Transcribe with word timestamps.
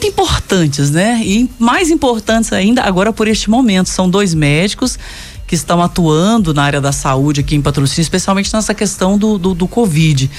muito 0.00 0.06
importantes, 0.06 0.90
né? 0.90 1.20
E 1.22 1.50
mais 1.58 1.90
importantes 1.90 2.52
ainda 2.52 2.82
agora 2.82 3.12
por 3.12 3.28
este 3.28 3.50
momento. 3.50 3.88
São 3.88 4.08
dois 4.08 4.32
médicos 4.32 4.98
que 5.46 5.54
estão 5.54 5.82
atuando 5.82 6.54
na 6.54 6.62
área 6.62 6.80
da 6.80 6.90
saúde 6.90 7.40
aqui 7.40 7.54
em 7.54 7.60
patrocínio, 7.60 8.02
especialmente 8.02 8.52
nessa 8.52 8.72
questão 8.72 9.18
do, 9.18 9.36
do, 9.36 9.54
do 9.54 9.68
Covid. 9.68 10.30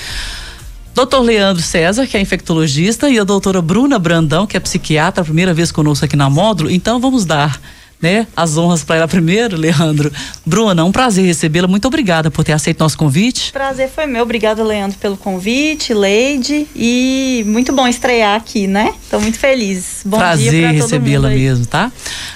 Doutor 0.96 1.20
Leandro 1.22 1.62
César, 1.62 2.08
que 2.08 2.18
é 2.18 2.22
infectologista, 2.22 3.10
e 3.10 3.20
a 3.20 3.24
doutora 3.24 3.62
Bruna 3.62 4.00
Brandão, 4.00 4.48
que 4.48 4.58
é 4.58 4.60
psiquiatra, 4.60 5.24
primeira 5.24 5.54
vez 5.54 5.72
conosco 5.72 6.06
aqui 6.06 6.16
na 6.16 6.30
módulo. 6.30 6.70
Então 6.70 7.00
vamos 7.00 7.24
dar 7.24 7.62
né, 8.02 8.28
as 8.36 8.58
honras 8.58 8.84
para 8.84 8.98
ela 8.98 9.08
primeiro, 9.08 9.56
Leandro. 9.56 10.12
Bruna, 10.46 10.84
um 10.84 10.92
prazer 10.92 11.26
recebê-la. 11.26 11.68
Muito 11.68 11.88
obrigada 11.88 12.32
por 12.32 12.44
ter 12.44 12.54
aceito 12.54 12.80
nosso 12.80 12.98
convite. 12.98 13.52
Prazer 13.52 13.90
foi 13.90 14.06
meu. 14.06 14.24
Obrigada, 14.24 14.64
Leandro, 14.64 14.98
pelo 14.98 15.16
convite, 15.16 15.94
Leide. 15.94 16.68
E 16.76 17.44
muito 17.46 17.72
bom 17.74 17.88
estrear 17.88 18.36
aqui, 18.36 18.68
né? 18.68 18.94
Estou 19.04 19.22
muito 19.22 19.38
feliz. 19.38 20.02
Bom 20.06 20.18
prazer 20.18 20.52
dia 20.52 20.72
recebê-la 20.72 21.30
mesmo, 21.30 21.66
tá? 21.66 21.92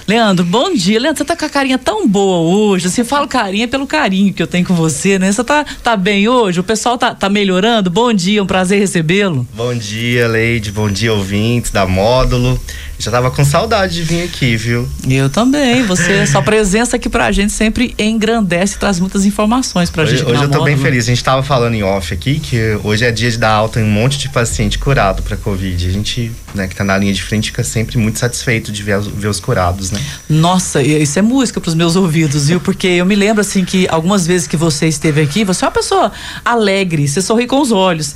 Leandro, 0.06 0.44
bom 0.44 0.72
dia. 0.72 1.00
Leandro, 1.00 1.18
você 1.18 1.24
tá 1.24 1.36
com 1.36 1.44
a 1.44 1.48
carinha 1.48 1.78
tão 1.78 2.06
boa 2.06 2.38
hoje. 2.38 2.88
Você 2.88 3.02
fala 3.02 3.26
carinha 3.26 3.66
pelo 3.66 3.86
carinho 3.86 4.32
que 4.32 4.42
eu 4.42 4.46
tenho 4.46 4.64
com 4.64 4.74
você, 4.74 5.18
né? 5.18 5.32
Você 5.32 5.42
tá, 5.42 5.64
tá 5.82 5.96
bem 5.96 6.28
hoje? 6.28 6.60
O 6.60 6.64
pessoal 6.64 6.96
tá, 6.96 7.14
tá 7.14 7.28
melhorando? 7.28 7.90
Bom 7.90 8.12
dia, 8.12 8.42
um 8.42 8.46
prazer 8.46 8.78
recebê-lo. 8.78 9.46
Bom 9.54 9.74
dia, 9.74 10.28
Leide. 10.28 10.70
Bom 10.70 10.88
dia, 10.88 11.12
ouvintes 11.12 11.70
da 11.70 11.86
Módulo. 11.86 12.60
Já 12.98 13.10
tava 13.10 13.30
com 13.30 13.44
saudade 13.44 13.94
de 13.94 14.02
vir 14.02 14.22
aqui, 14.22 14.56
viu? 14.56 14.88
Eu 15.06 15.28
também. 15.28 15.84
Você, 15.84 16.26
sua 16.26 16.40
presença 16.40 16.96
aqui 16.96 17.08
pra 17.08 17.30
gente 17.30 17.52
sempre 17.52 17.94
engrandece 17.98 18.76
e 18.76 18.78
traz 18.78 18.98
muitas 18.98 19.26
informações 19.26 19.90
pra 19.90 20.02
hoje, 20.04 20.16
gente. 20.16 20.30
Hoje 20.30 20.42
eu 20.42 20.50
tô 20.50 20.64
bem 20.64 20.78
feliz. 20.78 21.04
A 21.04 21.08
gente 21.08 21.22
tava 21.22 21.42
falando 21.42 21.74
em 21.74 21.82
off 21.82 22.14
aqui 22.14 22.40
que 22.40 22.78
hoje 22.82 23.04
é 23.04 23.12
dia 23.12 23.30
de 23.30 23.36
dar 23.36 23.50
alta 23.50 23.80
em 23.80 23.84
um 23.84 23.90
monte 23.90 24.18
de 24.18 24.30
paciente 24.30 24.78
curado 24.78 25.22
pra 25.22 25.36
Covid. 25.36 25.86
A 25.86 25.90
gente, 25.90 26.32
né, 26.54 26.66
que 26.66 26.74
tá 26.74 26.82
na 26.84 26.96
linha 26.96 27.12
de 27.12 27.22
frente, 27.22 27.50
fica 27.50 27.62
sempre 27.62 27.98
muito 27.98 28.18
satisfeito 28.18 28.72
de 28.72 28.82
ver, 28.82 29.00
ver 29.00 29.28
os 29.28 29.40
curados, 29.40 29.90
né? 29.90 30.00
Nossa, 30.28 30.82
isso 30.82 31.18
é 31.18 31.22
música 31.22 31.60
pros 31.60 31.74
meus 31.74 31.96
ouvidos, 31.96 32.48
viu? 32.48 32.60
Porque 32.60 32.86
eu 32.86 33.04
me 33.04 33.14
lembro, 33.14 33.42
assim, 33.42 33.64
que 33.64 33.86
algumas 33.90 34.26
vezes 34.26 34.46
que 34.46 34.56
você 34.56 34.88
esteve 34.88 35.20
aqui, 35.20 35.44
você 35.44 35.64
é 35.64 35.68
uma 35.68 35.72
pessoa 35.72 36.10
alegre, 36.42 37.06
você 37.06 37.20
sorri 37.20 37.46
com 37.46 37.60
os 37.60 37.72
olhos. 37.72 38.14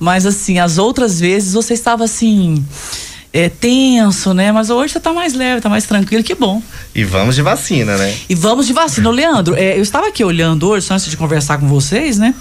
Mas, 0.00 0.26
assim, 0.26 0.58
as 0.58 0.78
outras 0.78 1.20
vezes 1.20 1.52
você 1.52 1.74
estava 1.74 2.04
assim 2.04 2.64
é, 3.32 3.48
tenso, 3.48 4.32
né? 4.32 4.50
Mas 4.52 4.70
hoje 4.70 4.94
você 4.94 5.00
tá 5.00 5.12
mais 5.12 5.34
leve, 5.34 5.60
tá 5.60 5.68
mais 5.68 5.84
tranquilo, 5.84 6.24
que 6.24 6.34
bom. 6.34 6.62
E 6.94 7.04
vamos 7.04 7.34
de 7.34 7.42
vacina, 7.42 7.96
né? 7.96 8.14
E 8.28 8.34
vamos 8.34 8.66
de 8.66 8.72
vacina. 8.72 9.08
Ô, 9.08 9.12
Leandro, 9.12 9.54
é, 9.54 9.76
eu 9.76 9.82
estava 9.82 10.08
aqui 10.08 10.24
olhando 10.24 10.68
hoje, 10.68 10.86
só 10.86 10.94
antes 10.94 11.10
de 11.10 11.16
conversar 11.16 11.58
com 11.58 11.68
vocês, 11.68 12.18
né? 12.18 12.34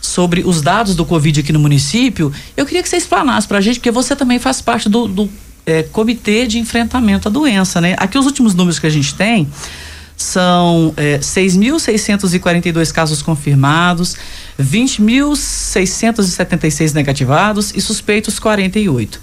Sobre 0.00 0.42
os 0.44 0.62
dados 0.62 0.94
do 0.94 1.04
Covid 1.04 1.40
aqui 1.40 1.52
no 1.52 1.58
município. 1.58 2.32
Eu 2.56 2.64
queria 2.64 2.82
que 2.82 2.88
você 2.88 2.96
explanasse 2.96 3.48
pra 3.48 3.60
gente, 3.60 3.80
porque 3.80 3.90
você 3.90 4.14
também 4.14 4.38
faz 4.38 4.60
parte 4.60 4.88
do, 4.88 5.08
do 5.08 5.28
é, 5.64 5.82
comitê 5.82 6.46
de 6.46 6.58
enfrentamento 6.58 7.28
à 7.28 7.30
doença, 7.30 7.80
né? 7.80 7.96
Aqui 7.98 8.16
os 8.16 8.26
últimos 8.26 8.54
números 8.54 8.78
que 8.78 8.86
a 8.86 8.90
gente 8.90 9.14
tem 9.14 9.48
são 10.16 10.94
é, 10.96 11.18
6.642 11.18 12.92
casos 12.92 13.20
confirmados, 13.20 14.16
20.676 14.58 16.94
negativados 16.94 17.74
e 17.74 17.80
suspeitos 17.80 18.38
48. 18.38 19.20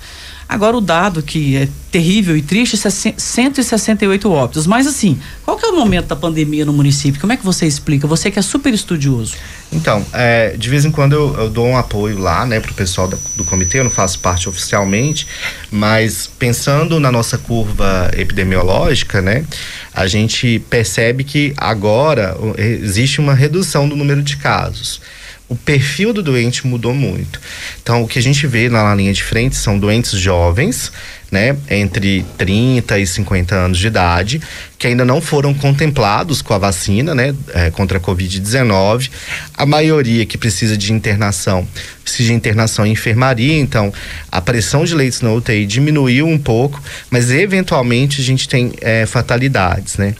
Agora 0.53 0.77
o 0.77 0.81
dado 0.81 1.23
que 1.23 1.57
é 1.57 1.67
terrível 1.91 2.37
e 2.37 2.41
triste, 2.43 2.77
168 2.77 4.31
óbitos. 4.31 4.67
Mas 4.67 4.85
assim, 4.85 5.19
qual 5.43 5.57
que 5.57 5.65
é 5.65 5.69
o 5.69 5.75
momento 5.75 6.05
da 6.05 6.15
pandemia 6.15 6.63
no 6.63 6.71
município? 6.71 7.19
Como 7.19 7.33
é 7.33 7.37
que 7.37 7.43
você 7.43 7.65
explica? 7.65 8.05
Você 8.05 8.29
que 8.29 8.37
é 8.37 8.41
super 8.43 8.71
estudioso. 8.71 9.33
Então, 9.71 10.05
é, 10.13 10.55
de 10.55 10.69
vez 10.69 10.85
em 10.85 10.91
quando 10.91 11.13
eu, 11.13 11.35
eu, 11.39 11.49
dou 11.49 11.65
um 11.65 11.75
apoio 11.75 12.19
lá, 12.19 12.45
né, 12.45 12.59
pro 12.59 12.71
pessoal 12.75 13.07
da, 13.07 13.17
do 13.35 13.43
comitê, 13.43 13.79
eu 13.79 13.83
não 13.83 13.89
faço 13.89 14.19
parte 14.19 14.47
oficialmente, 14.47 15.25
mas 15.71 16.27
pensando 16.37 16.99
na 16.99 17.11
nossa 17.11 17.39
curva 17.39 18.11
epidemiológica, 18.15 19.23
né, 19.23 19.43
a 19.91 20.05
gente 20.05 20.59
percebe 20.69 21.23
que 21.23 21.51
agora 21.57 22.37
existe 22.55 23.19
uma 23.19 23.33
redução 23.33 23.89
do 23.89 23.95
número 23.95 24.21
de 24.21 24.37
casos 24.37 25.01
o 25.49 25.55
perfil 25.55 26.13
do 26.13 26.23
doente 26.23 26.65
mudou 26.65 26.93
muito. 26.93 27.39
Então, 27.81 28.01
o 28.01 28.07
que 28.07 28.17
a 28.17 28.21
gente 28.21 28.47
vê 28.47 28.69
na 28.69 28.95
linha 28.95 29.13
de 29.13 29.23
frente 29.23 29.55
são 29.55 29.77
doentes 29.77 30.11
jovens, 30.11 30.91
né, 31.31 31.55
entre 31.69 32.25
30 32.37 32.99
e 32.99 33.07
50 33.07 33.55
anos 33.55 33.77
de 33.77 33.87
idade, 33.87 34.41
que 34.77 34.87
ainda 34.87 35.03
não 35.03 35.19
foram 35.19 35.53
contemplados 35.53 36.41
com 36.41 36.53
a 36.53 36.57
vacina, 36.57 37.13
né, 37.13 37.35
é, 37.53 37.71
contra 37.71 37.97
a 37.97 38.01
Covid-19. 38.01 39.09
A 39.55 39.65
maioria 39.65 40.25
que 40.25 40.37
precisa 40.37 40.77
de 40.77 40.93
internação, 40.93 41.67
precisa 42.03 42.29
de 42.29 42.35
internação 42.35 42.85
em 42.85 42.91
enfermaria, 42.91 43.59
então 43.59 43.91
a 44.31 44.39
pressão 44.39 44.85
de 44.85 44.95
leitos 44.95 45.21
na 45.21 45.31
UTI 45.33 45.65
diminuiu 45.65 46.27
um 46.27 46.37
pouco, 46.37 46.81
mas 47.09 47.31
eventualmente 47.31 48.21
a 48.21 48.23
gente 48.23 48.47
tem 48.47 48.71
é, 48.81 49.05
fatalidades, 49.05 49.97
né 49.97 50.15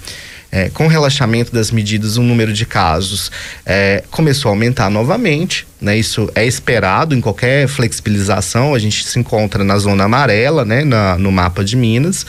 é, 0.55 0.69
com 0.69 0.85
o 0.85 0.87
relaxamento 0.87 1.51
das 1.51 1.71
medidas, 1.71 2.15
o 2.15 2.21
número 2.21 2.53
de 2.53 2.63
casos 2.63 3.31
é, 3.65 4.03
começou 4.11 4.49
a 4.49 4.51
aumentar 4.51 4.87
novamente. 4.87 5.65
Né? 5.81 5.97
Isso 5.97 6.29
é 6.35 6.45
esperado 6.45 7.15
em 7.15 7.19
qualquer 7.19 7.67
flexibilização. 7.67 8.75
A 8.75 8.77
gente 8.77 9.03
se 9.03 9.17
encontra 9.17 9.63
na 9.63 9.79
zona 9.79 10.03
amarela, 10.03 10.63
né? 10.63 10.83
Na, 10.83 11.17
no 11.17 11.31
mapa 11.31 11.63
de 11.63 11.75
Minas. 11.75 12.23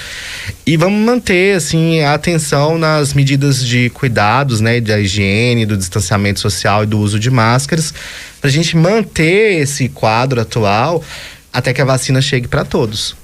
E 0.64 0.74
vamos 0.74 1.04
manter 1.04 1.54
assim, 1.54 2.00
a 2.00 2.14
atenção 2.14 2.78
nas 2.78 3.12
medidas 3.12 3.62
de 3.62 3.90
cuidados, 3.90 4.58
né? 4.58 4.80
Da 4.80 4.98
higiene, 4.98 5.66
do 5.66 5.76
distanciamento 5.76 6.40
social 6.40 6.82
e 6.82 6.86
do 6.86 6.98
uso 6.98 7.20
de 7.20 7.30
máscaras, 7.30 7.92
para 8.40 8.48
a 8.48 8.52
gente 8.52 8.74
manter 8.74 9.60
esse 9.60 9.90
quadro 9.90 10.40
atual 10.40 11.04
até 11.52 11.74
que 11.74 11.82
a 11.82 11.84
vacina 11.84 12.22
chegue 12.22 12.48
para 12.48 12.64
todos. 12.64 13.14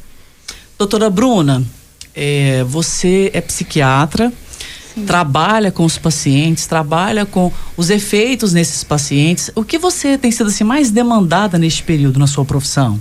Doutora 0.78 1.08
Bruna, 1.08 1.64
é, 2.14 2.62
você 2.64 3.30
é 3.32 3.40
psiquiatra 3.40 4.30
trabalha 5.06 5.70
com 5.70 5.84
os 5.84 5.98
pacientes, 5.98 6.66
trabalha 6.66 7.24
com 7.26 7.52
os 7.76 7.90
efeitos 7.90 8.52
nesses 8.52 8.84
pacientes. 8.84 9.50
O 9.54 9.64
que 9.64 9.78
você 9.78 10.16
tem 10.18 10.30
sido 10.30 10.48
assim, 10.48 10.64
mais 10.64 10.90
demandada 10.90 11.58
neste 11.58 11.82
período 11.82 12.18
na 12.18 12.26
sua 12.26 12.44
profissão? 12.44 13.00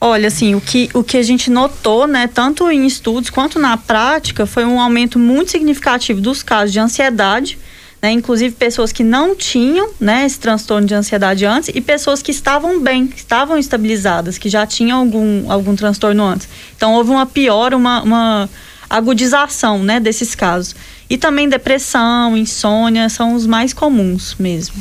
Olha, 0.00 0.28
assim, 0.28 0.54
o 0.54 0.60
que, 0.60 0.88
o 0.94 1.02
que 1.02 1.16
a 1.16 1.22
gente 1.22 1.50
notou, 1.50 2.06
né, 2.06 2.28
tanto 2.28 2.70
em 2.70 2.86
estudos 2.86 3.30
quanto 3.30 3.58
na 3.58 3.76
prática, 3.76 4.46
foi 4.46 4.64
um 4.64 4.80
aumento 4.80 5.18
muito 5.18 5.50
significativo 5.50 6.20
dos 6.20 6.40
casos 6.40 6.72
de 6.72 6.78
ansiedade, 6.78 7.58
né, 8.00 8.12
inclusive 8.12 8.54
pessoas 8.54 8.92
que 8.92 9.02
não 9.02 9.34
tinham, 9.34 9.90
né, 9.98 10.24
esse 10.24 10.38
transtorno 10.38 10.86
de 10.86 10.94
ansiedade 10.94 11.44
antes 11.44 11.70
e 11.74 11.80
pessoas 11.80 12.22
que 12.22 12.30
estavam 12.30 12.80
bem, 12.80 13.08
que 13.08 13.18
estavam 13.18 13.58
estabilizadas, 13.58 14.38
que 14.38 14.48
já 14.48 14.64
tinham 14.64 15.00
algum, 15.00 15.50
algum 15.50 15.74
transtorno 15.74 16.22
antes. 16.22 16.48
Então, 16.76 16.94
houve 16.94 17.10
uma 17.10 17.26
piora, 17.26 17.76
uma, 17.76 18.00
uma 18.02 18.50
agudização, 18.88 19.82
né, 19.82 19.98
desses 19.98 20.32
casos. 20.32 20.76
E 21.10 21.16
também 21.16 21.48
depressão, 21.48 22.36
insônia 22.36 23.08
são 23.08 23.34
os 23.34 23.46
mais 23.46 23.72
comuns 23.72 24.36
mesmo. 24.38 24.74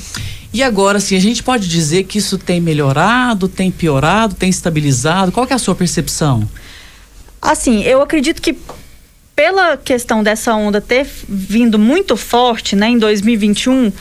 E 0.54 0.64
agora, 0.64 0.98
assim, 0.98 1.16
a 1.16 1.20
gente 1.20 1.44
pode 1.44 1.68
dizer 1.68 2.04
que 2.04 2.18
isso 2.18 2.38
tem 2.38 2.60
melhorado, 2.60 3.48
tem 3.48 3.70
piorado, 3.72 4.36
tem 4.36 4.50
estabilizado? 4.50 5.32
Qual 5.32 5.46
é 5.50 5.54
a 5.54 5.58
sua 5.58 5.76
percepção? 5.76 6.48
Assim, 7.42 7.84
eu 7.84 8.02
acredito 8.02 8.42
que 8.42 8.58
pela 9.36 9.78
questão 9.78 10.24
dessa 10.24 10.56
onda 10.56 10.82
ter 10.82 11.08
vindo 11.30 11.78
muito 11.78 12.18
forte, 12.18 12.76
né, 12.76 12.90
em 12.90 12.98
2021, 12.98 13.92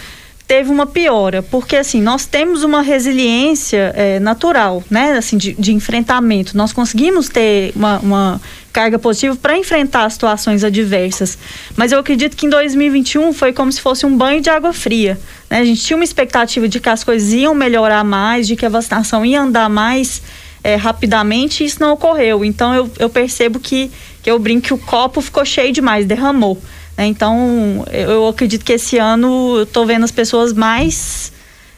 teve 0.47 0.70
uma 0.70 0.86
piora, 0.86 1.42
porque 1.42 1.76
assim, 1.76 2.00
nós 2.00 2.25
temos 2.25 2.62
uma 2.62 2.81
resiliência 2.81 3.92
é, 3.94 4.19
natural, 4.19 4.82
né, 4.88 5.12
assim, 5.12 5.36
de, 5.36 5.53
de, 5.53 5.75
enfrentamento. 5.75 6.56
Nós 6.56 6.72
conseguimos 6.72 7.28
ter 7.28 7.72
uma, 7.76 7.98
uma 7.98 8.41
carga 8.76 8.98
positiva 8.98 9.34
para 9.34 9.56
enfrentar 9.56 10.10
situações 10.10 10.62
adversas. 10.62 11.38
Mas 11.75 11.92
eu 11.92 11.98
acredito 11.98 12.37
que 12.37 12.44
em 12.44 12.50
2021 12.50 13.32
foi 13.32 13.50
como 13.50 13.72
se 13.72 13.81
fosse 13.81 14.04
um 14.04 14.14
banho 14.14 14.42
de 14.42 14.50
água 14.50 14.70
fria. 14.70 15.19
Né? 15.48 15.60
A 15.60 15.64
gente 15.64 15.82
tinha 15.82 15.97
uma 15.97 16.04
expectativa 16.04 16.69
de 16.69 16.78
que 16.78 16.91
as 16.91 17.03
coisas 17.03 17.32
iam 17.32 17.54
melhorar 17.54 18.04
mais, 18.04 18.47
de 18.47 18.54
que 18.54 18.66
a 18.66 18.69
vacinação 18.69 19.25
ia 19.25 19.41
andar 19.41 19.70
mais 19.70 20.20
é, 20.62 20.75
rapidamente, 20.75 21.65
e 21.65 21.66
isso 21.66 21.81
não 21.81 21.94
ocorreu. 21.94 22.44
Então 22.44 22.75
eu, 22.75 22.91
eu 22.98 23.09
percebo 23.09 23.59
que, 23.59 23.91
que 24.22 24.30
eu 24.30 24.39
brinco 24.39 24.66
que 24.66 24.74
o 24.74 24.78
copo 24.78 25.22
ficou 25.22 25.47
cheio 25.47 25.72
demais, 25.72 26.04
derramou. 26.04 26.60
Né? 26.98 27.06
Então, 27.06 27.83
eu 27.91 28.28
acredito 28.28 28.62
que 28.62 28.74
esse 28.74 28.98
ano 28.98 29.56
eu 29.56 29.62
estou 29.62 29.86
vendo 29.86 30.04
as 30.04 30.10
pessoas 30.10 30.53
mais, 30.53 31.33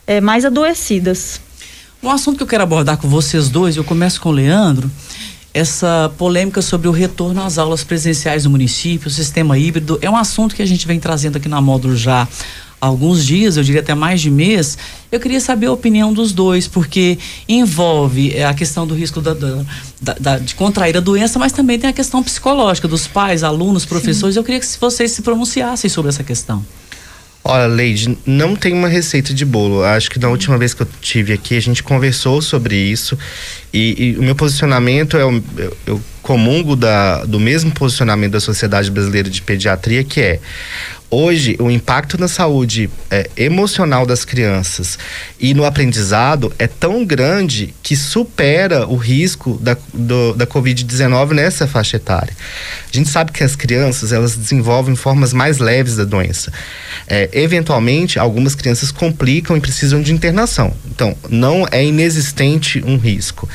é, 0.04 0.20
mais 0.20 0.44
adoecidas. 0.44 1.40
Um 2.02 2.10
assunto 2.10 2.38
que 2.38 2.42
eu 2.42 2.46
quero 2.48 2.64
abordar 2.64 2.96
com 2.96 3.08
vocês 3.08 3.48
dois, 3.48 3.76
eu 3.76 3.84
começo 3.84 4.20
com 4.20 4.30
o 4.30 4.32
Leandro, 4.32 4.90
essa 5.52 6.12
polêmica 6.16 6.62
sobre 6.62 6.88
o 6.88 6.92
retorno 6.92 7.42
às 7.42 7.58
aulas 7.58 7.82
presenciais 7.82 8.44
no 8.44 8.50
município, 8.50 9.08
o 9.08 9.10
sistema 9.10 9.58
híbrido, 9.58 9.98
é 10.02 10.10
um 10.10 10.16
assunto 10.16 10.54
que 10.54 10.62
a 10.62 10.66
gente 10.66 10.86
vem 10.86 11.00
trazendo 11.00 11.36
aqui 11.36 11.48
na 11.48 11.60
módulo 11.60 11.96
já 11.96 12.28
alguns 12.80 13.24
dias, 13.24 13.56
eu 13.56 13.64
diria 13.64 13.80
até 13.80 13.94
mais 13.94 14.20
de 14.20 14.30
mês, 14.30 14.78
eu 15.10 15.18
queria 15.18 15.40
saber 15.40 15.66
a 15.66 15.72
opinião 15.72 16.12
dos 16.12 16.32
dois, 16.32 16.68
porque 16.68 17.18
envolve 17.48 18.32
é, 18.32 18.44
a 18.44 18.54
questão 18.54 18.86
do 18.86 18.94
risco 18.94 19.20
da, 19.20 19.34
da, 19.34 20.14
da, 20.20 20.38
de 20.38 20.54
contrair 20.54 20.96
a 20.96 21.00
doença, 21.00 21.38
mas 21.38 21.50
também 21.50 21.78
tem 21.78 21.90
a 21.90 21.92
questão 21.92 22.22
psicológica 22.22 22.86
dos 22.86 23.06
pais, 23.06 23.42
alunos, 23.42 23.84
professores. 23.84 24.34
Sim. 24.34 24.40
Eu 24.40 24.44
queria 24.44 24.60
que 24.60 24.66
vocês 24.80 25.10
se 25.10 25.22
pronunciassem 25.22 25.90
sobre 25.90 26.10
essa 26.10 26.22
questão. 26.22 26.64
Olha, 27.50 27.66
Leide, 27.66 28.18
não 28.26 28.54
tem 28.54 28.74
uma 28.74 28.88
receita 28.88 29.32
de 29.32 29.42
bolo. 29.42 29.82
Acho 29.82 30.10
que 30.10 30.18
da 30.18 30.28
última 30.28 30.58
vez 30.58 30.74
que 30.74 30.82
eu 30.82 30.88
tive 31.00 31.32
aqui, 31.32 31.56
a 31.56 31.60
gente 31.60 31.82
conversou 31.82 32.42
sobre 32.42 32.76
isso. 32.76 33.16
E, 33.72 34.12
e 34.12 34.18
o 34.18 34.22
meu 34.22 34.34
posicionamento 34.34 35.16
é: 35.16 35.22
eu, 35.22 35.42
eu 35.86 36.02
comungo 36.20 36.76
da, 36.76 37.24
do 37.24 37.40
mesmo 37.40 37.70
posicionamento 37.70 38.32
da 38.32 38.40
Sociedade 38.40 38.90
Brasileira 38.90 39.30
de 39.30 39.40
Pediatria, 39.40 40.04
que 40.04 40.20
é 40.20 40.40
hoje 41.10 41.56
o 41.58 41.70
impacto 41.70 42.18
na 42.18 42.28
saúde 42.28 42.90
é, 43.10 43.28
emocional 43.36 44.04
das 44.04 44.24
crianças 44.24 44.98
e 45.40 45.54
no 45.54 45.64
aprendizado 45.64 46.52
é 46.58 46.66
tão 46.66 47.04
grande 47.04 47.74
que 47.82 47.96
supera 47.96 48.86
o 48.86 48.96
risco 48.96 49.58
da, 49.60 49.76
da 50.36 50.46
Covid-19 50.46 51.32
nessa 51.32 51.66
faixa 51.66 51.96
etária. 51.96 52.36
A 52.92 52.96
gente 52.96 53.08
sabe 53.08 53.32
que 53.32 53.42
as 53.42 53.56
crianças 53.56 54.12
elas 54.12 54.36
desenvolvem 54.36 54.94
formas 54.94 55.32
mais 55.32 55.58
leves 55.58 55.96
da 55.96 56.04
doença. 56.04 56.52
É, 57.06 57.28
eventualmente, 57.32 58.18
algumas 58.18 58.54
crianças 58.54 58.90
complicam 58.90 59.56
e 59.56 59.60
precisam 59.60 60.02
de 60.02 60.12
internação. 60.12 60.74
Então, 60.90 61.16
não 61.28 61.66
é 61.70 61.84
inexistente 61.84 62.82
um 62.84 62.96
risco. 62.96 63.48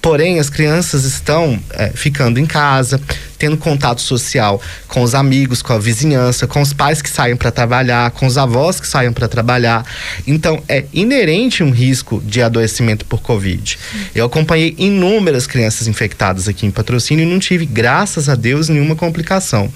Porém, 0.00 0.38
as 0.38 0.50
crianças 0.50 1.04
estão 1.04 1.58
é, 1.70 1.90
ficando 1.94 2.38
em 2.38 2.46
casa, 2.46 3.00
tendo 3.44 3.58
contato 3.58 4.00
social 4.00 4.58
com 4.88 5.02
os 5.02 5.14
amigos, 5.14 5.60
com 5.60 5.74
a 5.74 5.78
vizinhança, 5.78 6.46
com 6.46 6.62
os 6.62 6.72
pais 6.72 7.02
que 7.02 7.10
saem 7.10 7.36
para 7.36 7.50
trabalhar, 7.50 8.10
com 8.12 8.24
os 8.24 8.38
avós 8.38 8.80
que 8.80 8.88
saem 8.88 9.12
para 9.12 9.28
trabalhar. 9.28 9.84
Então, 10.26 10.62
é 10.66 10.86
inerente 10.94 11.62
um 11.62 11.70
risco 11.70 12.22
de 12.24 12.40
adoecimento 12.40 13.04
por 13.04 13.20
Covid. 13.20 13.78
Eu 14.14 14.24
acompanhei 14.24 14.74
inúmeras 14.78 15.46
crianças 15.46 15.86
infectadas 15.86 16.48
aqui 16.48 16.64
em 16.64 16.70
patrocínio 16.70 17.22
e 17.22 17.30
não 17.30 17.38
tive, 17.38 17.66
graças 17.66 18.30
a 18.30 18.34
Deus, 18.34 18.70
nenhuma 18.70 18.96
complicação. 18.96 19.70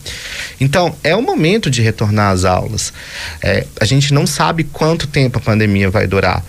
Então, 0.58 0.96
é 1.04 1.14
o 1.14 1.20
momento 1.20 1.70
de 1.70 1.82
retornar 1.82 2.32
às 2.32 2.46
aulas. 2.46 2.90
É, 3.42 3.66
a 3.78 3.84
gente 3.84 4.14
não 4.14 4.26
sabe 4.26 4.64
quanto 4.64 5.06
tempo 5.06 5.36
a 5.36 5.42
pandemia 5.42 5.90
vai 5.90 6.06
durar. 6.06 6.42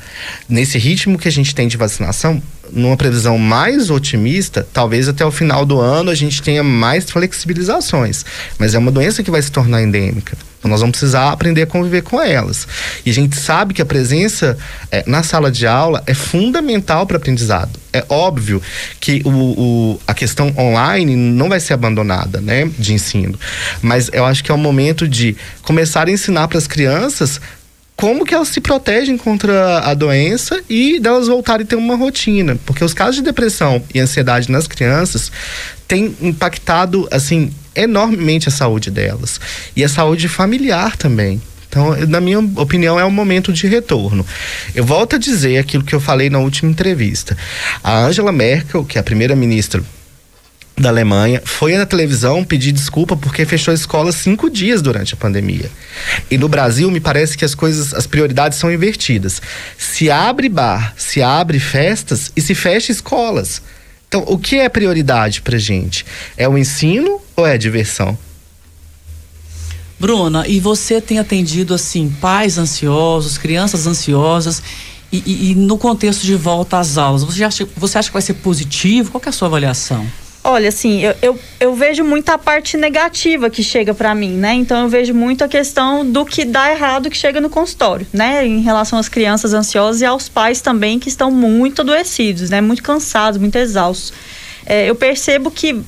Nesse 0.47 0.77
ritmo 0.77 1.19
que 1.19 1.27
a 1.27 1.31
gente 1.31 1.53
tem 1.53 1.67
de 1.67 1.75
vacinação, 1.75 2.41
numa 2.71 2.97
previsão 2.97 3.37
mais 3.37 3.89
otimista, 3.89 4.67
talvez 4.73 5.07
até 5.07 5.25
o 5.25 5.31
final 5.31 5.65
do 5.65 5.79
ano 5.79 6.11
a 6.11 6.15
gente 6.15 6.41
tenha 6.41 6.63
mais 6.63 7.09
flexibilizações. 7.09 8.25
Mas 8.57 8.73
é 8.73 8.79
uma 8.79 8.91
doença 8.91 9.23
que 9.23 9.31
vai 9.31 9.41
se 9.41 9.51
tornar 9.51 9.81
endêmica. 9.81 10.37
Então 10.59 10.69
nós 10.69 10.81
vamos 10.81 10.97
precisar 10.97 11.31
aprender 11.31 11.61
a 11.61 11.67
conviver 11.67 12.01
com 12.01 12.21
elas. 12.21 12.67
E 13.05 13.09
a 13.09 13.13
gente 13.13 13.37
sabe 13.37 13.73
que 13.73 13.81
a 13.81 13.85
presença 13.85 14.57
é, 14.91 15.03
na 15.07 15.23
sala 15.23 15.49
de 15.49 15.65
aula 15.65 16.03
é 16.05 16.13
fundamental 16.13 17.07
para 17.07 17.15
o 17.15 17.17
aprendizado. 17.17 17.79
É 17.93 18.03
óbvio 18.09 18.61
que 18.99 19.21
o, 19.25 19.29
o, 19.29 20.01
a 20.05 20.13
questão 20.13 20.53
online 20.57 21.15
não 21.15 21.47
vai 21.47 21.59
ser 21.59 21.73
abandonada, 21.73 22.41
né, 22.41 22.69
de 22.77 22.93
ensino. 22.93 23.39
Mas 23.81 24.09
eu 24.11 24.25
acho 24.25 24.43
que 24.43 24.51
é 24.51 24.53
o 24.53 24.57
momento 24.57 25.07
de 25.07 25.35
começar 25.63 26.07
a 26.07 26.11
ensinar 26.11 26.47
para 26.49 26.57
as 26.57 26.67
crianças 26.67 27.39
como 27.99 28.23
que 28.23 28.33
elas 28.33 28.47
se 28.47 28.61
protegem 28.61 29.17
contra 29.17 29.79
a 29.79 29.93
doença 29.93 30.63
e 30.69 31.01
delas 31.01 31.27
voltarem 31.27 31.65
a 31.65 31.67
ter 31.67 31.75
uma 31.75 31.97
rotina. 31.97 32.57
Porque 32.65 32.81
os 32.81 32.93
casos 32.93 33.17
de 33.17 33.23
depressão 33.23 33.83
e 33.93 33.99
ansiedade 33.99 34.49
nas 34.49 34.67
crianças 34.67 35.29
têm 35.85 36.15
impactado, 36.21 37.09
assim, 37.11 37.51
enormemente 37.75 38.47
a 38.47 38.51
saúde 38.53 38.89
delas. 38.89 39.41
E 39.75 39.83
a 39.83 39.89
saúde 39.89 40.29
familiar 40.29 40.95
também. 40.95 41.41
Então, 41.67 41.93
na 42.07 42.21
minha 42.21 42.39
opinião, 42.39 42.97
é 42.97 43.03
um 43.03 43.11
momento 43.11 43.51
de 43.51 43.67
retorno. 43.67 44.25
Eu 44.73 44.85
volto 44.85 45.17
a 45.17 45.19
dizer 45.19 45.57
aquilo 45.57 45.83
que 45.83 45.93
eu 45.93 45.99
falei 45.99 46.29
na 46.29 46.39
última 46.39 46.71
entrevista. 46.71 47.37
A 47.83 48.05
Angela 48.05 48.31
Merkel, 48.31 48.85
que 48.85 48.97
é 48.97 49.01
a 49.01 49.03
primeira-ministra 49.03 49.83
da 50.79 50.89
Alemanha 50.89 51.41
foi 51.43 51.75
na 51.75 51.85
televisão 51.85 52.43
pedir 52.43 52.71
desculpa 52.71 53.17
porque 53.17 53.45
fechou 53.45 53.73
a 53.73 53.75
escola 53.75 54.11
cinco 54.13 54.49
dias 54.49 54.81
durante 54.81 55.13
a 55.13 55.17
pandemia. 55.17 55.69
E 56.31 56.37
no 56.37 56.47
Brasil, 56.47 56.89
me 56.89 57.01
parece 57.01 57.37
que 57.37 57.43
as 57.43 57.53
coisas, 57.53 57.93
as 57.93 58.07
prioridades 58.07 58.57
são 58.57 58.71
invertidas. 58.71 59.41
Se 59.77 60.09
abre 60.09 60.47
bar, 60.47 60.93
se 60.95 61.21
abre 61.21 61.59
festas 61.59 62.31
e 62.35 62.41
se 62.41 62.55
fecha 62.55 62.91
escolas. 62.91 63.61
Então, 64.07 64.23
o 64.25 64.37
que 64.37 64.57
é 64.57 64.69
prioridade 64.69 65.41
pra 65.41 65.57
gente? 65.57 66.05
É 66.37 66.47
o 66.47 66.57
ensino 66.57 67.21
ou 67.35 67.45
é 67.45 67.53
a 67.53 67.57
diversão? 67.57 68.17
Bruna, 69.99 70.47
e 70.47 70.61
você 70.61 71.01
tem 71.01 71.19
atendido 71.19 71.73
assim 71.73 72.09
pais 72.21 72.57
ansiosos, 72.57 73.37
crianças 73.37 73.85
ansiosas 73.85 74.63
e, 75.11 75.21
e, 75.25 75.51
e 75.51 75.55
no 75.55 75.77
contexto 75.77 76.21
de 76.21 76.35
volta 76.35 76.79
às 76.79 76.97
aulas, 76.97 77.23
você 77.23 77.43
acha, 77.43 77.67
você 77.75 77.97
acha 77.97 78.07
que 78.07 78.13
vai 78.13 78.21
ser 78.21 78.35
positivo? 78.35 79.11
Qual 79.11 79.21
é 79.25 79.29
a 79.29 79.31
sua 79.33 79.49
avaliação? 79.49 80.07
Olha, 80.49 80.69
assim, 80.69 81.01
eu, 81.01 81.15
eu, 81.21 81.39
eu 81.59 81.75
vejo 81.75 82.03
muita 82.03 82.35
parte 82.35 82.75
negativa 82.75 83.51
que 83.51 83.61
chega 83.61 83.93
para 83.93 84.15
mim, 84.15 84.31
né? 84.31 84.53
Então 84.55 84.81
eu 84.81 84.89
vejo 84.89 85.13
muito 85.13 85.43
a 85.43 85.47
questão 85.47 86.03
do 86.03 86.25
que 86.25 86.43
dá 86.43 86.71
errado 86.71 87.07
que 87.07 87.15
chega 87.15 87.39
no 87.39 87.51
consultório, 87.51 88.07
né? 88.11 88.43
Em 88.47 88.59
relação 88.59 88.97
às 88.97 89.07
crianças 89.07 89.53
ansiosas 89.53 90.01
e 90.01 90.05
aos 90.05 90.27
pais 90.27 90.59
também 90.59 90.97
que 90.97 91.07
estão 91.07 91.29
muito 91.29 91.83
adoecidos, 91.83 92.49
né? 92.49 92.61
Muito 92.61 92.81
cansados, 92.81 93.39
muito 93.39 93.55
exaustos. 93.57 94.11
É, 94.65 94.89
eu 94.89 94.95
percebo 94.95 95.51
que 95.51 95.83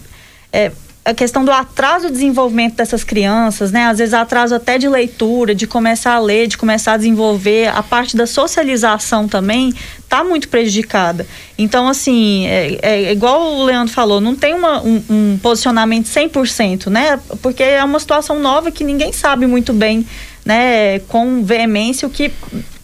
é, 0.54 0.72
a 1.04 1.16
questão 1.16 1.44
do 1.44 1.52
atraso 1.52 2.08
do 2.08 2.14
desenvolvimento 2.14 2.76
dessas 2.76 3.04
crianças, 3.04 3.72
né? 3.72 3.86
Às 3.86 3.98
vezes 3.98 4.14
atraso 4.14 4.54
até 4.54 4.78
de 4.78 4.88
leitura, 4.88 5.56
de 5.56 5.66
começar 5.66 6.14
a 6.14 6.20
ler, 6.20 6.46
de 6.46 6.58
começar 6.58 6.94
a 6.94 6.98
desenvolver 6.98 7.70
a 7.70 7.82
parte 7.82 8.16
da 8.16 8.28
socialização 8.28 9.28
também 9.28 9.74
está 9.98 10.24
muito 10.24 10.48
prejudicada. 10.48 11.26
Então, 11.58 11.88
assim, 11.88 12.46
é, 12.46 12.80
é, 12.84 13.12
igual 13.12 13.42
o 13.56 13.64
Leandro 13.64 13.92
falou, 13.92 14.22
não 14.22 14.36
tem 14.36 14.54
uma, 14.54 14.80
um, 14.84 15.04
um 15.10 15.40
posicionamento 15.42 16.06
100%, 16.06 16.88
né? 16.88 17.20
Porque 17.42 17.64
é 17.64 17.84
uma 17.84 18.00
situação 18.00 18.40
nova 18.40 18.70
que 18.70 18.84
ninguém 18.84 19.12
sabe 19.12 19.48
muito 19.48 19.74
bem, 19.74 20.06
né? 20.46 21.00
Com 21.08 21.44
veemência 21.44 22.08
o 22.08 22.12
que, 22.12 22.32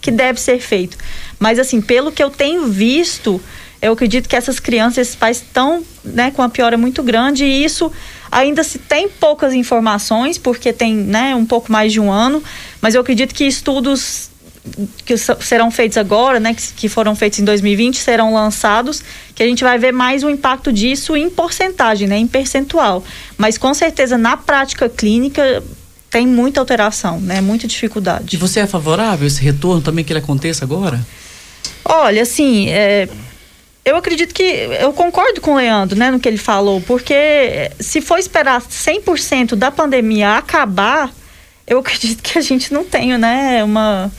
que 0.00 0.10
deve 0.10 0.40
ser 0.40 0.58
feito. 0.58 0.98
Mas, 1.38 1.60
assim, 1.60 1.80
pelo 1.80 2.10
que 2.10 2.22
eu 2.22 2.30
tenho 2.30 2.66
visto 2.66 3.40
eu 3.80 3.92
acredito 3.92 4.28
que 4.28 4.36
essas 4.36 4.58
crianças, 4.58 4.98
esses 4.98 5.14
pais 5.14 5.38
estão 5.38 5.84
né, 6.04 6.30
com 6.30 6.42
uma 6.42 6.48
piora 6.48 6.76
muito 6.76 7.02
grande 7.02 7.44
e 7.44 7.64
isso 7.64 7.92
ainda 8.30 8.62
se 8.62 8.78
tem 8.78 9.08
poucas 9.08 9.54
informações, 9.54 10.36
porque 10.36 10.72
tem 10.72 10.94
né, 10.94 11.34
um 11.34 11.46
pouco 11.46 11.70
mais 11.70 11.92
de 11.92 12.00
um 12.00 12.10
ano, 12.10 12.42
mas 12.80 12.94
eu 12.94 13.00
acredito 13.00 13.34
que 13.34 13.44
estudos 13.44 14.30
que 15.04 15.16
serão 15.16 15.70
feitos 15.70 15.96
agora, 15.96 16.38
né, 16.38 16.52
que, 16.52 16.72
que 16.74 16.88
foram 16.88 17.14
feitos 17.16 17.38
em 17.38 17.44
2020, 17.44 17.96
serão 17.98 18.34
lançados, 18.34 19.02
que 19.34 19.42
a 19.42 19.46
gente 19.46 19.64
vai 19.64 19.78
ver 19.78 19.92
mais 19.92 20.22
o 20.22 20.28
impacto 20.28 20.72
disso 20.72 21.16
em 21.16 21.30
porcentagem, 21.30 22.06
né, 22.06 22.18
em 22.18 22.26
percentual. 22.26 23.02
Mas 23.36 23.56
com 23.56 23.72
certeza 23.72 24.18
na 24.18 24.36
prática 24.36 24.88
clínica 24.88 25.62
tem 26.10 26.26
muita 26.26 26.60
alteração, 26.60 27.20
né, 27.20 27.40
muita 27.40 27.66
dificuldade. 27.66 28.34
E 28.34 28.38
você 28.38 28.60
é 28.60 28.66
favorável 28.66 29.24
a 29.24 29.26
esse 29.26 29.42
retorno 29.42 29.80
também 29.80 30.04
que 30.04 30.12
ele 30.12 30.20
aconteça 30.20 30.64
agora? 30.64 31.00
Olha, 31.84 32.22
assim, 32.22 32.68
é, 32.68 33.08
eu 33.88 33.96
acredito 33.96 34.34
que 34.34 34.42
eu 34.42 34.92
concordo 34.92 35.40
com 35.40 35.52
o 35.52 35.56
Leandro, 35.56 35.98
né, 35.98 36.10
no 36.10 36.20
que 36.20 36.28
ele 36.28 36.38
falou, 36.38 36.80
porque 36.80 37.70
se 37.80 38.00
for 38.00 38.18
esperar 38.18 38.60
100% 38.60 39.54
da 39.54 39.70
pandemia 39.70 40.36
acabar, 40.36 41.10
eu 41.66 41.78
acredito 41.78 42.22
que 42.22 42.38
a 42.38 42.42
gente 42.42 42.72
não 42.72 42.84
tem, 42.84 43.16
né, 43.18 43.62
uma 43.64 44.10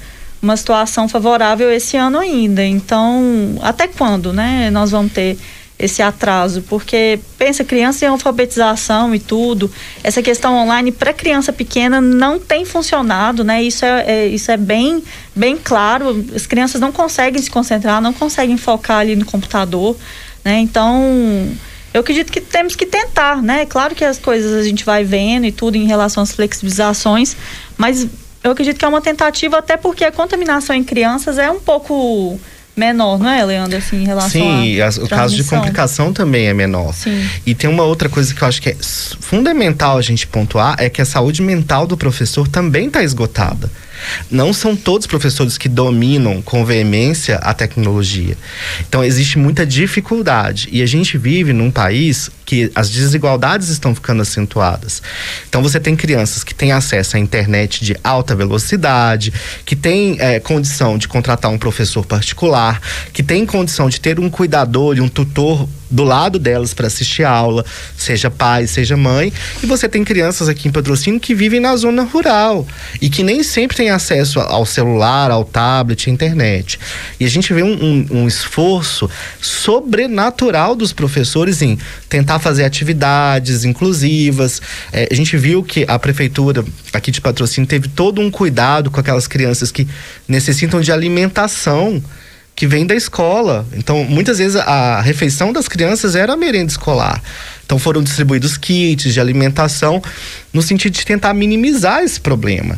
uma 0.42 0.56
situação 0.56 1.08
favorável 1.08 1.72
esse 1.72 1.98
ano 1.98 2.18
ainda. 2.18 2.64
Então, 2.66 3.58
até 3.62 3.88
quando, 3.88 4.32
né, 4.32 4.70
nós 4.72 4.92
vamos 4.92 5.12
ter 5.12 5.38
esse 5.80 6.02
atraso, 6.02 6.62
porque 6.64 7.20
pensa 7.38 7.64
criança 7.64 8.04
em 8.04 8.10
alfabetização 8.10 9.16
e 9.16 9.20
tudo, 9.20 9.72
essa 10.04 10.22
questão 10.22 10.54
online 10.56 10.92
para 10.92 11.14
criança 11.14 11.54
pequena 11.54 12.02
não 12.02 12.38
tem 12.38 12.66
funcionado, 12.66 13.46
né? 13.46 13.64
Isso 13.64 13.86
é, 13.86 14.04
é, 14.06 14.28
isso 14.28 14.52
é 14.52 14.58
bem 14.58 15.02
bem 15.34 15.56
claro. 15.56 16.26
As 16.36 16.46
crianças 16.46 16.82
não 16.82 16.92
conseguem 16.92 17.42
se 17.42 17.50
concentrar, 17.50 18.02
não 18.02 18.12
conseguem 18.12 18.58
focar 18.58 18.98
ali 18.98 19.16
no 19.16 19.24
computador, 19.24 19.96
né? 20.44 20.60
Então 20.60 21.02
eu 21.94 22.02
acredito 22.02 22.30
que 22.30 22.42
temos 22.42 22.76
que 22.76 22.86
tentar, 22.86 23.42
né? 23.42 23.66
Claro 23.66 23.96
que 23.96 24.04
as 24.04 24.20
coisas 24.20 24.54
a 24.54 24.64
gente 24.64 24.84
vai 24.84 25.06
vendo 25.06 25.46
e 25.46 25.52
tudo 25.52 25.78
em 25.78 25.86
relação 25.86 26.22
às 26.22 26.34
flexibilizações, 26.34 27.38
mas 27.78 28.06
eu 28.44 28.52
acredito 28.52 28.78
que 28.78 28.84
é 28.84 28.88
uma 28.88 29.02
tentativa 29.02 29.60
até 29.60 29.78
porque 29.78 30.04
a 30.04 30.12
contaminação 30.12 30.76
em 30.76 30.84
crianças 30.84 31.38
é 31.38 31.50
um 31.50 31.60
pouco 31.60 32.38
menor, 32.80 33.20
não 33.20 33.30
é, 33.30 33.44
Leandro, 33.44 33.78
assim, 33.78 33.98
em 33.98 34.06
relação 34.06 34.32
Sim, 34.32 34.82
a 34.82 34.90
o 35.04 35.08
caso 35.08 35.36
de 35.36 35.44
complicação 35.44 36.14
também 36.14 36.48
é 36.48 36.54
menor. 36.54 36.94
Sim. 36.94 37.28
E 37.46 37.54
tem 37.54 37.70
uma 37.70 37.84
outra 37.84 38.10
coisa 38.10 38.34
que 38.34 38.42
eu 38.42 38.48
acho 38.48 38.62
que 38.62 38.70
é 38.70 38.76
fundamental 39.20 39.98
a 39.98 40.02
gente 40.02 40.26
pontuar, 40.26 40.76
é 40.80 40.90
que 40.90 41.02
a 41.02 41.06
saúde 41.06 41.42
mental 41.42 41.86
do 41.86 41.98
professor 41.98 42.48
também 42.48 42.88
está 42.88 43.04
esgotada. 43.04 43.70
Não 44.30 44.54
são 44.54 44.76
todos 44.76 45.08
professores 45.08 45.58
que 45.58 45.70
dominam 45.70 46.42
com 46.42 46.66
veemência 46.66 47.38
a 47.38 47.54
tecnologia. 47.54 48.38
Então 48.88 49.04
existe 49.04 49.38
muita 49.38 49.66
dificuldade 49.66 50.70
e 50.72 50.82
a 50.82 50.86
gente 50.86 51.18
vive 51.18 51.54
num 51.54 51.72
país 51.72 52.30
que 52.46 52.72
as 52.74 52.90
desigualdades 52.90 53.70
estão 53.70 53.94
ficando 53.94 54.22
acentuadas. 54.22 55.04
Então 55.48 55.62
você 55.62 55.80
tem 55.80 55.96
crianças 55.96 56.44
que 56.44 56.56
têm 56.56 56.72
acesso 56.72 57.16
à 57.16 57.20
internet 57.20 57.86
de 57.86 57.96
alta 58.04 58.36
velocidade, 58.36 59.32
que 59.66 59.76
têm 59.76 60.18
é, 60.20 60.40
condição 60.40 60.98
de 60.98 61.08
contratar 61.08 61.52
um 61.52 61.58
professor 61.60 62.06
particular, 62.06 62.82
que 63.14 63.22
têm 63.22 63.46
condição 63.46 63.88
de 63.88 64.00
ter 64.02 64.20
um 64.20 64.30
cuidador 64.30 64.98
e 64.98 65.02
um 65.02 65.08
tutor 65.08 65.70
do 65.90 66.04
lado 66.04 66.38
delas 66.38 66.74
para 66.74 66.88
assistir 66.88 67.24
a 67.24 67.32
aula, 67.32 67.66
seja 67.98 68.30
pai, 68.30 68.68
seja 68.68 68.96
mãe. 68.96 69.34
E 69.62 69.66
você 69.66 69.90
tem 69.90 70.04
crianças 70.04 70.48
aqui 70.48 70.68
em 70.68 70.72
patrocínio 70.72 71.20
que 71.20 71.34
vivem 71.34 71.60
na 71.60 71.76
zona 71.76 72.04
rural 72.04 72.68
e 73.02 73.10
que 73.10 73.24
nem 73.24 73.44
sempre 73.44 73.78
têm 73.78 73.90
acesso 73.90 74.40
ao 74.40 74.66
celular, 74.66 75.32
ao 75.32 75.44
tablet, 75.44 76.10
à 76.10 76.14
internet. 76.14 76.80
E 77.20 77.26
a 77.26 77.30
gente 77.30 77.54
vê 77.54 77.64
um, 77.64 77.74
um, 77.74 78.08
um 78.22 78.28
esforço 78.28 79.10
sobrenatural 79.42 80.76
dos 80.76 80.94
professores 80.94 81.62
em 81.62 81.78
tentar 82.08 82.40
fazer 82.40 82.64
atividades 82.64 83.64
inclusivas. 83.66 84.62
É, 84.92 85.08
a 85.12 85.16
gente 85.16 85.36
viu 85.38 85.64
que 85.64 85.86
a 85.88 85.98
prefeitura 85.98 86.64
aqui 86.94 87.12
de 87.12 87.22
patrocínio 87.22 87.68
teve 87.68 87.88
todo 87.88 88.22
um 88.22 88.30
cuidado 88.30 88.92
com 88.92 89.00
aquelas 89.00 89.28
crianças 89.28 89.72
que 89.72 89.88
necessitam 90.28 90.82
de 90.82 90.92
alimentação 90.92 92.02
que 92.60 92.68
vem 92.68 92.86
da 92.86 92.94
escola. 92.94 93.66
Então, 93.72 94.04
muitas 94.04 94.38
vezes 94.38 94.58
a 94.58 95.00
refeição 95.00 95.54
das 95.54 95.70
crianças 95.70 96.14
era 96.14 96.34
a 96.34 96.36
merenda 96.36 96.70
escolar. 96.70 97.24
Então, 97.66 97.80
foram 97.80 98.04
distribuídos 98.04 98.58
kits 98.58 99.14
de 99.14 99.20
alimentação 99.22 100.04
no 100.52 100.62
sentido 100.62 100.92
de 100.92 101.06
tentar 101.06 101.34
minimizar 101.34 102.04
esse 102.04 102.20
problema. 102.20 102.78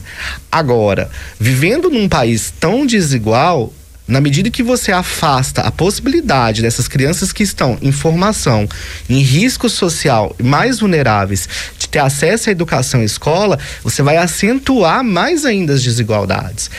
Agora, 0.51 1.09
vivendo 1.39 1.89
num 1.89 2.07
país 2.07 2.53
tão 2.59 2.85
desigual, 2.85 3.73
na 4.07 4.21
medida 4.21 4.51
que 4.51 4.61
você 4.61 4.91
afasta 4.91 5.61
a 5.61 5.71
possibilidade 5.71 6.61
dessas 6.61 6.87
crianças 6.87 7.33
que 7.33 7.41
estão 7.41 7.75
em 7.81 7.91
formação, 7.91 8.69
em 9.09 9.19
risco 9.21 9.67
social, 9.67 10.35
mais 10.43 10.79
vulneráveis, 10.79 11.49
de 11.79 11.89
ter 11.89 11.99
acesso 11.99 12.49
à 12.49 12.51
educação 12.51 13.01
e 13.01 13.05
escola, 13.05 13.57
você 13.83 14.03
vai 14.03 14.17
acentuar 14.17 15.03
mais 15.03 15.43
ainda 15.43 15.73
as 15.73 15.81
desigualdades. 15.81 16.69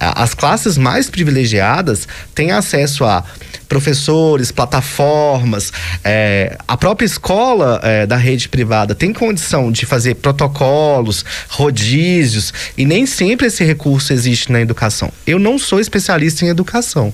As 0.00 0.32
classes 0.34 0.78
mais 0.78 1.10
privilegiadas 1.10 2.08
têm 2.34 2.50
acesso 2.50 3.04
a 3.04 3.22
professores, 3.70 4.50
plataformas, 4.50 5.72
é, 6.02 6.58
a 6.66 6.76
própria 6.76 7.06
escola 7.06 7.80
é, 7.84 8.04
da 8.04 8.16
rede 8.16 8.48
privada 8.48 8.96
tem 8.96 9.12
condição 9.12 9.70
de 9.70 9.86
fazer 9.86 10.16
protocolos, 10.16 11.24
rodízios, 11.48 12.52
e 12.76 12.84
nem 12.84 13.06
sempre 13.06 13.46
esse 13.46 13.62
recurso 13.62 14.12
existe 14.12 14.50
na 14.50 14.60
educação. 14.60 15.12
Eu 15.24 15.38
não 15.38 15.56
sou 15.56 15.78
especialista 15.78 16.44
em 16.44 16.48
educação, 16.48 17.12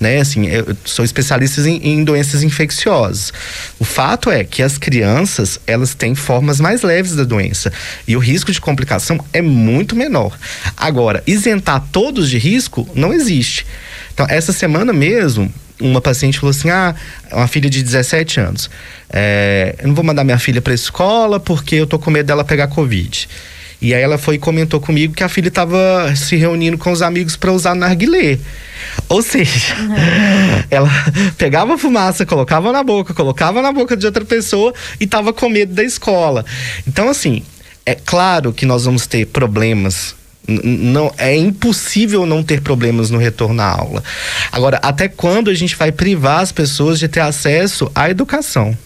né? 0.00 0.18
Assim, 0.20 0.48
eu 0.48 0.76
sou 0.84 1.04
especialista 1.04 1.60
em, 1.60 1.76
em 2.00 2.02
doenças 2.02 2.42
infecciosas. 2.42 3.32
O 3.78 3.84
fato 3.84 4.32
é 4.32 4.42
que 4.42 4.64
as 4.64 4.76
crianças, 4.76 5.60
elas 5.64 5.94
têm 5.94 6.16
formas 6.16 6.58
mais 6.58 6.82
leves 6.82 7.14
da 7.14 7.22
doença 7.22 7.72
e 8.08 8.16
o 8.16 8.18
risco 8.18 8.50
de 8.50 8.60
complicação 8.60 9.24
é 9.32 9.40
muito 9.40 9.94
menor. 9.94 10.36
Agora, 10.76 11.22
isentar 11.24 11.84
todos 12.14 12.30
de 12.30 12.38
risco 12.38 12.88
não 12.94 13.12
existe. 13.12 13.66
Então, 14.12 14.24
essa 14.28 14.52
semana 14.52 14.92
mesmo, 14.92 15.52
uma 15.80 16.00
paciente 16.00 16.38
falou 16.38 16.50
assim: 16.50 16.70
ah, 16.70 16.94
uma 17.32 17.48
filha 17.48 17.68
de 17.68 17.82
17 17.82 18.40
anos. 18.40 18.70
É, 19.12 19.74
eu 19.80 19.88
não 19.88 19.94
vou 19.94 20.04
mandar 20.04 20.22
minha 20.22 20.38
filha 20.38 20.62
para 20.62 20.72
a 20.72 20.74
escola 20.74 21.40
porque 21.40 21.74
eu 21.74 21.86
tô 21.86 21.98
com 21.98 22.10
medo 22.10 22.26
dela 22.26 22.44
pegar 22.44 22.68
Covid. 22.68 23.28
E 23.82 23.92
aí 23.92 24.00
ela 24.00 24.16
foi 24.16 24.36
e 24.36 24.38
comentou 24.38 24.80
comigo 24.80 25.12
que 25.12 25.22
a 25.22 25.28
filha 25.28 25.48
estava 25.48 26.14
se 26.16 26.36
reunindo 26.36 26.78
com 26.78 26.90
os 26.90 27.02
amigos 27.02 27.36
para 27.36 27.52
usar 27.52 27.74
narguilé. 27.74 28.38
Ou 29.08 29.20
seja, 29.20 29.74
uhum. 29.74 29.94
ela 30.70 30.88
pegava 31.36 31.76
fumaça, 31.76 32.24
colocava 32.24 32.72
na 32.72 32.82
boca, 32.82 33.12
colocava 33.12 33.60
na 33.60 33.72
boca 33.72 33.94
de 33.94 34.06
outra 34.06 34.24
pessoa 34.24 34.72
e 34.98 35.04
estava 35.04 35.32
com 35.34 35.50
medo 35.50 35.74
da 35.74 35.82
escola. 35.82 36.46
Então, 36.86 37.10
assim, 37.10 37.42
é 37.84 37.94
claro 37.94 38.52
que 38.52 38.64
nós 38.64 38.84
vamos 38.84 39.06
ter 39.06 39.26
problemas 39.26 40.14
não 40.46 41.12
é 41.16 41.36
impossível 41.36 42.26
não 42.26 42.42
ter 42.42 42.60
problemas 42.60 43.10
no 43.10 43.18
retorno 43.18 43.60
à 43.62 43.66
aula. 43.66 44.02
Agora, 44.52 44.78
até 44.82 45.08
quando 45.08 45.50
a 45.50 45.54
gente 45.54 45.76
vai 45.76 45.90
privar 45.90 46.40
as 46.40 46.52
pessoas 46.52 46.98
de 46.98 47.08
ter 47.08 47.20
acesso 47.20 47.90
à 47.94 48.10
educação? 48.10 48.76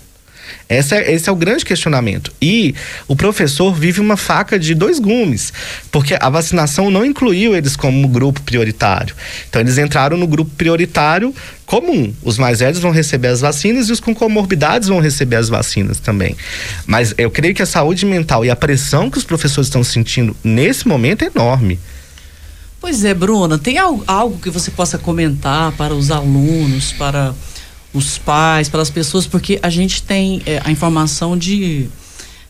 Esse 0.69 0.95
é, 0.95 1.13
esse 1.13 1.29
é 1.29 1.33
o 1.33 1.37
grande 1.37 1.65
questionamento. 1.65 2.33
E 2.41 2.75
o 3.07 3.17
professor 3.17 3.75
vive 3.75 4.01
uma 4.01 4.17
faca 4.17 4.59
de 4.59 4.75
dois 4.75 4.99
gumes, 4.99 5.53
porque 5.91 6.17
a 6.19 6.29
vacinação 6.29 6.91
não 6.91 7.05
incluiu 7.05 7.57
eles 7.57 7.77
como 7.77 8.07
grupo 8.09 8.43
prioritário. 8.43 9.15
Então, 9.49 9.61
eles 9.61 9.79
entraram 9.79 10.17
no 10.17 10.27
grupo 10.27 10.51
prioritário 10.57 11.35
comum. 11.67 12.13
Os 12.23 12.39
mais 12.39 12.61
velhos 12.61 12.81
vão 12.81 12.91
receber 12.91 13.29
as 13.29 13.41
vacinas 13.41 13.89
e 13.89 13.93
os 13.93 14.01
com 14.01 14.15
comorbidades 14.15 14.89
vão 14.89 15.01
receber 15.01 15.37
as 15.37 15.49
vacinas 15.49 16.01
também. 16.01 16.37
Mas 16.87 17.15
eu 17.19 17.31
creio 17.31 17.55
que 17.55 17.63
a 17.63 17.67
saúde 17.67 18.07
mental 18.07 18.45
e 18.45 18.51
a 18.51 18.57
pressão 18.57 19.11
que 19.11 19.19
os 19.19 19.25
professores 19.25 19.69
estão 19.69 19.85
sentindo 19.85 20.37
nesse 20.43 20.89
momento 20.89 21.23
é 21.23 21.31
enorme. 21.35 21.79
Pois 22.81 23.05
é, 23.05 23.13
Bruna, 23.13 23.59
tem 23.59 23.77
algo 23.77 24.39
que 24.39 24.51
você 24.51 24.71
possa 24.71 24.99
comentar 24.99 25.73
para 25.73 25.95
os 25.95 26.11
alunos, 26.11 26.93
para 26.93 27.35
os 27.93 28.19
pais, 28.19 28.69
pelas 28.69 28.91
pessoas, 28.91 29.27
porque 29.27 29.59
a 29.63 29.71
gente 29.71 30.03
tem 30.03 30.43
é, 30.45 30.61
a 30.65 30.71
informação 30.71 31.37
de, 31.37 31.89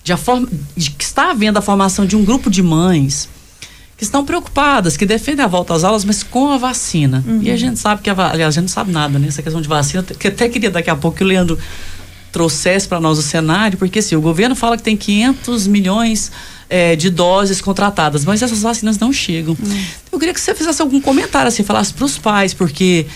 de, 0.02 0.12
a 0.12 0.16
forma, 0.16 0.48
de 0.76 0.90
que 0.90 1.04
está 1.04 1.30
havendo 1.30 1.58
a 1.58 1.62
formação 1.62 2.04
de 2.04 2.16
um 2.16 2.24
grupo 2.24 2.50
de 2.50 2.62
mães 2.62 3.28
que 3.96 4.04
estão 4.04 4.24
preocupadas, 4.24 4.96
que 4.96 5.04
defendem 5.04 5.44
a 5.44 5.48
volta 5.48 5.74
às 5.74 5.82
aulas, 5.82 6.04
mas 6.04 6.22
com 6.22 6.52
a 6.52 6.56
vacina. 6.56 7.24
Uhum. 7.26 7.40
E 7.42 7.50
a 7.50 7.56
gente 7.56 7.78
sabe 7.78 8.00
que, 8.00 8.08
a, 8.08 8.12
aliás, 8.12 8.54
a 8.54 8.60
gente 8.60 8.62
não 8.62 8.68
sabe 8.68 8.92
nada, 8.92 9.18
né? 9.18 9.26
Essa 9.26 9.42
questão 9.42 9.60
de 9.60 9.68
vacina, 9.68 10.02
que 10.02 10.28
até 10.28 10.48
queria 10.48 10.70
daqui 10.70 10.88
a 10.88 10.94
pouco 10.94 11.16
que 11.16 11.24
o 11.24 11.26
Leandro 11.26 11.58
trouxesse 12.30 12.86
para 12.86 13.00
nós 13.00 13.18
o 13.18 13.22
cenário, 13.22 13.78
porque 13.78 13.98
assim, 13.98 14.14
o 14.14 14.20
governo 14.20 14.54
fala 14.54 14.76
que 14.76 14.82
tem 14.82 14.96
500 14.96 15.66
milhões 15.66 16.30
é, 16.70 16.94
de 16.94 17.10
doses 17.10 17.60
contratadas, 17.60 18.24
mas 18.24 18.42
essas 18.42 18.62
vacinas 18.62 18.98
não 18.98 19.12
chegam. 19.12 19.56
Uhum. 19.60 19.84
Eu 20.12 20.18
queria 20.18 20.34
que 20.34 20.40
você 20.40 20.54
fizesse 20.54 20.80
algum 20.80 21.00
comentário, 21.00 21.48
assim, 21.48 21.64
falasse 21.64 21.92
para 21.92 22.04
os 22.04 22.18
pais, 22.18 22.54
porque 22.54 23.06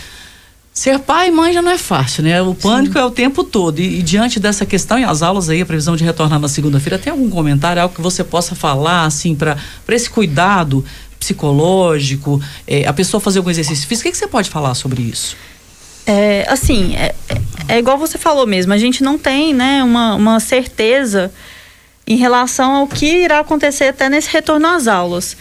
Ser 0.73 0.99
pai 1.01 1.29
e 1.29 1.31
mãe 1.31 1.53
já 1.53 1.61
não 1.61 1.71
é 1.71 1.77
fácil, 1.77 2.23
né? 2.23 2.41
O 2.41 2.55
pânico 2.55 2.95
Sim. 2.95 3.01
é 3.01 3.05
o 3.05 3.11
tempo 3.11 3.45
todo. 3.45 3.79
E, 3.79 3.99
e, 3.99 4.03
diante 4.03 4.41
dessa 4.41 4.65
questão, 4.65 4.99
e 4.99 5.05
as 5.05 5.21
aulas 5.21 5.51
aí, 5.51 5.61
a 5.61 5.67
previsão 5.67 5.95
de 5.97 6.03
retornar 6.03 6.41
na 6.41 6.49
segunda-feira, 6.49 6.99
tem 6.99 7.11
algum 7.11 7.29
comentário, 7.29 7.83
algo 7.83 7.95
que 7.95 8.01
você 8.01 8.25
possa 8.25 8.55
falar, 8.55 9.05
assim, 9.05 9.35
para 9.35 9.59
esse 9.91 10.09
cuidado 10.09 10.83
psicológico, 11.21 12.43
é, 12.67 12.87
a 12.87 12.93
pessoa 12.93 13.21
fazer 13.21 13.39
algum 13.39 13.51
exercício 13.51 13.87
físico? 13.87 14.09
O 14.09 14.11
que, 14.11 14.13
que 14.13 14.19
você 14.19 14.27
pode 14.27 14.49
falar 14.49 14.75
sobre 14.75 15.03
isso? 15.03 15.37
É, 16.07 16.47
assim, 16.49 16.97
é, 16.97 17.15
é, 17.69 17.79
igual 17.79 17.97
você 17.97 18.19
falou 18.19 18.47
mesmo, 18.47 18.73
a 18.73 18.79
gente 18.79 19.05
não 19.05 19.19
tem, 19.19 19.55
né, 19.55 19.85
uma, 19.85 20.15
uma 20.15 20.41
certeza 20.41 21.31
em 22.07 22.17
relação 22.17 22.73
ao 22.73 22.89
que 22.89 23.07
irá 23.07 23.39
acontecer 23.41 23.89
até 23.89 24.09
nesse 24.09 24.31
retorno 24.31 24.67
às 24.67 24.89
aulas. 24.89 25.37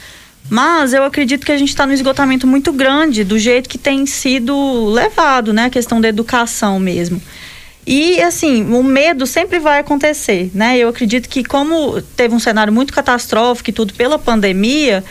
Mas 0.50 0.94
eu 0.94 1.04
acredito 1.04 1.46
que 1.46 1.52
a 1.52 1.58
gente 1.58 1.70
está 1.70 1.86
no 1.86 1.94
esgotamento 1.94 2.46
muito 2.46 2.74
grande 2.74 3.24
do 3.24 3.40
jeito 3.40 3.70
que 3.70 3.78
tem 3.78 4.06
sido 4.06 4.86
levado, 4.86 5.54
né? 5.54 5.66
A 5.66 5.70
questão 5.70 6.02
da 6.02 6.10
educação 6.10 6.80
mesmo. 6.80 7.22
E 7.86 8.22
assim, 8.22 8.64
o 8.72 8.84
medo 8.84 9.26
sempre 9.26 9.60
vai 9.60 9.80
acontecer, 9.80 10.52
né? 10.54 10.78
Eu 10.78 10.90
acredito 10.90 11.28
que 11.28 11.44
como 11.44 12.02
teve 12.02 12.36
um 12.36 12.40
cenário 12.40 12.72
muito 12.72 12.94
catastrófico 12.94 13.70
e 13.70 13.74
tudo 13.74 13.94
pela 13.94 14.20
pandemia, 14.20 15.04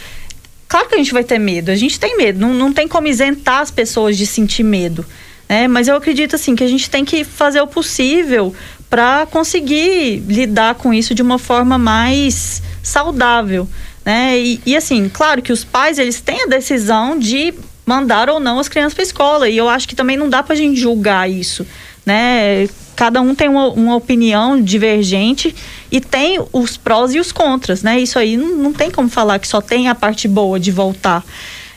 claro 0.68 0.88
que 0.88 0.94
a 0.94 0.98
gente 0.98 1.12
vai 1.12 1.24
ter 1.24 1.38
medo. 1.38 1.70
A 1.70 1.76
gente 1.76 1.98
tem 1.98 2.16
medo, 2.16 2.38
não, 2.38 2.54
não 2.54 2.72
tem 2.72 2.86
como 2.86 3.08
isentar 3.08 3.60
as 3.60 3.70
pessoas 3.70 4.16
de 4.16 4.26
sentir 4.26 4.62
medo. 4.62 5.04
Né? 5.48 5.66
Mas 5.66 5.88
eu 5.88 5.96
acredito 5.96 6.36
assim 6.36 6.54
que 6.54 6.62
a 6.62 6.68
gente 6.68 6.88
tem 6.88 7.04
que 7.04 7.24
fazer 7.24 7.60
o 7.60 7.66
possível 7.66 8.54
para 8.88 9.26
conseguir 9.26 10.22
lidar 10.28 10.76
com 10.76 10.94
isso 10.94 11.14
de 11.14 11.22
uma 11.22 11.38
forma 11.38 11.76
mais 11.76 12.62
saudável 12.82 13.68
né? 14.04 14.38
E, 14.38 14.60
e, 14.64 14.76
assim, 14.76 15.08
claro 15.08 15.42
que 15.42 15.52
os 15.52 15.64
pais 15.64 15.98
eles 15.98 16.20
têm 16.20 16.44
a 16.44 16.46
decisão 16.46 17.18
de 17.18 17.54
mandar 17.84 18.30
ou 18.30 18.38
não 18.38 18.58
as 18.58 18.68
crianças 18.68 18.94
para 18.94 19.02
escola 19.02 19.48
e 19.48 19.56
eu 19.56 19.68
acho 19.68 19.88
que 19.88 19.96
também 19.96 20.16
não 20.16 20.28
dá 20.28 20.42
para 20.42 20.54
a 20.54 20.56
gente 20.56 20.78
julgar 20.78 21.28
isso, 21.28 21.66
né? 22.06 22.68
Cada 22.94 23.20
um 23.20 23.34
tem 23.34 23.48
uma, 23.48 23.68
uma, 23.68 23.96
opinião 23.96 24.60
divergente 24.60 25.54
e 25.90 26.00
tem 26.00 26.38
os 26.52 26.76
prós 26.76 27.14
e 27.14 27.18
os 27.18 27.32
contras, 27.32 27.82
né? 27.82 27.98
Isso 27.98 28.18
aí 28.18 28.36
não, 28.36 28.56
não 28.56 28.72
tem 28.72 28.90
como 28.90 29.08
falar 29.08 29.38
que 29.38 29.48
só 29.48 29.60
tem 29.60 29.88
a 29.88 29.94
parte 29.94 30.28
boa 30.28 30.60
de 30.60 30.70
voltar. 30.70 31.24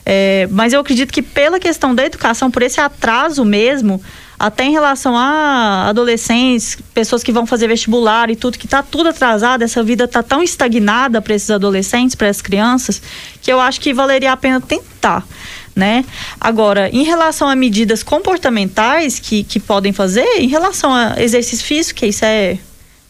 É, 0.06 0.48
mas 0.52 0.74
eu 0.74 0.80
acredito 0.80 1.12
que 1.12 1.22
pela 1.22 1.60
questão 1.60 1.96
da 1.96 2.06
educação, 2.06 2.52
por 2.52 2.62
esse 2.62 2.80
atraso 2.80 3.46
mesmo, 3.46 4.02
até 4.38 4.66
em 4.66 4.72
relação 4.72 5.16
a 5.16 5.88
adolescentes, 5.88 6.78
pessoas 6.94 7.24
que 7.24 7.32
vão 7.32 7.46
fazer 7.46 7.68
vestibular 7.68 8.30
e 8.30 8.36
tudo, 8.36 8.58
que 8.58 8.66
está 8.66 8.84
tudo 8.84 9.10
atrasado, 9.10 9.62
essa 9.62 9.82
vida 9.82 10.04
está 10.04 10.22
tão 10.22 10.44
estagnada 10.44 11.22
para 11.22 11.34
esses 11.34 11.50
adolescentes, 11.50 12.16
para 12.16 12.28
as 12.28 12.42
crianças, 12.42 13.02
que 13.42 13.52
eu 13.52 13.60
acho 13.60 13.80
que 13.80 13.94
valeria 13.94 14.32
a 14.32 14.38
pena 14.38 14.60
tentar. 14.60 15.26
Né? 15.76 16.06
Agora, 16.40 16.90
em 16.90 17.04
relação 17.04 17.48
a 17.48 17.56
medidas 17.56 18.04
comportamentais 18.04 19.18
que, 19.18 19.44
que 19.44 19.60
podem 19.60 19.92
fazer, 19.94 20.28
em 20.38 20.48
relação 20.48 20.94
a 20.94 21.16
exercício 21.18 21.66
físico, 21.66 22.00
que 22.00 22.06
isso 22.08 22.26
é 22.26 22.60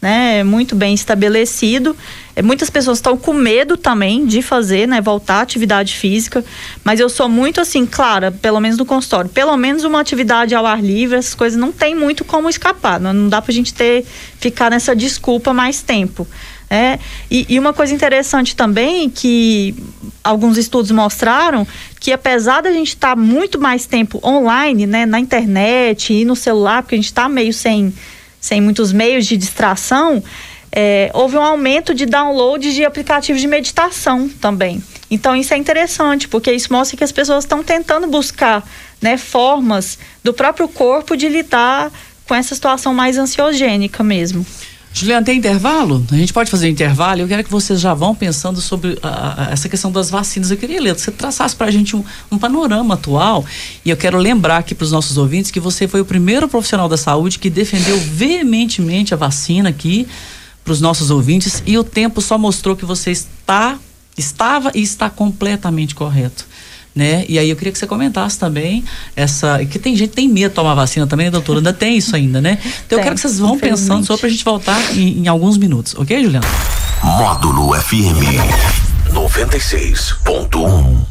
né, 0.00 0.44
muito 0.44 0.76
bem 0.76 0.94
estabelecido. 0.94 1.96
É, 2.36 2.42
muitas 2.42 2.68
pessoas 2.68 2.98
estão 2.98 3.16
com 3.16 3.32
medo 3.32 3.76
também 3.76 4.26
de 4.26 4.42
fazer, 4.42 4.88
né, 4.88 5.00
voltar 5.00 5.36
à 5.36 5.40
atividade 5.40 5.94
física, 5.94 6.44
mas 6.82 6.98
eu 6.98 7.08
sou 7.08 7.28
muito 7.28 7.60
assim, 7.60 7.86
clara, 7.86 8.32
pelo 8.32 8.60
menos 8.60 8.76
no 8.76 8.84
consultório, 8.84 9.30
pelo 9.30 9.56
menos 9.56 9.84
uma 9.84 10.00
atividade 10.00 10.54
ao 10.54 10.66
ar 10.66 10.82
livre, 10.82 11.16
essas 11.16 11.34
coisas 11.34 11.58
não 11.58 11.70
tem 11.70 11.94
muito 11.94 12.24
como 12.24 12.48
escapar, 12.48 12.98
não, 12.98 13.12
não 13.12 13.28
dá 13.28 13.40
pra 13.40 13.52
gente 13.52 13.72
ter 13.72 14.04
ficar 14.38 14.70
nessa 14.70 14.96
desculpa 14.96 15.54
mais 15.54 15.80
tempo. 15.80 16.26
É, 16.68 16.98
e, 17.30 17.46
e 17.48 17.58
uma 17.58 17.72
coisa 17.72 17.94
interessante 17.94 18.56
também 18.56 19.08
que 19.08 19.74
alguns 20.24 20.56
estudos 20.56 20.90
mostraram 20.90 21.66
que 22.00 22.10
apesar 22.10 22.62
da 22.62 22.72
gente 22.72 22.88
estar 22.88 23.10
tá 23.10 23.16
muito 23.16 23.60
mais 23.60 23.86
tempo 23.86 24.18
online, 24.24 24.86
né, 24.86 25.06
na 25.06 25.20
internet 25.20 26.12
e 26.12 26.24
no 26.24 26.34
celular, 26.34 26.82
porque 26.82 26.96
a 26.96 26.98
gente 26.98 27.06
está 27.06 27.28
meio 27.28 27.52
sem, 27.52 27.94
sem 28.40 28.60
muitos 28.60 28.92
meios 28.92 29.26
de 29.26 29.36
distração, 29.36 30.22
é, 30.76 31.08
houve 31.14 31.36
um 31.36 31.42
aumento 31.42 31.94
de 31.94 32.04
download 32.04 32.74
de 32.74 32.84
aplicativos 32.84 33.40
de 33.40 33.46
meditação 33.46 34.28
também. 34.40 34.82
Então 35.08 35.36
isso 35.36 35.54
é 35.54 35.56
interessante, 35.56 36.26
porque 36.26 36.50
isso 36.50 36.72
mostra 36.72 36.96
que 36.96 37.04
as 37.04 37.12
pessoas 37.12 37.44
estão 37.44 37.62
tentando 37.62 38.08
buscar 38.08 38.66
né, 39.00 39.16
formas 39.16 39.96
do 40.24 40.34
próprio 40.34 40.66
corpo 40.66 41.16
de 41.16 41.28
lidar 41.28 41.92
com 42.26 42.34
essa 42.34 42.54
situação 42.54 42.92
mais 42.92 43.16
ansiogênica 43.16 44.02
mesmo. 44.02 44.44
Juliana, 44.92 45.26
tem 45.26 45.38
intervalo? 45.38 46.04
A 46.10 46.16
gente 46.16 46.32
pode 46.32 46.50
fazer 46.50 46.68
intervalo? 46.68 47.20
Eu 47.20 47.28
quero 47.28 47.42
que 47.42 47.50
vocês 47.50 47.80
já 47.80 47.92
vão 47.94 48.14
pensando 48.14 48.60
sobre 48.60 48.96
a, 49.02 49.48
a, 49.48 49.52
essa 49.52 49.68
questão 49.68 49.90
das 49.90 50.08
vacinas. 50.08 50.52
Eu 50.52 50.56
queria, 50.56 50.80
ler, 50.80 50.94
que 50.94 51.00
você 51.00 51.10
traçasse 51.10 51.54
para 51.54 51.66
a 51.66 51.70
gente 51.70 51.96
um, 51.96 52.04
um, 52.30 52.38
panorama 52.38 52.94
atual. 52.94 53.44
E 53.84 53.90
eu 53.90 53.96
quero 53.96 54.16
lembrar 54.18 54.58
aqui 54.58 54.72
para 54.72 54.84
os 54.84 54.92
nossos 54.92 55.16
ouvintes 55.16 55.50
que 55.50 55.58
você 55.58 55.88
foi 55.88 56.00
o 56.00 56.04
primeiro 56.04 56.48
profissional 56.48 56.88
da 56.88 56.96
saúde 56.96 57.40
que 57.40 57.50
defendeu 57.50 57.98
veementemente 57.98 59.12
a 59.12 59.16
vacina 59.16 59.68
aqui 59.68 60.06
para 60.64 60.72
os 60.72 60.80
nossos 60.80 61.10
ouvintes. 61.10 61.62
E 61.66 61.76
o 61.76 61.84
tempo 61.84 62.20
só 62.20 62.38
mostrou 62.38 62.74
que 62.74 62.84
você 62.84 63.10
está, 63.10 63.78
estava 64.16 64.72
e 64.74 64.82
está 64.82 65.10
completamente 65.10 65.94
correto 65.94 66.46
né? 66.94 67.24
E 67.28 67.38
aí 67.38 67.50
eu 67.50 67.56
queria 67.56 67.72
que 67.72 67.78
você 67.78 67.86
comentasse 67.86 68.38
também 68.38 68.84
essa. 69.16 69.64
Que 69.64 69.78
tem 69.78 69.96
gente 69.96 70.10
que 70.10 70.16
tem 70.16 70.28
medo 70.28 70.50
de 70.50 70.54
tomar 70.54 70.74
vacina 70.74 71.06
também, 71.06 71.26
né, 71.26 71.30
doutora? 71.30 71.58
Ainda 71.58 71.72
tem 71.72 71.96
isso 71.96 72.14
ainda, 72.14 72.40
né? 72.40 72.58
Então 72.62 72.72
tem, 72.88 72.98
eu 72.98 73.02
quero 73.02 73.16
que 73.16 73.20
vocês 73.20 73.38
vão 73.38 73.58
pensando 73.58 74.06
só 74.06 74.16
pra 74.16 74.28
gente 74.28 74.44
voltar 74.44 74.80
em, 74.96 75.18
em 75.18 75.28
alguns 75.28 75.58
minutos, 75.58 75.94
ok, 75.96 76.22
Juliana? 76.22 76.46
Módulo 77.02 77.74
FM 77.74 78.22
96.1 79.12 81.04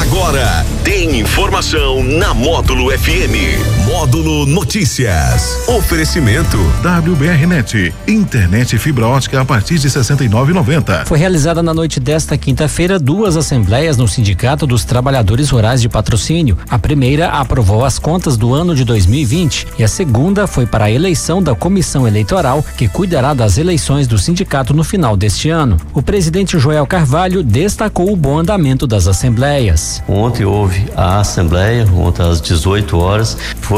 Agora 0.00 0.64
tem 0.84 1.18
informação 1.18 2.02
na 2.02 2.32
Módulo 2.32 2.96
FM. 2.96 3.75
Módulo 3.86 4.44
Notícias. 4.46 5.68
Oferecimento 5.68 6.58
WBRnet, 6.82 7.94
internet 8.08 8.76
fibra 8.78 9.06
ótica 9.06 9.40
a 9.40 9.44
partir 9.44 9.78
de 9.78 9.88
69,90. 9.88 11.06
Foi 11.06 11.16
realizada 11.16 11.62
na 11.62 11.72
noite 11.72 12.00
desta 12.00 12.36
quinta-feira 12.36 12.98
duas 12.98 13.36
assembleias 13.36 13.96
no 13.96 14.08
Sindicato 14.08 14.66
dos 14.66 14.84
Trabalhadores 14.84 15.50
Rurais 15.50 15.80
de 15.80 15.88
Patrocínio. 15.88 16.58
A 16.68 16.80
primeira 16.80 17.28
aprovou 17.28 17.84
as 17.84 17.96
contas 17.96 18.36
do 18.36 18.52
ano 18.52 18.74
de 18.74 18.84
2020 18.84 19.68
e 19.78 19.84
a 19.84 19.88
segunda 19.88 20.48
foi 20.48 20.66
para 20.66 20.86
a 20.86 20.90
eleição 20.90 21.40
da 21.40 21.54
comissão 21.54 22.08
eleitoral 22.08 22.64
que 22.76 22.88
cuidará 22.88 23.34
das 23.34 23.56
eleições 23.56 24.08
do 24.08 24.18
sindicato 24.18 24.74
no 24.74 24.82
final 24.82 25.16
deste 25.16 25.48
ano. 25.48 25.76
O 25.94 26.02
presidente 26.02 26.58
Joel 26.58 26.88
Carvalho 26.88 27.40
destacou 27.40 28.12
o 28.12 28.16
bom 28.16 28.40
andamento 28.40 28.84
das 28.84 29.06
assembleias. 29.06 30.02
Ontem 30.08 30.44
houve 30.44 30.86
a 30.96 31.20
assembleia, 31.20 31.86
ontem 31.96 32.28
às 32.28 32.40
18 32.40 32.98
horas, 32.98 33.36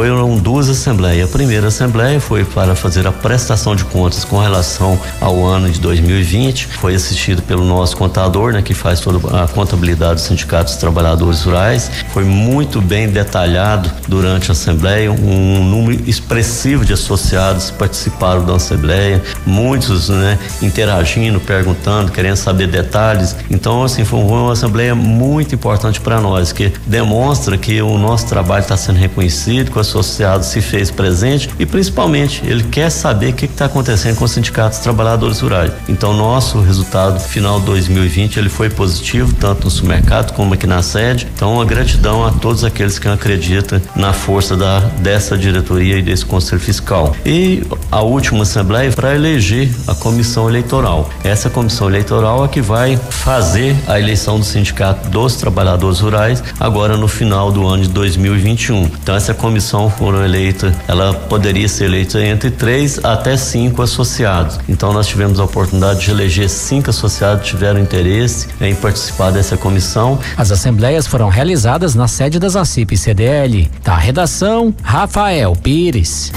foram 0.09 0.39
duas 0.39 0.71
assembleias. 0.71 1.29
A 1.29 1.33
primeira 1.33 1.69
assembleia 1.69 2.19
foi 2.19 2.43
para 2.43 2.75
fazer 2.75 3.07
a 3.07 3.13
prestação 3.13 3.77
de 3.77 3.85
contas 3.85 4.25
com 4.25 4.39
relação 4.39 4.99
ao 5.21 5.45
ano 5.45 5.69
de 5.71 5.79
2020. 5.81 6.67
Foi 6.67 6.95
assistido 6.95 7.43
pelo 7.43 7.63
nosso 7.63 7.95
contador, 7.97 8.53
né, 8.53 8.63
que 8.63 8.73
faz 8.73 9.01
toda 9.01 9.19
a 9.43 9.47
contabilidade 9.47 10.15
dos 10.15 10.23
sindicatos 10.23 10.73
dos 10.73 10.81
trabalhadores 10.81 11.43
rurais. 11.43 11.91
Foi 12.13 12.25
muito 12.25 12.81
bem 12.81 13.09
detalhado 13.09 13.91
durante 14.09 14.51
a 14.51 14.53
assembleia, 14.53 15.13
um 15.13 15.63
número 15.65 16.03
expressivo 16.09 16.85
de 16.85 16.95
associados 16.95 17.71
participaram 17.71 18.45
da 18.45 18.55
assembleia, 18.55 19.23
muitos, 19.45 20.09
né, 20.09 20.39
interagindo, 20.63 21.39
perguntando, 21.39 22.11
querendo 22.11 22.37
saber 22.37 22.67
detalhes. 22.67 23.37
Então, 23.51 23.85
assim, 23.85 24.05
foi 24.05 24.21
uma 24.21 24.53
assembleia 24.53 24.95
muito 24.95 25.55
importante 25.55 26.01
para 26.01 26.19
nós, 26.19 26.51
que 26.51 26.73
demonstra 26.87 27.59
que 27.59 27.83
o 27.83 27.99
nosso 27.99 28.27
trabalho 28.27 28.63
está 28.63 28.77
sendo 28.77 28.97
reconhecido, 28.97 29.71
que 29.71 29.79
o 29.79 29.81
associado 29.89 30.45
se 30.45 30.61
fez 30.61 30.91
presente 30.91 31.51
e 31.59 31.67
principalmente 31.67 32.43
ele 32.45 32.63
quer 32.65 32.91
saber 32.91 33.31
o 33.31 33.33
que 33.33 33.47
está 33.47 33.65
acontecendo 33.65 34.17
com 34.17 34.25
os 34.25 34.31
sindicatos 34.31 34.79
trabalhadores 34.79 35.41
rurais. 35.41 35.73
Então 35.89 36.13
nosso 36.13 36.61
resultado 36.61 37.21
final 37.21 37.61
de 37.61 37.67
2020 37.67 38.39
ele 38.39 38.49
foi 38.49 38.69
positivo 38.69 39.33
tanto 39.35 39.65
no 39.65 39.71
supermercado 39.71 40.33
como 40.33 40.55
aqui 40.55 40.67
na 40.67 40.83
sede. 40.83 41.27
Então 41.35 41.55
uma 41.55 41.65
gratidão 41.65 42.25
a 42.25 42.31
todos 42.31 42.65
aqueles 42.65 42.99
que 42.99 43.09
acreditam 43.09 43.81
na 43.97 44.13
força 44.13 44.57
da 44.57 44.81
dessa 44.99 45.37
diretoria 45.37 45.99
e 45.99 46.03
desse 46.03 46.25
conselho 46.25 46.61
fiscal. 46.61 47.15
E 47.25 47.63
a 47.91 48.03
última 48.03 48.43
assembleia 48.43 48.91
para 48.93 49.15
eleger 49.15 49.69
a 49.87 49.95
comissão 49.95 50.49
eleitoral. 50.49 51.09
Essa 51.25 51.49
comissão 51.49 51.89
eleitoral 51.89 52.45
é 52.45 52.49
que 52.49 52.61
vai 52.61 52.97
fazer 52.97 53.77
a 53.87 53.99
eleição 53.99 54.39
do 54.39 54.45
sindicato 54.45 55.09
dos 55.09 55.37
trabalhadores 55.37 56.01
rurais 56.01 56.43
agora 56.59 56.97
no 56.97 57.09
final 57.09 57.51
do 57.51 57.67
ano 57.67 57.85
de 57.85 57.89
2021. 57.91 58.83
Então 58.85 59.15
essa 59.15 59.35
comissão 59.35 59.78
foram 59.91 60.25
eleita, 60.25 60.75
ela 60.89 61.13
poderia 61.13 61.69
ser 61.69 61.85
eleita 61.85 62.25
entre 62.25 62.51
três 62.51 62.99
até 63.05 63.37
cinco 63.37 63.83
associados. 63.83 64.59
Então 64.67 64.95
nós 64.95 65.07
tivemos 65.07 65.39
a 65.39 65.45
oportunidade 65.45 66.01
de 66.01 66.11
eleger 66.11 66.49
cinco 66.49 66.89
associados 66.89 67.43
que 67.43 67.51
tiveram 67.51 67.79
interesse 67.79 68.49
em 68.63 68.75
participar 68.75 69.31
dessa 69.31 69.59
comissão. 69.59 70.19
As 70.39 70.51
assembleias 70.51 71.07
foram 71.07 71.29
realizadas 71.29 71.95
na 71.95 72.09
sede 72.09 72.39
das 72.39 72.57
ACIP 72.57 72.97
CDL. 72.97 73.71
Da 73.85 73.97
redação, 73.97 74.75
Rafael 74.83 75.55
Pires. 75.55 76.33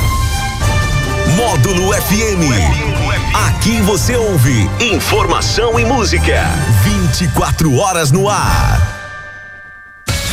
Módulo 1.37 1.93
FM. 1.93 2.91
Aqui 3.47 3.81
você 3.81 4.15
ouve 4.15 4.69
informação 4.81 5.79
e 5.79 5.85
música. 5.85 6.43
24 6.83 7.77
horas 7.77 8.11
no 8.11 8.27
ar. 8.27 9.00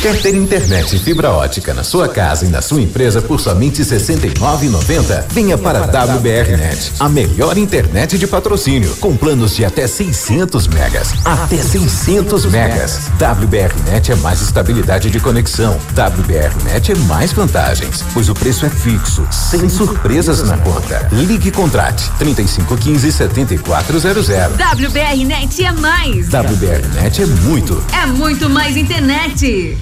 Quer 0.01 0.21
ter 0.21 0.33
internet 0.33 0.95
e 0.95 0.99
fibra 0.99 1.29
ótica 1.29 1.73
na 1.73 1.83
sua 1.83 2.07
casa 2.07 2.45
e 2.45 2.47
na 2.47 2.61
sua 2.61 2.81
empresa 2.81 3.21
por 3.21 3.37
somente 3.37 3.83
R$ 3.83 3.97
69,90? 3.97 5.25
Venha 5.29 5.57
para 5.57 5.79
a 5.79 6.15
WBRnet, 6.15 6.93
a 6.97 7.09
melhor 7.09 7.57
internet 7.57 8.17
de 8.17 8.25
patrocínio, 8.25 8.95
com 8.95 9.17
planos 9.17 9.53
de 9.57 9.65
até 9.65 9.85
600 9.87 10.69
megas. 10.69 11.13
Até 11.25 11.57
600 11.57 12.45
megas. 12.45 13.09
WBRnet 13.19 14.13
é 14.13 14.15
mais 14.15 14.41
estabilidade 14.41 15.11
de 15.11 15.19
conexão. 15.19 15.77
WBRnet 15.91 16.93
é 16.93 16.95
mais 16.99 17.33
vantagens, 17.33 18.01
pois 18.13 18.29
o 18.29 18.33
preço 18.33 18.65
é 18.65 18.69
fixo, 18.69 19.27
sem 19.29 19.67
surpresas 19.67 20.41
na 20.43 20.57
conta. 20.59 21.09
Ligue 21.11 21.49
e 21.49 21.51
contrate 21.51 22.09
3515 22.17 23.11
7400. 23.11 24.29
WBRnet 24.29 25.65
é 25.65 25.71
mais. 25.73 26.29
WBRnet 26.29 27.21
é 27.21 27.25
muito. 27.25 27.83
É 28.01 28.05
muito 28.05 28.49
mais 28.49 28.77
internet. 28.77 29.77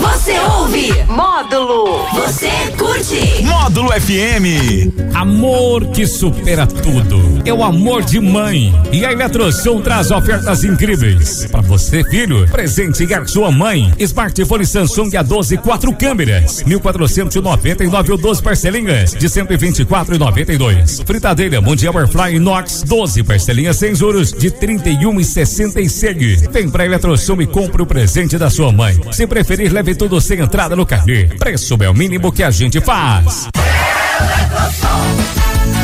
Você 0.00 0.38
ouve 0.38 0.92
Módulo. 1.08 2.06
Você 2.14 2.48
curte 2.78 3.42
Módulo 3.44 3.90
FM. 3.92 5.14
Amor 5.14 5.86
que 5.88 6.06
supera 6.06 6.66
tudo. 6.66 7.20
É 7.44 7.52
o 7.52 7.62
amor 7.62 8.02
de 8.02 8.20
mãe. 8.20 8.72
E 8.92 9.04
a 9.04 9.12
Eletrosom 9.12 9.80
traz 9.80 10.10
ofertas 10.10 10.64
incríveis. 10.64 11.46
Para 11.50 11.60
você, 11.60 12.02
filho, 12.04 12.46
presente 12.48 13.12
a 13.12 13.26
sua 13.26 13.50
mãe. 13.50 13.92
Smartphone 13.98 14.64
Samsung 14.64 15.10
A12 15.10 15.58
quatro 15.58 15.92
câmeras. 15.94 16.62
1499 16.62 18.12
ou 18.12 18.18
12 18.18 18.42
parcelinhas 18.42 19.12
de 19.12 19.28
124,92. 19.28 21.04
Fritadeira 21.04 21.60
Mundial 21.60 21.98
Airfly 21.98 22.36
Inox 22.36 22.82
12 22.82 23.22
parcelinhas 23.24 23.76
sem 23.76 23.94
juros 23.94 24.32
de 24.32 24.50
31,66. 24.50 26.50
Vem 26.50 26.70
pra 26.70 26.86
Eletrosom 26.86 27.42
e 27.42 27.46
compre 27.46 27.82
o 27.82 27.86
presente 27.86 28.38
da 28.38 28.48
sua 28.48 28.72
mãe. 28.72 28.98
Se 29.18 29.26
preferir, 29.26 29.72
leve 29.72 29.96
tudo 29.96 30.20
sem 30.20 30.38
entrada 30.38 30.76
no 30.76 30.86
carnê. 30.86 31.24
Preço 31.40 31.76
é 31.80 31.90
o 31.90 31.92
mínimo 31.92 32.30
que 32.30 32.40
a 32.40 32.52
gente 32.52 32.80
faz. 32.80 33.48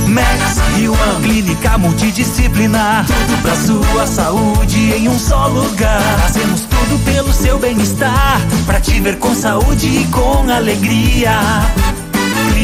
Max 0.07 0.61
uma 0.87 1.21
clínica 1.21 1.77
multidisciplinar. 1.77 3.05
Tudo 3.05 3.43
pra 3.43 3.57
sua 3.57 4.07
saúde 4.07 4.93
em 4.93 5.09
um 5.09 5.19
só 5.19 5.49
lugar. 5.49 6.01
Fazemos 6.21 6.61
tudo 6.61 7.05
pelo 7.05 7.33
seu 7.33 7.59
bem-estar. 7.59 8.41
Pra 8.67 8.79
te 8.81 9.01
ver 9.01 9.19
com 9.19 9.35
saúde 9.35 9.89
e 9.89 10.07
com 10.13 10.49
alegria. 10.49 11.37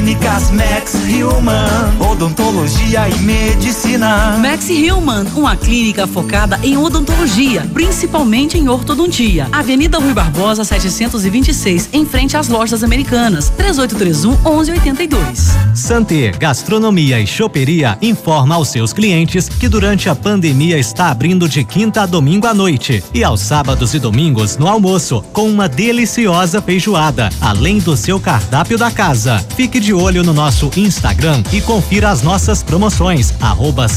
Clínicas 0.00 0.50
Max 0.50 0.94
Human, 0.94 2.10
odontologia 2.10 3.06
e 3.06 3.18
medicina. 3.18 4.38
Max 4.38 4.66
Human, 4.70 5.26
uma 5.36 5.54
clínica 5.54 6.06
focada 6.06 6.58
em 6.62 6.74
odontologia, 6.78 7.68
principalmente 7.74 8.56
em 8.56 8.66
ortodontia. 8.66 9.46
Avenida 9.52 9.98
Rui 9.98 10.14
Barbosa, 10.14 10.64
726, 10.64 11.90
em 11.92 12.06
frente 12.06 12.34
às 12.34 12.48
lojas 12.48 12.82
americanas. 12.82 13.50
3831 13.50 14.30
1182. 14.36 15.50
Santer 15.74 16.38
Gastronomia 16.38 17.20
e 17.20 17.26
Choperia 17.26 17.98
informa 18.00 18.54
aos 18.54 18.68
seus 18.68 18.94
clientes 18.94 19.50
que 19.50 19.68
durante 19.68 20.08
a 20.08 20.14
pandemia 20.14 20.78
está 20.78 21.10
abrindo 21.10 21.46
de 21.46 21.62
quinta 21.62 22.04
a 22.04 22.06
domingo 22.06 22.46
à 22.46 22.54
noite 22.54 23.04
e 23.12 23.22
aos 23.22 23.42
sábados 23.42 23.92
e 23.92 23.98
domingos 23.98 24.56
no 24.56 24.66
almoço, 24.66 25.22
com 25.34 25.46
uma 25.46 25.68
deliciosa 25.68 26.62
feijoada, 26.62 27.28
além 27.38 27.78
do 27.78 27.94
seu 27.98 28.18
cardápio 28.18 28.78
da 28.78 28.90
casa. 28.90 29.44
Fique 29.54 29.78
de 29.78 29.89
de 29.90 29.94
olho 29.94 30.22
no 30.22 30.32
nosso 30.32 30.70
Instagram 30.76 31.42
e 31.52 31.60
confira 31.60 32.10
as 32.10 32.22
nossas 32.22 32.62
promoções. 32.62 33.34
Arroba 33.40 33.88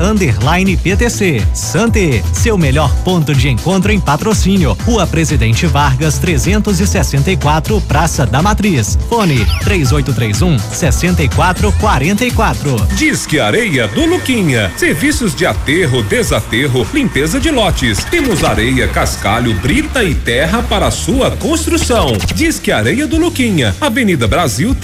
Underline 0.00 0.74
PTC. 0.74 1.46
Sante, 1.52 2.24
seu 2.32 2.56
melhor 2.56 2.90
ponto 3.04 3.34
de 3.34 3.50
encontro 3.50 3.92
em 3.92 4.00
patrocínio. 4.00 4.74
Rua 4.86 5.06
Presidente 5.06 5.66
Vargas 5.66 6.18
364, 6.18 7.78
Praça 7.82 8.24
da 8.24 8.40
Matriz. 8.40 8.98
Fone 9.10 9.44
3831 9.64 10.58
6444. 10.72 12.86
Disque 12.96 13.38
Areia 13.38 13.86
do 13.86 14.06
Luquinha. 14.06 14.72
Serviços 14.78 15.34
de 15.34 15.44
aterro, 15.44 16.02
desaterro, 16.02 16.86
limpeza 16.94 17.38
de 17.38 17.50
lotes. 17.50 18.02
Temos 18.04 18.42
areia, 18.42 18.88
cascalho, 18.88 19.52
brita 19.60 20.02
e 20.02 20.14
terra 20.14 20.62
para 20.62 20.90
sua 20.90 21.32
construção. 21.32 22.14
Disque 22.34 22.72
Areia 22.72 23.06
do 23.06 23.18
Luquinha. 23.18 23.76
Avenida 23.78 24.26
Brasil 24.26 24.74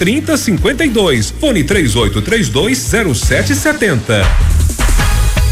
3052. 0.57 1.31
Fone 1.39 1.63
3832 1.63 2.77
0770. 2.77 4.25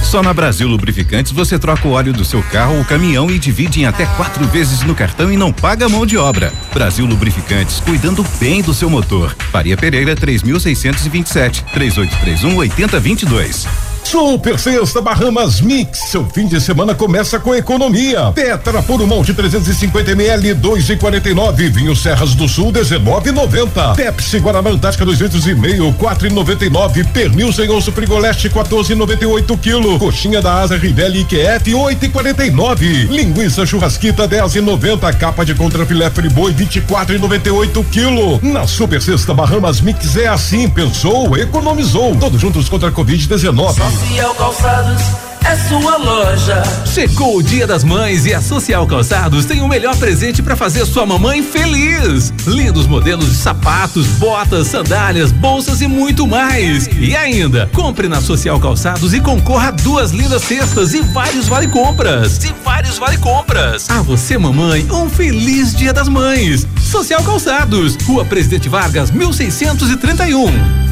Só 0.04 0.24
na 0.24 0.34
Brasil 0.34 0.68
Lubrificantes 0.68 1.32
você 1.32 1.60
troca 1.60 1.88
o 1.88 1.92
óleo 1.92 2.12
do 2.12 2.26
seu 2.26 2.42
carro 2.42 2.80
ou 2.80 2.84
caminhão 2.84 3.30
e 3.30 3.38
divide 3.38 3.82
em 3.82 3.86
até 3.86 4.08
quatro 4.18 4.48
vezes 4.48 4.82
no 4.82 4.96
cartão 4.96 5.32
e 5.32 5.38
não 5.38 5.54
paga 5.54 5.88
mão 5.88 6.04
de 6.04 6.18
obra. 6.18 6.52
Brasil 6.74 7.06
Lubrificantes, 7.06 7.80
cuidando 7.82 8.26
bem 8.40 8.64
do 8.64 8.74
seu 8.74 8.90
motor. 8.90 9.36
Faria 9.52 9.78
Pereira 9.78 10.16
3627 10.16 11.64
3831 11.72 12.56
8022. 12.56 13.89
Super 14.10 14.58
Sexta 14.58 15.02
Bahamas 15.02 15.62
Mix. 15.62 16.00
Seu 16.10 16.26
fim 16.26 16.48
de 16.48 16.60
semana 16.60 16.96
começa 16.96 17.40
com 17.40 17.54
economia. 17.54 18.32
Tetra 18.34 18.82
por 18.82 19.00
um 19.00 19.06
monte 19.06 19.36
350 19.36 20.14
ml 20.14 20.56
2,49. 20.56 21.70
Vinho 21.70 21.96
Serras 21.96 22.34
do 22.34 22.48
Sul 22.48 22.74
19,90. 22.74 23.96
Pepsi 23.96 24.40
Guaraná 24.40 24.72
Antártica 24.72 25.06
200 25.06 25.46
e 25.46 25.54
meio 25.54 25.94
4,99. 25.94 27.06
Pernil 27.14 27.54
sem 27.54 27.70
osso 27.70 27.92
Frigoleste 27.92 28.50
14,98 28.50 29.60
quilo. 29.60 30.00
Coxinha 30.00 30.42
da 30.42 30.60
Asa 30.60 30.76
Rivelli 30.76 31.20
IQF 31.20 31.72
8,49. 31.72 33.10
Linguiça 33.12 33.64
churrasquita 33.64 34.28
10,90. 34.28 35.16
Capa 35.20 35.46
de 35.46 35.54
contrafilé 35.54 36.10
friboi 36.10 36.52
24,98 36.56 37.86
quilo. 37.92 38.40
Na 38.42 38.66
Super 38.66 39.04
Sexta 39.04 39.36
Bahamas 39.36 39.82
Mix 39.82 40.18
é 40.18 40.26
assim, 40.26 40.68
pensou, 40.68 41.38
economizou. 41.38 42.16
Todos 42.16 42.42
juntos 42.42 42.68
contra 42.68 42.90
a 42.90 42.92
Covid-19. 42.92 43.99
Social 44.00 44.34
Calçados 44.36 45.02
é 45.44 45.56
sua 45.68 45.98
loja. 45.98 46.64
Chegou 46.86 47.38
o 47.38 47.44
Dia 47.44 47.68
das 47.68 47.84
Mães 47.84 48.26
e 48.26 48.34
a 48.34 48.42
Social 48.42 48.88
Calçados 48.88 49.44
tem 49.44 49.62
o 49.62 49.68
melhor 49.68 49.96
presente 49.98 50.42
para 50.42 50.56
fazer 50.56 50.86
sua 50.86 51.06
mamãe 51.06 51.44
feliz. 51.44 52.34
Lindos 52.48 52.88
modelos 52.88 53.30
de 53.30 53.36
sapatos, 53.36 54.08
botas, 54.08 54.68
sandálias, 54.68 55.34
bolsas 55.34 55.82
e 55.82 55.88
muito 55.88 56.26
mais. 56.26 56.88
E 56.98 57.14
ainda, 57.14 57.70
compre 57.74 58.08
na 58.08 58.22
Social 58.22 58.58
Calçados 58.58 59.14
e 59.14 59.20
concorra 59.20 59.68
a 59.68 59.72
duas 59.72 60.12
lindas 60.12 60.44
cestas 60.44 60.94
e 60.94 61.02
vários 61.02 61.48
vale 61.48 61.68
compras. 61.68 62.42
E 62.46 62.54
vários 62.64 62.98
vale 62.98 63.18
compras. 63.18 63.90
A 63.90 64.02
você, 64.02 64.38
mamãe, 64.38 64.88
um 64.90 65.10
feliz 65.10 65.76
Dia 65.76 65.92
das 65.92 66.08
Mães. 66.08 66.66
Social 66.82 67.22
Calçados, 67.22 67.98
Rua 68.06 68.24
Presidente 68.24 68.70
Vargas, 68.70 69.12
1631. 69.12 70.89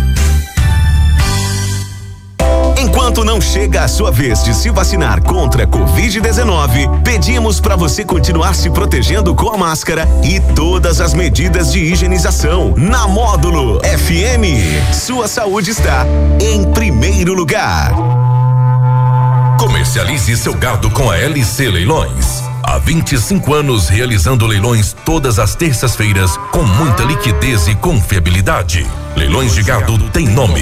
Enquanto 2.80 3.26
não 3.26 3.42
chega 3.42 3.84
a 3.84 3.88
sua 3.88 4.12
vez 4.12 4.44
de 4.44 4.54
se 4.54 4.70
vacinar 4.70 5.24
contra 5.24 5.64
a 5.64 5.68
Covid-19, 5.68 7.02
pedimos 7.02 7.60
para 7.60 7.76
você 7.76 8.06
continuar 8.06 8.54
se 8.54 8.70
protegendo 8.70 9.34
com 9.34 9.50
a 9.50 9.58
máscara 9.58 10.08
e 10.24 10.40
todas 10.54 11.02
as 11.02 11.12
medidas 11.12 11.72
de 11.72 11.80
higienização. 11.80 12.76
Na 12.78 13.08
Módulo 13.08 13.80
FM, 13.80 14.94
sua 14.94 15.28
saúde 15.28 15.72
está 15.72 16.06
em 16.40 16.72
primeiro 16.72 17.34
lugar. 17.34 17.94
Comercialize 19.60 20.38
seu 20.38 20.54
gado 20.54 20.92
com 20.92 21.10
a 21.10 21.18
LC 21.18 21.70
Leilões. 21.70 22.47
Há 22.78 22.80
25 22.80 23.54
anos 23.56 23.90
realizando 23.90 24.46
leilões 24.46 24.96
todas 25.04 25.40
as 25.40 25.56
terças-feiras 25.56 26.38
com 26.52 26.62
muita 26.62 27.02
liquidez 27.02 27.68
e 27.68 27.74
confiabilidade. 27.74 28.86
Leilões 29.16 29.56
de 29.56 29.64
gado 29.64 29.98
tem 30.12 30.28
nome. 30.28 30.62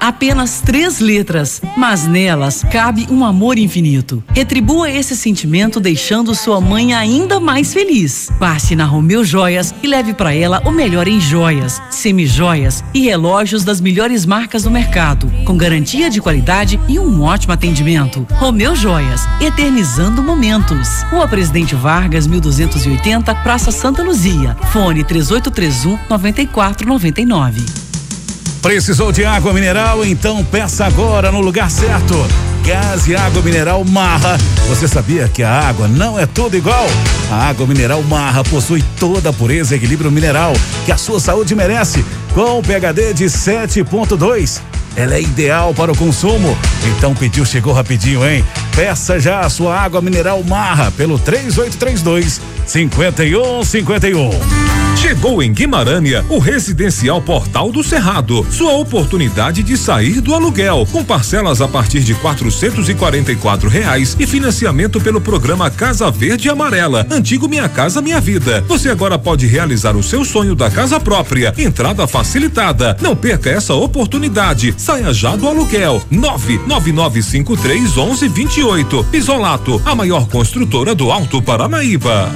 Apenas 0.00 0.60
três 0.60 1.00
letras, 1.00 1.60
mas 1.76 2.06
nelas 2.06 2.64
cabe 2.70 3.06
um 3.10 3.24
amor 3.24 3.58
infinito. 3.58 4.22
Retribua 4.32 4.90
esse 4.90 5.16
sentimento 5.16 5.80
deixando 5.80 6.34
sua 6.34 6.60
mãe 6.60 6.94
ainda 6.94 7.40
mais 7.40 7.72
feliz. 7.72 8.30
Passe 8.38 8.76
na 8.76 8.84
Romeu 8.84 9.24
Joias 9.24 9.74
e 9.82 9.86
leve 9.86 10.12
para 10.14 10.34
ela 10.34 10.62
o 10.64 10.70
melhor 10.70 11.08
em 11.08 11.20
joias, 11.20 11.80
semijoias 11.90 12.84
e 12.92 13.00
relógios 13.00 13.64
das 13.64 13.80
melhores 13.80 14.26
marcas 14.26 14.64
do 14.64 14.70
mercado, 14.70 15.30
com 15.44 15.56
garantia 15.56 16.10
de 16.10 16.20
qualidade 16.20 16.78
e 16.88 16.98
um 16.98 17.22
ótimo 17.22 17.52
atendimento. 17.52 18.26
Romeu 18.32 18.74
Joias, 18.74 19.22
eternizando 19.40 20.22
momentos. 20.22 21.02
Rua 21.10 21.28
Presidente 21.28 21.74
Vargas, 21.74 22.26
1280, 22.26 23.34
Praça 23.36 23.70
Santa 23.70 24.02
Luzia. 24.02 24.56
Fone 24.72 25.04
3831 25.04 25.98
9499. 26.08 27.83
Precisou 28.64 29.12
de 29.12 29.26
água 29.26 29.52
mineral? 29.52 30.02
Então 30.06 30.42
peça 30.42 30.86
agora 30.86 31.30
no 31.30 31.42
lugar 31.42 31.70
certo. 31.70 32.14
Gás 32.64 33.06
e 33.06 33.14
água 33.14 33.42
mineral 33.42 33.84
Marra. 33.84 34.38
Você 34.66 34.88
sabia 34.88 35.28
que 35.28 35.42
a 35.42 35.68
água 35.68 35.86
não 35.86 36.18
é 36.18 36.24
tudo 36.24 36.56
igual? 36.56 36.86
A 37.30 37.50
água 37.50 37.66
mineral 37.66 38.02
Marra 38.04 38.42
possui 38.42 38.82
toda 38.98 39.28
a 39.28 39.32
pureza 39.34 39.74
e 39.74 39.76
equilíbrio 39.76 40.10
mineral 40.10 40.54
que 40.86 40.92
a 40.92 40.96
sua 40.96 41.20
saúde 41.20 41.54
merece, 41.54 42.02
com 42.32 42.62
pHD 42.62 43.12
de 43.12 43.26
7.2. 43.26 44.73
Ela 44.96 45.14
é 45.14 45.22
ideal 45.22 45.74
para 45.74 45.92
o 45.92 45.96
consumo. 45.96 46.56
Então 46.96 47.14
pediu, 47.14 47.44
chegou 47.44 47.72
rapidinho, 47.72 48.28
hein? 48.28 48.44
Peça 48.74 49.18
já 49.18 49.40
a 49.40 49.50
sua 49.50 49.78
água 49.78 50.00
mineral 50.00 50.42
Marra 50.42 50.90
pelo 50.90 51.18
3832 51.18 52.40
5151. 52.66 54.30
Chegou 54.96 55.42
em 55.42 55.52
Guimarães 55.52 56.24
o 56.30 56.38
Residencial 56.38 57.20
Portal 57.20 57.70
do 57.70 57.84
Cerrado. 57.84 58.44
Sua 58.50 58.72
oportunidade 58.72 59.62
de 59.62 59.76
sair 59.76 60.20
do 60.20 60.34
aluguel, 60.34 60.88
com 60.90 61.04
parcelas 61.04 61.60
a 61.60 61.68
partir 61.68 62.00
de 62.00 62.14
quatrocentos 62.14 62.88
e 62.88 62.94
quarenta 62.94 63.30
e 63.30 63.36
quatro 63.36 63.68
reais 63.68 64.16
e 64.18 64.26
financiamento 64.26 65.00
pelo 65.00 65.20
programa 65.20 65.70
Casa 65.70 66.10
Verde 66.10 66.48
e 66.48 66.50
Amarela, 66.50 67.06
antigo 67.10 67.46
Minha 67.46 67.68
Casa 67.68 68.00
Minha 68.00 68.18
Vida. 68.18 68.64
Você 68.66 68.88
agora 68.88 69.18
pode 69.18 69.46
realizar 69.46 69.94
o 69.94 70.02
seu 70.02 70.24
sonho 70.24 70.54
da 70.54 70.70
casa 70.70 70.98
própria, 70.98 71.52
entrada 71.58 72.06
facilitada. 72.06 72.96
Não 73.00 73.14
perca 73.14 73.50
essa 73.50 73.74
oportunidade. 73.74 74.74
Saia 74.84 75.14
já 75.14 75.34
do 75.34 75.48
aluguel. 75.48 76.02
Nove 76.10 76.60
nove 76.66 76.92
nove 76.92 77.22
cinco 77.22 77.56
três 77.56 77.96
onze 77.96 78.28
vinte 78.28 78.58
e 78.58 78.62
oito. 78.62 79.06
Isolato, 79.14 79.80
a 79.82 79.94
maior 79.94 80.28
construtora 80.28 80.94
do 80.94 81.10
Alto 81.10 81.40
Paranaíba. 81.40 82.30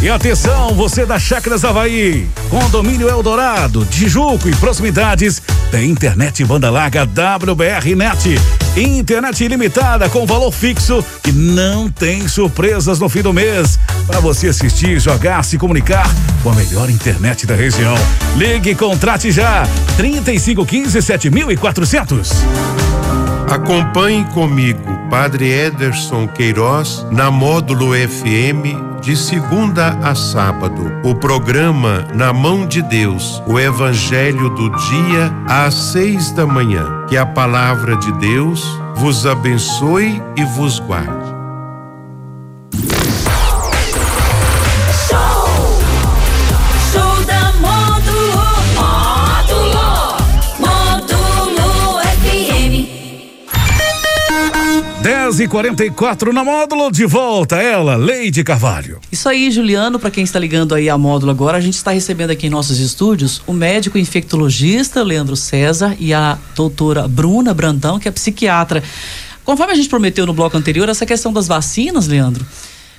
E 0.00 0.08
atenção, 0.08 0.72
você 0.74 1.04
da 1.04 1.18
Chácaras 1.18 1.62
Havaí, 1.62 2.26
Condomínio 2.48 3.06
Eldorado, 3.06 3.84
Tijuco 3.84 4.48
e 4.48 4.56
proximidades, 4.56 5.42
tem 5.70 5.90
internet 5.90 6.42
banda 6.42 6.70
larga 6.70 7.04
WBR 7.04 7.94
Net. 7.94 8.65
Internet 8.76 9.42
ilimitada 9.42 10.06
com 10.10 10.26
valor 10.26 10.52
fixo 10.52 11.02
e 11.26 11.32
não 11.32 11.90
tem 11.90 12.28
surpresas 12.28 12.98
no 12.98 13.08
fim 13.08 13.22
do 13.22 13.32
mês. 13.32 13.78
Para 14.06 14.20
você 14.20 14.48
assistir, 14.48 15.00
jogar, 15.00 15.42
se 15.44 15.56
comunicar 15.56 16.06
com 16.42 16.50
a 16.50 16.54
melhor 16.54 16.90
internet 16.90 17.46
da 17.46 17.54
região. 17.54 17.94
Ligue 18.36 18.70
e 18.70 18.74
contrate 18.74 19.32
já. 19.32 19.66
3515 19.96 21.00
7400. 21.00 22.30
Acompanhe 23.50 24.24
comigo, 24.26 24.98
Padre 25.08 25.50
Ederson 25.50 26.26
Queiroz, 26.28 27.06
na 27.10 27.30
Módulo 27.30 27.92
FM, 27.94 28.95
de 29.06 29.16
segunda 29.16 29.90
a 30.02 30.16
sábado. 30.16 30.90
O 31.04 31.14
programa 31.14 32.08
Na 32.12 32.32
Mão 32.32 32.66
de 32.66 32.82
Deus, 32.82 33.40
o 33.46 33.56
Evangelho 33.56 34.50
do 34.50 34.68
Dia, 34.68 35.32
às 35.46 35.74
seis 35.74 36.32
da 36.32 36.44
manhã. 36.44 37.06
Que 37.06 37.16
a 37.16 37.24
palavra 37.24 37.96
de 37.98 38.10
Deus 38.18 38.66
vos 38.96 39.24
abençoe 39.24 40.20
e 40.36 40.44
vos 40.44 40.80
guarde. 40.80 41.35
10 55.36 55.40
e 55.40 55.48
44 55.48 56.32
na 56.32 56.42
módulo, 56.42 56.90
de 56.90 57.04
volta 57.04 57.56
ela, 57.56 57.94
Leide 57.94 58.42
Carvalho. 58.42 58.98
Isso 59.12 59.28
aí, 59.28 59.50
Juliano, 59.50 59.98
para 59.98 60.10
quem 60.10 60.24
está 60.24 60.38
ligando 60.38 60.74
aí 60.74 60.88
a 60.88 60.96
módulo 60.96 61.30
agora, 61.30 61.58
a 61.58 61.60
gente 61.60 61.74
está 61.74 61.90
recebendo 61.90 62.30
aqui 62.30 62.46
em 62.46 62.50
nossos 62.50 62.78
estúdios 62.78 63.42
o 63.46 63.52
médico 63.52 63.98
infectologista 63.98 65.02
Leandro 65.02 65.36
César 65.36 65.94
e 66.00 66.14
a 66.14 66.38
doutora 66.54 67.06
Bruna 67.06 67.52
Brandão, 67.52 67.98
que 67.98 68.08
é 68.08 68.10
psiquiatra. 68.10 68.82
Conforme 69.44 69.74
a 69.74 69.76
gente 69.76 69.90
prometeu 69.90 70.24
no 70.24 70.32
bloco 70.32 70.56
anterior, 70.56 70.88
essa 70.88 71.04
questão 71.04 71.30
das 71.30 71.46
vacinas, 71.46 72.06
Leandro, 72.06 72.46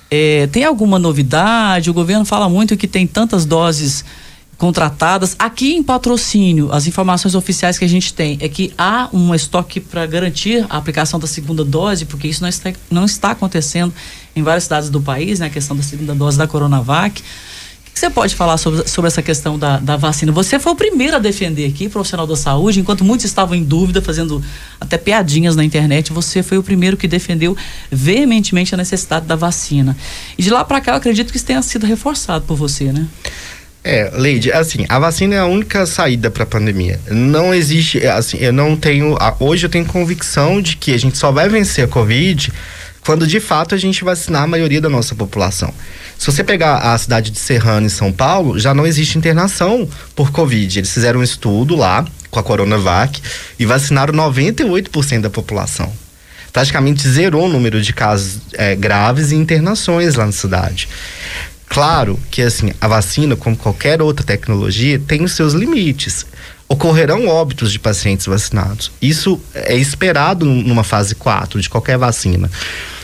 é, 0.08 0.46
tem 0.52 0.62
alguma 0.62 0.96
novidade? 0.96 1.90
O 1.90 1.94
governo 1.94 2.24
fala 2.24 2.48
muito 2.48 2.76
que 2.76 2.86
tem 2.86 3.04
tantas 3.04 3.44
doses 3.44 4.04
contratadas. 4.58 5.36
Aqui 5.38 5.76
em 5.76 5.82
patrocínio, 5.84 6.70
as 6.72 6.88
informações 6.88 7.36
oficiais 7.36 7.78
que 7.78 7.84
a 7.84 7.88
gente 7.88 8.12
tem 8.12 8.36
é 8.40 8.48
que 8.48 8.74
há 8.76 9.08
um 9.12 9.32
estoque 9.32 9.78
para 9.78 10.04
garantir 10.04 10.66
a 10.68 10.76
aplicação 10.76 11.20
da 11.20 11.28
segunda 11.28 11.64
dose, 11.64 12.04
porque 12.04 12.26
isso 12.26 12.42
não 12.42 12.48
está, 12.48 12.72
não 12.90 13.04
está 13.04 13.30
acontecendo 13.30 13.94
em 14.34 14.42
várias 14.42 14.64
cidades 14.64 14.90
do 14.90 15.00
país, 15.00 15.38
né? 15.38 15.46
A 15.46 15.50
questão 15.50 15.76
da 15.76 15.82
segunda 15.82 16.12
dose 16.12 16.36
da 16.36 16.46
Coronavac. 16.48 17.22
O 17.22 17.92
que 17.92 18.00
você 18.00 18.10
pode 18.10 18.34
falar 18.34 18.58
sobre, 18.58 18.86
sobre 18.88 19.08
essa 19.08 19.22
questão 19.22 19.56
da, 19.58 19.78
da 19.78 19.96
vacina? 19.96 20.30
Você 20.32 20.58
foi 20.58 20.72
o 20.72 20.76
primeiro 20.76 21.16
a 21.16 21.18
defender 21.20 21.66
aqui, 21.66 21.88
profissional 21.88 22.26
da 22.26 22.36
saúde, 22.36 22.80
enquanto 22.80 23.04
muitos 23.04 23.26
estavam 23.26 23.56
em 23.56 23.62
dúvida, 23.62 24.02
fazendo 24.02 24.42
até 24.80 24.96
piadinhas 24.98 25.56
na 25.56 25.64
internet, 25.64 26.12
você 26.12 26.42
foi 26.42 26.58
o 26.58 26.62
primeiro 26.62 26.96
que 26.96 27.08
defendeu 27.08 27.56
veementemente 27.90 28.74
a 28.74 28.76
necessidade 28.76 29.26
da 29.26 29.34
vacina. 29.34 29.96
E 30.36 30.42
de 30.42 30.50
lá 30.50 30.64
para 30.64 30.80
cá, 30.80 30.92
eu 30.92 30.96
acredito 30.96 31.30
que 31.30 31.36
isso 31.36 31.46
tenha 31.46 31.62
sido 31.62 31.86
reforçado 31.86 32.44
por 32.44 32.56
você, 32.56 32.92
né? 32.92 33.06
É, 33.84 34.10
Leide, 34.12 34.52
assim, 34.52 34.84
a 34.88 34.98
vacina 34.98 35.36
é 35.36 35.38
a 35.38 35.46
única 35.46 35.86
saída 35.86 36.30
para 36.30 36.42
a 36.42 36.46
pandemia. 36.46 37.00
Não 37.08 37.54
existe, 37.54 38.04
assim, 38.06 38.38
eu 38.38 38.52
não 38.52 38.76
tenho, 38.76 39.16
hoje 39.38 39.66
eu 39.66 39.70
tenho 39.70 39.86
convicção 39.86 40.60
de 40.60 40.76
que 40.76 40.92
a 40.92 40.98
gente 40.98 41.16
só 41.16 41.30
vai 41.30 41.48
vencer 41.48 41.84
a 41.84 41.88
Covid 41.88 42.52
quando 43.08 43.26
de 43.26 43.40
fato 43.40 43.74
a 43.74 43.78
gente 43.78 44.04
vacinar 44.04 44.42
a 44.42 44.46
maioria 44.46 44.82
da 44.82 44.88
nossa 44.90 45.14
população. 45.14 45.72
Se 46.18 46.26
você 46.26 46.44
pegar 46.44 46.92
a 46.92 46.98
cidade 46.98 47.30
de 47.30 47.38
Serrano, 47.38 47.86
em 47.86 47.88
São 47.88 48.12
Paulo, 48.12 48.58
já 48.58 48.74
não 48.74 48.86
existe 48.86 49.16
internação 49.16 49.88
por 50.14 50.30
Covid. 50.30 50.78
Eles 50.78 50.92
fizeram 50.92 51.20
um 51.20 51.22
estudo 51.22 51.74
lá 51.74 52.04
com 52.30 52.38
a 52.38 52.42
Coronavac 52.42 53.22
e 53.58 53.64
vacinaram 53.64 54.12
98% 54.12 55.22
da 55.22 55.30
população. 55.30 55.90
Praticamente 56.52 57.08
zerou 57.08 57.46
o 57.46 57.48
número 57.48 57.80
de 57.80 57.92
casos 57.92 58.40
eh, 58.52 58.74
graves 58.74 59.30
e 59.30 59.36
internações 59.36 60.16
lá 60.16 60.26
na 60.26 60.32
cidade. 60.32 60.88
Claro 61.68 62.18
que 62.30 62.42
assim, 62.42 62.72
a 62.80 62.88
vacina, 62.88 63.36
como 63.36 63.56
qualquer 63.56 64.00
outra 64.00 64.24
tecnologia, 64.24 64.98
tem 64.98 65.22
os 65.22 65.32
seus 65.32 65.52
limites. 65.52 66.26
Ocorrerão 66.68 67.26
óbitos 67.28 67.70
de 67.72 67.78
pacientes 67.78 68.26
vacinados. 68.26 68.90
Isso 69.00 69.40
é 69.54 69.76
esperado 69.76 70.44
num- 70.44 70.62
numa 70.62 70.84
fase 70.84 71.14
4 71.14 71.60
de 71.60 71.68
qualquer 71.68 71.96
vacina. 71.98 72.50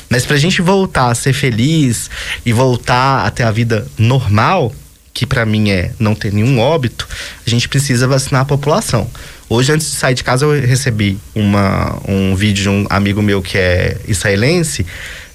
Mas 0.09 0.24
para 0.27 0.37
a 0.37 0.38
gente 0.38 0.61
voltar 0.61 1.11
a 1.11 1.14
ser 1.14 1.33
feliz 1.33 2.11
e 2.44 2.53
voltar 2.53 3.24
a 3.27 3.31
ter 3.31 3.42
a 3.42 3.50
vida 3.50 3.87
normal, 3.98 4.72
que 5.14 5.24
para 5.24 5.46
mim 5.46 5.70
é 5.70 5.92
não 5.98 6.14
ter 6.14 6.33
nenhum 6.33 6.59
óbito, 6.59 7.09
a 7.46 7.48
gente 7.48 7.68
precisa 7.68 8.07
vacinar 8.07 8.42
a 8.42 8.44
população. 8.44 9.09
Hoje, 9.48 9.72
antes 9.72 9.88
de 9.90 9.96
sair 9.96 10.14
de 10.14 10.24
casa, 10.24 10.44
eu 10.44 10.61
recebi 10.66 11.18
uma, 11.35 11.98
um 12.09 12.35
vídeo 12.35 12.62
de 12.64 12.68
um 12.68 12.87
amigo 12.90 13.22
meu 13.22 13.40
que 13.40 13.57
é 13.57 13.96
israelense. 14.09 14.85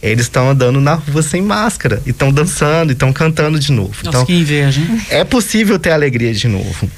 Eles 0.01 0.25
estão 0.25 0.49
andando 0.49 0.79
na 0.79 0.93
rua 0.93 1.21
sem 1.21 1.41
máscara, 1.41 2.01
e 2.05 2.11
estão 2.11 2.31
dançando, 2.31 2.91
e 2.91 2.93
estão 2.93 3.11
cantando 3.11 3.59
de 3.59 3.71
novo. 3.71 3.95
Nossa, 4.03 4.25
que 4.25 4.33
inveja, 4.33 4.79
hein? 4.79 5.01
É 5.09 5.23
possível 5.23 5.77
ter 5.77 5.91
alegria 5.91 6.33
de 6.33 6.47
novo. 6.47 6.89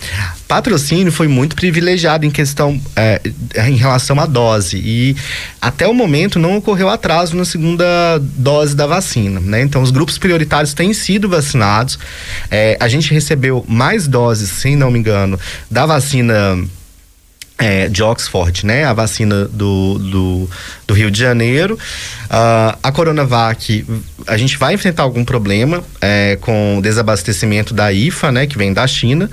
Patrocínio 0.48 1.12
foi 1.12 1.28
muito 1.28 1.56
privilegiado 1.56 2.26
em 2.26 2.30
questão 2.30 2.80
é, 2.96 3.22
em 3.68 3.76
relação 3.76 4.20
à 4.20 4.26
dose 4.26 4.78
e 4.78 5.16
até 5.62 5.88
o 5.88 5.94
momento 5.94 6.38
não 6.38 6.58
ocorreu 6.58 6.90
atraso 6.90 7.38
na 7.38 7.46
segunda 7.46 7.86
dose 8.20 8.76
da 8.76 8.86
vacina, 8.86 9.40
né? 9.40 9.62
Então 9.62 9.82
os 9.82 9.92
grupos 9.92 10.18
prioritários 10.18 10.74
têm 10.74 10.94
sido 10.94 11.30
vacinados. 11.30 11.98
É, 12.50 12.78
a 12.80 12.88
gente 12.90 13.14
recebeu 13.14 13.66
mais 13.68 14.08
doses, 14.08 14.50
se 14.50 14.76
não 14.76 14.92
me 14.92 15.00
engano, 15.00 15.40
da 15.70 15.86
vacina 15.86 16.60
é, 17.62 17.88
de 17.88 18.02
Oxford, 18.02 18.66
né? 18.66 18.84
A 18.86 18.92
vacina 18.94 19.46
do, 19.46 20.00
do, 20.00 20.50
do 20.88 20.94
Rio 20.96 21.12
de 21.12 21.20
Janeiro. 21.20 21.78
Ah, 22.28 22.78
a 22.82 22.92
Coronavac, 22.92 23.86
a 24.26 24.36
gente 24.36 24.58
vai 24.58 24.74
enfrentar 24.74 25.04
algum 25.04 25.24
problema 25.24 25.84
é, 26.02 26.38
com 26.42 26.80
o 26.80 26.82
desabastecimento 26.82 27.72
da 27.74 27.94
IFA, 27.94 28.32
né? 28.32 28.48
Que 28.48 28.58
vem 28.58 28.74
da 28.74 28.88
China. 28.88 29.30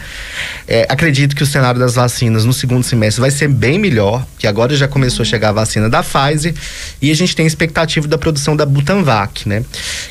É, 0.67 0.87
acredito 0.91 1.35
que 1.35 1.43
o 1.43 1.47
cenário 1.47 1.81
das 1.81 1.95
vacinas 1.95 2.45
no 2.45 2.53
segundo 2.53 2.83
semestre 2.85 3.21
vai 3.23 3.31
ser 3.31 3.49
bem 3.49 3.79
melhor, 3.79 4.27
que 4.39 4.47
agora 4.47 4.77
já 4.77 4.87
começou 4.87 5.23
a 5.23 5.27
chegar 5.27 5.49
a 5.49 5.53
vacina 5.53 5.89
da 5.89 6.03
Pfizer 6.03 6.55
e 7.01 7.11
a 7.11 7.15
gente 7.17 7.35
tem 7.35 7.47
expectativa 7.47 8.07
da 8.07 8.19
produção 8.19 8.55
da 8.55 8.67
Butanvac, 8.67 9.49
né? 9.49 9.65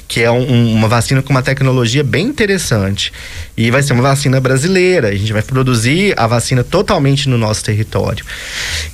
Que 0.07 0.23
é 0.23 0.31
um- 0.31 0.73
uma 0.73 0.87
vacina 0.87 1.21
com 1.21 1.29
uma 1.29 1.43
tecnologia 1.43 2.03
bem 2.03 2.25
interessante. 2.25 3.13
E 3.57 3.71
vai 3.71 3.81
ser 3.81 3.93
uma 3.93 4.03
vacina 4.03 4.39
brasileira. 4.39 5.09
A 5.09 5.15
gente 5.15 5.33
vai 5.33 5.41
produzir 5.41 6.13
a 6.15 6.27
vacina 6.27 6.63
totalmente 6.63 7.27
no 7.27 7.39
nosso 7.39 7.63
território. 7.63 8.23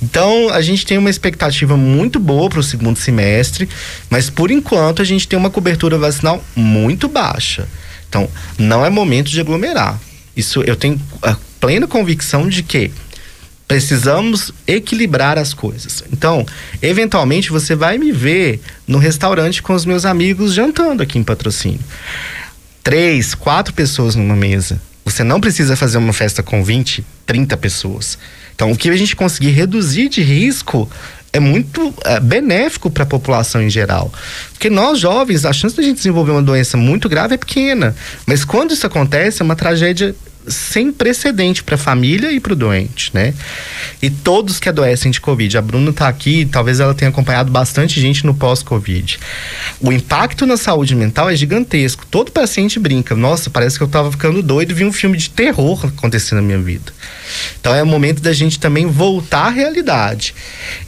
Então, 0.02 0.48
a 0.48 0.62
gente 0.62 0.86
tem 0.86 0.96
uma 0.96 1.10
expectativa 1.10 1.76
muito 1.76 2.18
boa 2.18 2.48
para 2.48 2.60
o 2.60 2.62
segundo 2.62 2.98
semestre, 2.98 3.68
mas 4.08 4.30
por 4.30 4.50
enquanto 4.50 5.02
a 5.02 5.04
gente 5.04 5.28
tem 5.28 5.38
uma 5.38 5.50
cobertura 5.50 5.98
vacinal 5.98 6.42
muito 6.56 7.08
baixa. 7.08 7.68
Então, 8.08 8.26
não 8.56 8.86
é 8.86 8.88
momento 8.88 9.28
de 9.28 9.38
aglomerar. 9.38 10.00
Isso 10.34 10.62
eu 10.62 10.76
tenho 10.76 10.98
a 11.22 11.36
plena 11.60 11.86
convicção 11.86 12.48
de 12.48 12.62
que 12.62 12.90
precisamos 13.66 14.52
equilibrar 14.66 15.38
as 15.38 15.52
coisas. 15.52 16.04
Então, 16.12 16.46
eventualmente 16.80 17.50
você 17.50 17.74
vai 17.74 17.98
me 17.98 18.12
ver 18.12 18.60
no 18.86 18.98
restaurante 18.98 19.62
com 19.62 19.74
os 19.74 19.84
meus 19.84 20.04
amigos 20.04 20.54
jantando 20.54 21.02
aqui 21.02 21.18
em 21.18 21.24
patrocínio. 21.24 21.80
Três, 22.84 23.34
quatro 23.34 23.72
pessoas 23.72 24.14
numa 24.14 24.36
mesa. 24.36 24.78
Você 25.06 25.24
não 25.24 25.40
precisa 25.40 25.74
fazer 25.74 25.96
uma 25.96 26.12
festa 26.12 26.42
com 26.42 26.62
20, 26.62 27.04
30 27.24 27.56
pessoas. 27.56 28.18
Então, 28.54 28.70
o 28.70 28.76
que 28.76 28.90
a 28.90 28.96
gente 28.96 29.16
conseguir 29.16 29.50
reduzir 29.50 30.10
de 30.10 30.22
risco 30.22 30.88
é 31.32 31.40
muito 31.40 31.92
é, 32.04 32.20
benéfico 32.20 32.90
para 32.90 33.02
a 33.02 33.06
população 33.06 33.62
em 33.62 33.70
geral. 33.70 34.12
Porque 34.52 34.68
nós 34.68 35.00
jovens, 35.00 35.46
a 35.46 35.52
chance 35.52 35.74
da 35.74 35.82
gente 35.82 35.96
desenvolver 35.96 36.30
uma 36.30 36.42
doença 36.42 36.76
muito 36.76 37.08
grave 37.08 37.34
é 37.34 37.38
pequena. 37.38 37.96
Mas 38.26 38.44
quando 38.44 38.72
isso 38.72 38.86
acontece, 38.86 39.40
é 39.40 39.44
uma 39.44 39.56
tragédia 39.56 40.14
sem 40.46 40.92
precedente 40.92 41.62
para 41.62 41.76
a 41.76 41.78
família 41.78 42.30
e 42.32 42.38
para 42.38 42.52
o 42.52 42.56
doente, 42.56 43.10
né? 43.14 43.34
E 44.02 44.10
todos 44.10 44.60
que 44.60 44.68
adoecem 44.68 45.10
de 45.10 45.20
Covid. 45.20 45.56
A 45.56 45.62
Bruna 45.62 45.90
está 45.90 46.08
aqui, 46.08 46.46
talvez 46.50 46.80
ela 46.80 46.94
tenha 46.94 47.08
acompanhado 47.08 47.50
bastante 47.50 48.00
gente 48.00 48.26
no 48.26 48.34
pós-Covid. 48.34 49.18
O 49.80 49.92
impacto 49.92 50.46
na 50.46 50.56
saúde 50.56 50.94
mental 50.94 51.30
é 51.30 51.36
gigantesco. 51.36 52.04
Todo 52.10 52.32
paciente 52.32 52.78
brinca. 52.78 53.14
Nossa, 53.14 53.48
parece 53.48 53.76
que 53.76 53.82
eu 53.82 53.86
estava 53.86 54.10
ficando 54.10 54.42
doido 54.42 54.74
vi 54.74 54.84
um 54.84 54.92
filme 54.92 55.16
de 55.16 55.30
terror 55.30 55.86
acontecer 55.86 56.34
na 56.34 56.42
minha 56.42 56.58
vida. 56.58 56.92
Então 57.60 57.74
é 57.74 57.82
o 57.82 57.86
momento 57.86 58.20
da 58.20 58.32
gente 58.32 58.58
também 58.58 58.86
voltar 58.86 59.46
à 59.46 59.50
realidade. 59.50 60.34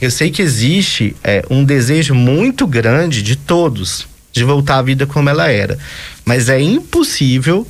Eu 0.01 0.11
sei 0.11 0.29
que 0.29 0.41
existe 0.41 1.15
é, 1.23 1.43
um 1.49 1.63
desejo 1.63 2.13
muito 2.13 2.67
grande 2.67 3.21
de 3.21 3.35
todos 3.35 4.07
de 4.31 4.43
voltar 4.43 4.77
à 4.77 4.81
vida 4.81 5.05
como 5.05 5.29
ela 5.29 5.49
era. 5.49 5.77
Mas 6.23 6.49
é 6.49 6.61
impossível 6.61 7.67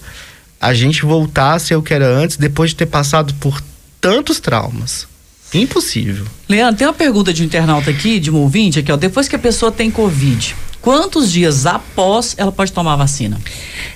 a 0.60 0.74
gente 0.74 1.04
voltar 1.04 1.54
a 1.54 1.60
ser 1.60 1.76
o 1.76 1.82
que 1.82 1.94
era 1.94 2.08
antes 2.08 2.38
depois 2.38 2.72
de 2.72 2.78
ter 2.78 2.88
passado 2.88 3.34
por 3.36 3.62
tantos 4.02 4.40
traumas. 4.40 5.08
Impossível. 5.54 6.26
Leandro, 6.50 6.78
tem 6.78 6.88
uma 6.88 6.94
pergunta 6.94 7.34
de 7.34 7.42
um 7.42 7.46
internauta 7.46 7.90
aqui, 7.90 8.20
de 8.20 8.30
um 8.30 8.36
ouvinte 8.36 8.80
aqui, 8.80 8.92
ó. 8.92 8.98
Depois 8.98 9.28
que 9.28 9.36
a 9.36 9.40
pessoa 9.40 9.72
tem 9.72 9.90
Covid, 9.90 10.56
quantos 10.88 11.30
dias 11.30 11.66
após 11.66 12.34
ela 12.38 12.50
pode 12.50 12.72
tomar 12.72 12.94
a 12.94 12.96
vacina? 12.96 13.38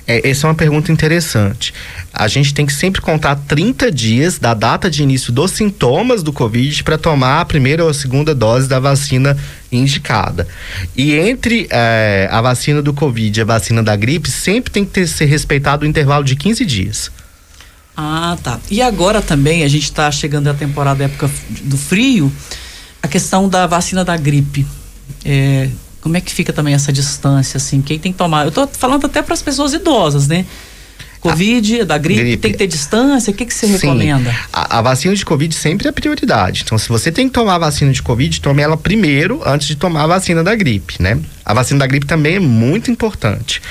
É, 0.06 0.30
essa 0.30 0.46
é 0.46 0.50
uma 0.50 0.56
pergunta 0.56 0.92
interessante. 0.92 1.74
A 2.12 2.28
gente 2.28 2.54
tem 2.54 2.66
que 2.66 2.74
sempre 2.74 3.00
contar 3.00 3.38
30 3.48 3.90
dias 3.90 4.38
da 4.38 4.54
data 4.54 4.90
de 4.90 5.02
início 5.02 5.32
dos 5.32 5.52
sintomas 5.52 6.22
do 6.22 6.34
Covid 6.34 6.84
para 6.84 6.98
tomar 6.98 7.40
a 7.40 7.46
primeira 7.46 7.82
ou 7.86 7.90
a 7.90 7.94
segunda 7.94 8.36
dose 8.36 8.68
da 8.68 8.78
vacina 8.78 9.38
indicada. 9.72 10.46
E 10.94 11.14
entre 11.14 11.66
eh, 11.70 12.28
a 12.30 12.42
vacina 12.42 12.82
do 12.82 12.94
Covid 12.94 13.40
e 13.40 13.42
a 13.42 13.46
vacina 13.46 13.82
da 13.82 13.96
gripe, 13.96 14.30
sempre 14.30 14.70
tem 14.70 14.84
que 14.84 14.92
ter, 14.92 15.08
ser 15.08 15.28
respeitado 15.28 15.86
o 15.86 15.88
intervalo 15.88 16.26
de 16.26 16.36
15 16.36 16.66
dias. 16.66 17.10
Ah, 17.96 18.38
tá. 18.44 18.60
E 18.70 18.82
agora 18.82 19.22
também, 19.22 19.64
a 19.64 19.68
gente 19.70 19.84
está 19.84 20.12
chegando 20.12 20.50
à 20.50 20.54
temporada 20.54 21.06
época 21.06 21.32
do 21.62 21.78
frio, 21.78 22.30
a 23.02 23.08
questão 23.08 23.48
da 23.48 23.66
vacina 23.66 24.04
da 24.04 24.18
gripe. 24.18 24.68
É, 25.24 25.70
como 26.02 26.18
é 26.18 26.22
que 26.22 26.34
fica 26.34 26.52
também 26.52 26.74
essa 26.74 26.92
distância, 26.92 27.58
assim? 27.58 27.82
Quem 27.82 28.00
tem 28.00 28.12
que 28.12 28.18
tomar? 28.18 28.46
Eu 28.46 28.52
tô 28.52 28.68
falando 28.68 29.06
até 29.06 29.22
para 29.22 29.34
as 29.34 29.42
pessoas 29.42 29.72
idosas, 29.74 30.28
né? 30.28 30.46
Covid, 31.22 31.86
da 31.86 32.00
gripe, 32.00 32.20
Gripe. 32.20 32.38
tem 32.38 32.52
que 32.52 32.58
ter 32.58 32.66
distância, 32.66 33.30
o 33.30 33.34
que, 33.34 33.46
que 33.46 33.54
você 33.54 33.68
Sim. 33.68 33.74
recomenda? 33.74 34.36
A, 34.52 34.80
a 34.80 34.82
vacina 34.82 35.16
de 35.16 35.24
Covid 35.24 35.54
sempre 35.54 35.88
é 35.88 35.92
prioridade. 35.92 36.64
Então, 36.66 36.80
se 36.80 36.90
você 36.90 37.12
tem 37.12 37.28
que 37.28 37.34
tomar 37.34 37.56
a 37.56 37.60
vacina 37.60 37.92
de 37.92 38.02
Covid, 38.02 38.42
tome 38.42 38.64
ela 38.64 38.76
primeiro 38.76 39.40
antes 39.46 39.68
de 39.68 39.76
tomar 39.76 40.06
a 40.06 40.08
vacina 40.08 40.44
da 40.44 40.56
gripe, 40.56 40.96
né? 41.00 41.20
A 41.46 41.54
vacina 41.54 41.80
da 41.80 41.86
gripe 41.86 42.08
também 42.08 42.36
é 42.36 42.40
muito 42.40 42.90
importante. 42.90 43.62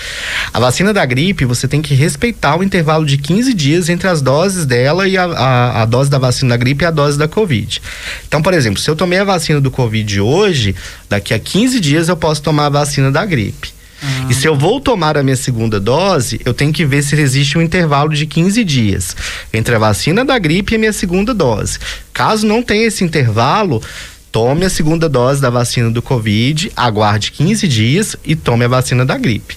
A 0.54 0.60
vacina 0.60 0.92
da 0.92 1.04
gripe, 1.04 1.44
você 1.44 1.66
tem 1.66 1.82
que 1.82 1.92
respeitar 1.92 2.56
o 2.56 2.62
intervalo 2.62 3.04
de 3.04 3.18
15 3.18 3.52
dias 3.52 3.88
entre 3.88 4.06
as 4.06 4.22
doses 4.22 4.64
dela 4.64 5.08
e 5.08 5.18
a, 5.18 5.24
a, 5.24 5.82
a 5.82 5.84
dose 5.86 6.08
da 6.08 6.18
vacina 6.18 6.50
da 6.50 6.56
gripe 6.56 6.84
e 6.84 6.86
a 6.86 6.90
dose 6.92 7.18
da 7.18 7.26
Covid. 7.26 7.82
Então, 8.28 8.40
por 8.40 8.54
exemplo, 8.54 8.80
se 8.80 8.88
eu 8.88 8.94
tomei 8.94 9.18
a 9.18 9.24
vacina 9.24 9.60
do 9.60 9.72
Covid 9.72 10.20
hoje, 10.20 10.76
daqui 11.08 11.34
a 11.34 11.38
15 11.38 11.80
dias 11.80 12.08
eu 12.08 12.16
posso 12.16 12.42
tomar 12.42 12.66
a 12.66 12.70
vacina 12.70 13.10
da 13.10 13.26
gripe. 13.26 13.79
E 14.28 14.34
se 14.34 14.46
eu 14.46 14.54
vou 14.54 14.80
tomar 14.80 15.16
a 15.16 15.22
minha 15.22 15.36
segunda 15.36 15.80
dose, 15.80 16.40
eu 16.44 16.54
tenho 16.54 16.72
que 16.72 16.84
ver 16.84 17.02
se 17.02 17.14
existe 17.20 17.58
um 17.58 17.62
intervalo 17.62 18.10
de 18.10 18.26
15 18.26 18.62
dias 18.64 19.16
entre 19.52 19.74
a 19.74 19.78
vacina 19.78 20.24
da 20.24 20.38
gripe 20.38 20.74
e 20.74 20.76
a 20.76 20.78
minha 20.78 20.92
segunda 20.92 21.34
dose. 21.34 21.78
Caso 22.12 22.46
não 22.46 22.62
tenha 22.62 22.86
esse 22.86 23.02
intervalo, 23.02 23.82
tome 24.30 24.64
a 24.64 24.70
segunda 24.70 25.08
dose 25.08 25.40
da 25.40 25.50
vacina 25.50 25.90
do 25.90 26.00
Covid, 26.00 26.70
aguarde 26.76 27.32
15 27.32 27.66
dias 27.66 28.16
e 28.24 28.36
tome 28.36 28.64
a 28.64 28.68
vacina 28.68 29.04
da 29.04 29.18
gripe. 29.18 29.56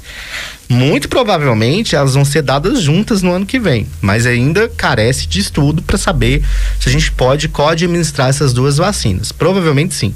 Muito 0.67 1.07
provavelmente 1.07 1.95
elas 1.95 2.15
vão 2.15 2.25
ser 2.25 2.41
dadas 2.41 2.81
juntas 2.81 3.21
no 3.21 3.31
ano 3.31 3.45
que 3.45 3.59
vem, 3.59 3.87
mas 4.01 4.25
ainda 4.25 4.67
carece 4.69 5.27
de 5.27 5.39
estudo 5.39 5.81
para 5.81 5.97
saber 5.97 6.43
se 6.79 6.89
a 6.89 6.91
gente 6.91 7.11
pode 7.11 7.47
co-administrar 7.47 8.29
essas 8.29 8.53
duas 8.53 8.77
vacinas. 8.77 9.31
Provavelmente 9.31 9.93
sim. 9.93 10.15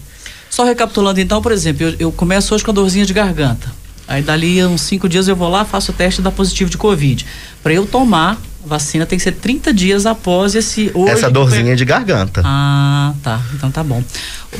Só 0.49 0.63
recapitulando 0.63 1.19
então, 1.19 1.41
por 1.41 1.51
exemplo, 1.51 1.85
eu, 1.85 1.95
eu 1.99 2.11
começo 2.11 2.55
hoje 2.55 2.63
com 2.63 2.71
a 2.71 2.73
dorzinha 2.73 3.05
de 3.05 3.13
garganta. 3.13 3.71
Aí 4.07 4.21
dali 4.21 4.63
uns 4.65 4.81
cinco 4.81 5.09
dias 5.09 5.27
eu 5.27 5.35
vou 5.35 5.49
lá, 5.49 5.65
faço 5.65 5.91
o 5.91 5.93
teste 5.93 6.21
da 6.21 6.31
positivo 6.31 6.69
de 6.69 6.77
Covid. 6.77 7.25
Para 7.61 7.73
eu 7.73 7.85
tomar 7.85 8.39
a 8.63 8.67
vacina 8.67 9.05
tem 9.05 9.17
que 9.17 9.23
ser 9.23 9.31
30 9.31 9.73
dias 9.73 10.05
após 10.05 10.53
esse. 10.53 10.91
Hoje, 10.93 11.13
Essa 11.13 11.31
dorzinha 11.31 11.75
de 11.75 11.85
garganta. 11.85 12.41
Ah, 12.43 13.13
tá. 13.23 13.41
Então 13.53 13.71
tá 13.71 13.81
bom. 13.83 14.03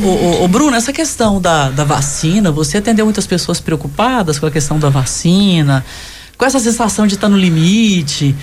Ô, 0.02 0.06
ô, 0.06 0.44
ô, 0.44 0.48
Bruno, 0.48 0.76
essa 0.76 0.94
questão 0.94 1.42
da, 1.42 1.70
da 1.70 1.84
vacina, 1.84 2.50
você 2.50 2.78
atendeu 2.78 3.06
muitas 3.06 3.28
pessoas 3.28 3.60
preocupadas 3.60 4.40
com 4.40 4.46
a 4.46 4.52
questão 4.52 4.80
da 4.80 4.90
vacina, 4.90 5.84
com 6.38 6.46
essa 6.46 6.60
sensação 6.60 7.06
de 7.06 7.16
estar 7.16 7.28
no 7.28 7.38
limite. 7.38 8.34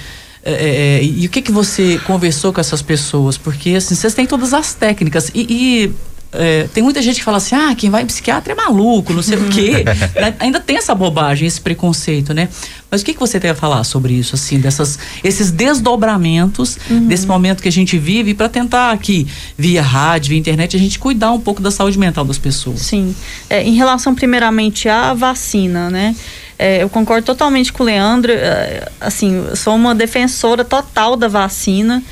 é, 0.45 0.53
é, 0.53 0.99
é, 0.99 1.05
e 1.05 1.27
o 1.27 1.31
que 1.31 1.41
que 1.41 1.53
você 1.53 1.99
conversou 2.07 2.53
com 2.53 2.61
essas 2.61 2.83
pessoas? 2.83 3.39
Porque 3.39 3.71
assim, 3.71 3.95
vocês 3.95 4.13
têm 4.13 4.27
todas 4.27 4.53
as 4.53 4.75
técnicas 4.75 5.31
e, 5.35 5.47
e, 5.49 5.93
é, 6.37 6.69
tem 6.73 6.83
muita 6.83 7.01
gente 7.01 7.17
que 7.17 7.25
fala 7.25 7.37
assim, 7.37 7.55
ah, 7.55 7.75
quem 7.77 7.91
vai 7.91 8.03
em 8.03 8.07
psiquiatra 8.07 8.53
é 8.53 8.57
maluco, 8.57 9.13
não 9.13 9.23
sei 9.23 9.39
o 9.39 9.49
quê. 9.49 9.85
Né? 10.15 10.35
Ainda 10.39 10.61
tem 10.61 10.77
essa 10.77 10.95
bobagem, 10.95 11.47
esse 11.47 11.61
preconceito, 11.61 12.33
né? 12.33 12.49
Mas 12.91 13.03
o 13.03 13.05
que 13.05 13.15
que 13.15 13.21
você 13.21 13.41
tem 13.41 13.51
a 13.51 13.55
falar 13.55 13.83
sobre 13.83 14.13
isso, 14.13 14.35
assim, 14.35 14.61
dessas, 14.61 14.99
esses 15.23 15.51
desdobramentos 15.51 16.79
desse 17.09 17.27
momento 17.27 17.63
que 17.63 17.69
a 17.69 17.73
gente 17.73 17.99
vive 17.99 18.35
para 18.35 18.49
tentar 18.49 18.93
aqui, 18.93 19.27
via 19.59 19.83
rádio, 19.83 20.31
via 20.31 20.39
internet, 20.39 20.77
a 20.77 20.79
gente 20.79 20.99
cuidar 20.99 21.33
um 21.33 21.41
pouco 21.41 21.61
da 21.61 21.71
saúde 21.71 21.99
mental 21.99 22.25
das 22.25 22.39
pessoas. 22.39 22.81
Sim. 22.81 23.15
É, 23.51 23.63
em 23.63 23.75
relação, 23.75 24.15
primeiramente, 24.15 24.89
à 24.89 25.13
vacina, 25.13 25.91
né? 25.91 26.15
É, 26.59 26.83
eu 26.83 26.89
concordo 26.89 27.27
totalmente 27.27 27.73
com 27.73 27.83
o 27.83 27.87
Leandro. 27.87 28.31
é, 28.31 28.89
assim, 29.01 29.45
sou 29.57 29.75
uma 29.75 29.95
defensora 29.95 30.65
total 30.65 31.17
da 31.17 31.27
vacina. 31.27 32.03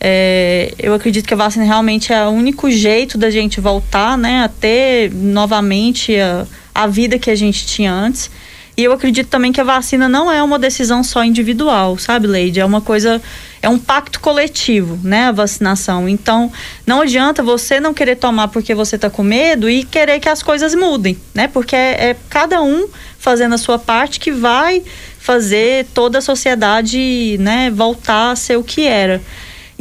É, 0.00 0.72
eu 0.78 0.94
acredito 0.94 1.26
que 1.26 1.34
a 1.34 1.36
vacina 1.36 1.64
realmente 1.64 2.10
é 2.10 2.24
o 2.24 2.30
único 2.30 2.70
jeito 2.70 3.18
da 3.18 3.28
gente 3.28 3.60
voltar, 3.60 4.16
né, 4.16 4.42
a 4.42 4.48
ter 4.48 5.12
novamente 5.12 6.18
a, 6.18 6.46
a 6.74 6.86
vida 6.86 7.18
que 7.18 7.30
a 7.30 7.34
gente 7.34 7.66
tinha 7.66 7.92
antes. 7.92 8.30
E 8.76 8.84
eu 8.84 8.92
acredito 8.92 9.28
também 9.28 9.52
que 9.52 9.60
a 9.60 9.64
vacina 9.64 10.08
não 10.08 10.32
é 10.32 10.42
uma 10.42 10.58
decisão 10.58 11.04
só 11.04 11.22
individual, 11.22 11.98
sabe, 11.98 12.26
Leide? 12.26 12.60
É 12.60 12.64
uma 12.64 12.80
coisa, 12.80 13.20
é 13.60 13.68
um 13.68 13.78
pacto 13.78 14.20
coletivo, 14.20 14.98
né, 15.04 15.26
a 15.26 15.32
vacinação. 15.32 16.08
Então, 16.08 16.50
não 16.86 17.02
adianta 17.02 17.42
você 17.42 17.78
não 17.78 17.92
querer 17.92 18.16
tomar 18.16 18.48
porque 18.48 18.74
você 18.74 18.96
tá 18.96 19.10
com 19.10 19.22
medo 19.22 19.68
e 19.68 19.84
querer 19.84 20.18
que 20.18 20.30
as 20.30 20.42
coisas 20.42 20.74
mudem, 20.74 21.18
né? 21.34 21.46
Porque 21.46 21.76
é, 21.76 22.10
é 22.10 22.16
cada 22.30 22.62
um 22.62 22.88
fazendo 23.18 23.54
a 23.54 23.58
sua 23.58 23.78
parte 23.78 24.18
que 24.18 24.32
vai 24.32 24.82
fazer 25.18 25.86
toda 25.92 26.18
a 26.18 26.22
sociedade, 26.22 27.36
né, 27.38 27.70
voltar 27.70 28.30
a 28.30 28.36
ser 28.36 28.56
o 28.56 28.64
que 28.64 28.86
era. 28.86 29.20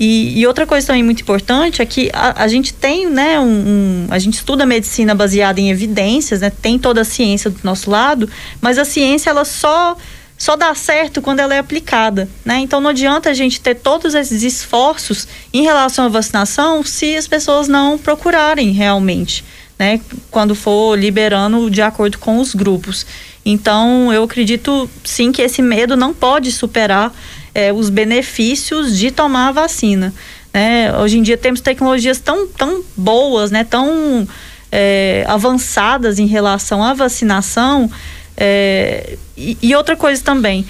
E, 0.01 0.39
e 0.39 0.47
outra 0.47 0.65
coisa 0.65 0.88
também 0.88 1.03
muito 1.03 1.21
importante 1.21 1.81
é 1.81 1.85
que 1.85 2.09
a, 2.13 2.43
a 2.43 2.47
gente 2.47 2.73
tem, 2.73 3.09
né, 3.09 3.38
um, 3.38 3.43
um- 3.43 4.07
a 4.09 4.17
gente 4.17 4.35
estuda 4.35 4.65
medicina 4.65 5.13
baseada 5.13 5.59
em 5.59 5.69
evidências, 5.69 6.39
né, 6.39 6.49
tem 6.49 6.79
toda 6.79 7.01
a 7.01 7.03
ciência 7.03 7.49
do 7.49 7.59
nosso 7.63 7.91
lado, 7.91 8.29
mas 8.62 8.77
a 8.77 8.85
ciência 8.85 9.29
ela 9.29 9.43
só 9.43 9.97
só 10.38 10.55
dá 10.55 10.73
certo 10.73 11.21
quando 11.21 11.41
ela 11.41 11.53
é 11.53 11.59
aplicada, 11.59 12.29
né? 12.45 12.59
Então 12.59 12.79
não 12.79 12.91
adianta 12.91 13.29
a 13.29 13.33
gente 13.33 13.59
ter 13.59 13.75
todos 13.75 14.15
esses 14.15 14.41
esforços 14.41 15.27
em 15.53 15.63
relação 15.63 16.05
à 16.05 16.07
vacinação 16.07 16.81
se 16.81 17.17
as 17.17 17.27
pessoas 17.27 17.67
não 17.67 17.97
procurarem 17.97 18.71
realmente, 18.71 19.43
né? 19.77 19.99
Quando 20.31 20.55
for 20.55 20.97
liberando 20.97 21.69
de 21.69 21.81
acordo 21.81 22.17
com 22.19 22.39
os 22.39 22.55
grupos. 22.55 23.05
Então 23.45 24.13
eu 24.13 24.23
acredito 24.23 24.89
sim 25.03 25.33
que 25.33 25.41
esse 25.41 25.62
medo 25.62 25.97
não 25.97 26.13
pode 26.13 26.53
superar 26.53 27.13
eh, 27.53 27.73
os 27.73 27.89
benefícios 27.89 28.97
de 28.97 29.12
tomar 29.12 29.49
a 29.49 29.51
vacina. 29.51 30.13
Né? 30.53 30.95
Hoje 30.97 31.17
em 31.17 31.21
dia 31.21 31.38
temos 31.38 31.62
tecnologias 31.62 32.19
tão, 32.19 32.47
tão 32.47 32.83
boas, 32.95 33.51
né? 33.51 33.63
tão 33.63 34.27
eh, 34.71 35.23
avançadas 35.27 36.19
em 36.19 36.25
relação 36.25 36.83
à 36.83 36.93
vacinação. 36.93 37.89
eh, 38.38 39.17
e, 39.38 39.57
e 39.62 39.75
outra 39.75 39.95
coisa 39.95 40.21
também, 40.23 40.65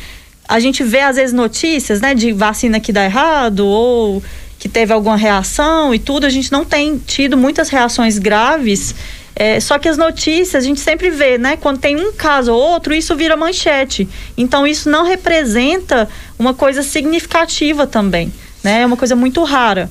a 0.48 0.60
gente 0.60 0.84
vê 0.84 1.02
às 1.02 1.16
vezes 1.16 1.34
notícias 1.34 2.02
né, 2.02 2.16
de 2.16 2.32
vacina 2.32 2.80
que 2.80 2.92
dá 2.92 3.06
errado 3.06 3.66
ou 3.66 4.22
que 4.58 4.68
teve 4.68 4.92
alguma 4.92 5.16
reação 5.16 5.94
e 5.94 6.00
tudo, 6.00 6.26
a 6.26 6.30
gente 6.30 6.52
não 6.52 6.66
tem 6.66 6.98
tido 6.98 7.38
muitas 7.38 7.70
reações 7.70 8.18
graves. 8.18 8.94
É, 9.36 9.60
só 9.60 9.80
que 9.80 9.88
as 9.88 9.98
notícias 9.98 10.64
a 10.64 10.66
gente 10.66 10.80
sempre 10.80 11.10
vê, 11.10 11.38
né? 11.38 11.56
Quando 11.56 11.80
tem 11.80 11.96
um 11.96 12.12
caso 12.12 12.54
ou 12.54 12.60
outro, 12.60 12.94
isso 12.94 13.16
vira 13.16 13.38
manchete. 13.38 14.08
Então 14.38 14.68
isso 14.68 14.90
não 14.90 15.06
representa 15.06 16.10
uma 16.38 16.54
coisa 16.54 16.84
significativa 16.84 17.88
também, 17.88 18.34
né? 18.64 18.82
É 18.82 18.86
uma 18.86 18.98
coisa 18.98 19.16
muito 19.16 19.44
rara. 19.44 19.90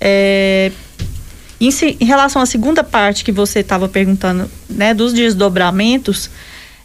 É, 0.00 0.72
em, 1.60 1.70
em 2.00 2.04
relação 2.04 2.40
à 2.40 2.46
segunda 2.46 2.84
parte 2.84 3.24
que 3.24 3.32
você 3.32 3.60
estava 3.60 3.88
perguntando, 3.88 4.50
né, 4.68 4.94
dos 4.94 5.12
desdobramentos, 5.12 6.30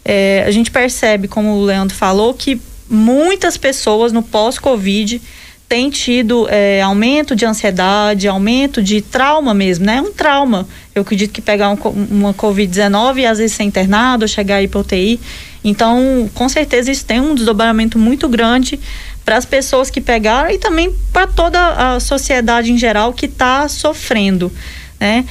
é, 0.04 0.44
a 0.46 0.50
gente 0.50 0.70
percebe, 0.70 1.28
como 1.28 1.54
o 1.54 1.64
Leandro 1.64 1.96
falou, 1.96 2.34
que 2.34 2.60
muitas 2.88 3.56
pessoas 3.56 4.12
no 4.12 4.22
pós-Covid 4.22 5.20
têm 5.68 5.90
tido 5.90 6.46
é, 6.48 6.80
aumento 6.82 7.34
de 7.34 7.44
ansiedade, 7.44 8.28
aumento 8.28 8.82
de 8.82 9.00
trauma 9.00 9.54
mesmo, 9.54 9.84
né? 9.84 10.00
Um 10.00 10.12
trauma. 10.12 10.66
Eu 10.94 11.02
acredito 11.02 11.32
que 11.32 11.40
pegar 11.40 11.70
um 11.70 11.76
uma 12.10 12.34
Covid-19 12.34 13.18
e 13.18 13.26
às 13.26 13.38
vezes 13.38 13.56
ser 13.56 13.64
internado, 13.64 14.28
chegar 14.28 14.56
aí 14.56 14.68
para 14.68 14.80
UTI. 14.80 15.18
Então, 15.64 16.30
com 16.34 16.48
certeza, 16.48 16.90
isso 16.90 17.04
tem 17.04 17.20
um 17.20 17.34
desdobramento 17.34 17.98
muito 17.98 18.28
grande 18.28 18.78
para 19.24 19.36
as 19.36 19.46
pessoas 19.46 19.88
que 19.88 20.00
pegaram 20.00 20.50
e 20.50 20.58
também 20.58 20.94
para 21.12 21.26
toda 21.26 21.94
a 21.94 22.00
sociedade 22.00 22.70
em 22.70 22.76
geral 22.76 23.12
que 23.12 23.26
está 23.26 23.66
sofrendo, 23.68 24.52
né? 25.00 25.24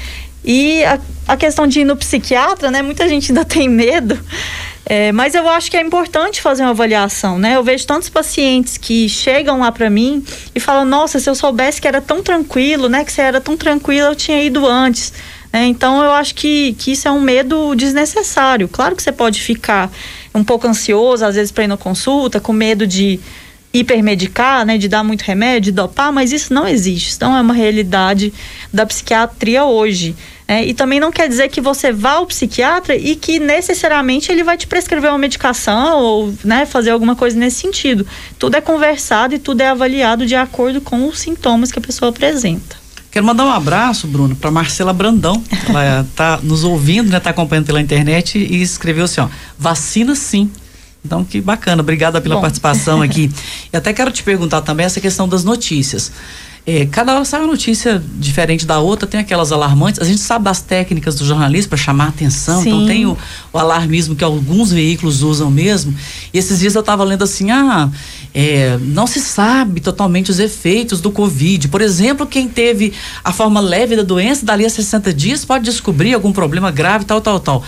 E 0.44 0.84
a, 0.84 1.00
a 1.28 1.38
questão 1.38 1.68
de 1.68 1.82
ir 1.82 1.86
no 1.86 1.96
psiquiatra, 1.96 2.72
né? 2.72 2.82
Muita 2.82 3.08
gente 3.08 3.32
ainda 3.32 3.46
tem 3.46 3.70
medo, 3.70 4.20
é, 4.86 5.12
mas 5.14 5.34
eu 5.34 5.48
acho 5.48 5.72
que 5.72 5.78
é 5.78 5.82
importante 5.82 6.42
fazer 6.42 6.64
uma 6.64 6.72
avaliação, 6.72 7.40
né? 7.40 7.56
Eu 7.56 7.64
vejo 7.64 7.88
tantos 7.88 8.10
pacientes 8.10 8.78
que 8.78 9.08
chegam 9.08 9.60
lá 9.60 9.72
para 9.72 9.90
mim 9.90 10.24
e 10.54 10.60
falam: 10.60 10.84
Nossa, 10.84 11.20
se 11.20 11.30
eu 11.30 11.36
soubesse 11.36 11.80
que 11.80 11.88
era 11.88 12.02
tão 12.02 12.22
tranquilo, 12.22 12.90
né? 12.90 13.06
Que 13.06 13.12
você 13.12 13.22
era 13.22 13.40
tão 13.40 13.56
tranquilo, 13.56 14.08
eu 14.08 14.16
tinha 14.16 14.44
ido 14.44 14.66
antes. 14.66 15.14
né? 15.54 15.66
então 15.68 16.04
eu 16.04 16.12
acho 16.12 16.36
que, 16.36 16.74
que 16.74 16.92
isso 16.92 17.08
é 17.08 17.12
um 17.12 17.22
medo 17.22 17.74
desnecessário. 17.76 18.68
Claro 18.68 18.96
que 18.96 19.04
você 19.04 19.12
pode 19.12 19.42
ficar 19.42 19.90
um 20.36 20.44
pouco 20.44 20.68
ansioso, 20.68 21.24
às 21.26 21.36
vezes, 21.36 21.52
para 21.52 21.64
ir 21.64 21.68
na 21.68 21.78
consulta, 21.78 22.42
com 22.42 22.52
medo 22.52 22.86
de 22.86 23.22
hipermedicar, 23.74 24.66
né, 24.66 24.78
de 24.78 24.88
dar 24.88 25.04
muito 25.04 25.24
remédio, 25.24 25.72
de 25.72 25.72
dopar, 25.72 26.12
mas 26.12 26.32
isso 26.32 26.54
não 26.54 26.68
existe. 26.68 27.20
Não 27.20 27.36
é 27.36 27.42
uma 27.42 27.54
realidade 27.54 28.32
da 28.72 28.86
psiquiatria 28.86 29.66
hoje. 29.66 30.16
Né? 30.48 30.66
E 30.66 30.74
também 30.74 31.00
não 31.00 31.12
quer 31.12 31.28
dizer 31.28 31.50
que 31.50 31.62
você 31.62 31.92
vá 31.92 32.14
ao 32.14 32.26
psiquiatra 32.26 32.96
e 32.96 33.16
que 33.16 33.40
necessariamente 33.40 34.32
ele 34.32 34.44
vai 34.44 34.58
te 34.58 34.68
prescrever 34.68 35.10
uma 35.10 35.18
medicação 35.18 36.00
ou 36.00 36.34
né, 36.44 36.66
fazer 36.66 36.92
alguma 36.92 37.16
coisa 37.16 37.38
nesse 37.38 37.58
sentido. 37.62 38.06
Tudo 38.38 38.56
é 38.56 38.62
conversado 38.62 39.36
e 39.36 39.40
tudo 39.40 39.62
é 39.62 39.70
avaliado 39.70 40.26
de 40.26 40.36
acordo 40.36 40.82
com 40.82 41.08
os 41.08 41.20
sintomas 41.20 41.72
que 41.72 41.80
a 41.80 41.82
pessoa 41.82 42.10
apresenta. 42.10 42.84
Quero 43.10 43.26
mandar 43.26 43.46
um 43.46 43.52
abraço, 43.52 44.08
Bruno, 44.08 44.36
para 44.36 44.50
Marcela 44.50 44.92
Brandão. 44.92 45.44
Ela 45.70 46.06
tá 46.16 46.40
nos 46.42 46.64
ouvindo, 46.64 47.12
né? 47.12 47.20
Tá 47.20 47.30
acompanhando 47.30 47.68
pela 47.68 47.80
internet 47.80 48.40
e 48.40 48.62
escreveu 48.62 49.06
assim, 49.06 49.22
ó, 49.22 49.28
vacina 49.58 50.16
sim. 50.16 50.50
Então, 51.06 51.24
que 51.24 51.40
bacana. 51.40 51.82
Obrigada 51.82 52.20
pela 52.20 52.36
Bom. 52.36 52.42
participação 52.42 53.02
aqui. 53.02 53.30
E 53.72 53.78
até 53.78 53.92
quero 53.92 54.12
te 54.12 54.22
perguntar 54.24 54.62
também 54.62 54.86
essa 54.86 55.02
questão 55.02 55.28
das 55.28 55.44
notícias. 55.44 56.12
É, 56.66 56.86
cada 56.86 57.14
hora 57.14 57.26
sai 57.26 57.42
uma 57.42 57.48
notícia 57.48 58.02
diferente 58.16 58.66
da 58.66 58.80
outra, 58.80 59.06
tem 59.06 59.20
aquelas 59.20 59.52
alarmantes. 59.52 60.00
A 60.02 60.06
gente 60.06 60.22
sabe 60.22 60.46
das 60.46 60.62
técnicas 60.62 61.16
do 61.16 61.26
jornalismo 61.26 61.70
para 61.70 61.78
chamar 61.78 62.06
a 62.06 62.08
atenção, 62.08 62.62
então 62.62 62.80
Sim. 62.80 62.88
tem 62.88 63.06
o, 63.06 63.18
o 63.52 63.58
alarmismo 63.58 64.16
que 64.16 64.24
alguns 64.24 64.72
veículos 64.72 65.24
usam 65.24 65.52
mesmo. 65.52 65.94
E 66.34 66.38
esses 66.38 66.60
dias 66.60 66.74
eu 66.74 66.80
estava 66.80 67.04
lendo 67.04 67.22
assim: 67.22 67.52
ah, 67.52 67.90
é, 68.34 68.78
não 68.82 69.06
se 69.06 69.20
sabe 69.20 69.82
totalmente 69.82 70.32
os 70.32 70.40
efeitos 70.40 71.02
do 71.02 71.12
Covid. 71.12 71.68
Por 71.68 71.82
exemplo, 71.82 72.26
quem 72.26 72.48
teve 72.48 72.94
a 73.26 73.34
forma 73.34 73.60
leve 73.60 73.98
da 73.98 74.04
doença, 74.04 74.46
dali 74.46 74.66
a 74.66 74.70
60 74.70 75.14
dias, 75.14 75.44
pode 75.44 75.66
descobrir 75.66 76.14
algum 76.14 76.32
problema 76.32 76.72
grave, 76.72 77.04
tal, 77.04 77.20
tal, 77.20 77.42
tal. 77.42 77.64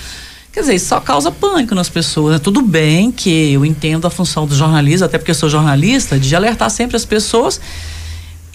Quer 0.54 0.62
dizer, 0.62 0.76
isso 0.76 0.88
só 0.88 1.02
causa 1.02 1.30
pânico 1.30 1.76
nas 1.76 1.89
pessoas. 1.89 2.36
Né? 2.36 2.39
Tudo 2.39 2.62
bem 2.62 3.12
que 3.12 3.52
eu 3.52 3.66
entendo 3.66 4.08
a 4.08 4.10
função 4.10 4.48
do 4.48 4.56
jornalista, 4.56 5.06
até 5.06 5.18
porque 5.18 5.32
eu 5.32 5.36
sou 5.36 5.50
jornalista, 5.50 6.18
de 6.18 6.34
alertar 6.34 6.70
sempre 6.70 6.96
as 6.96 7.04
pessoas. 7.04 7.60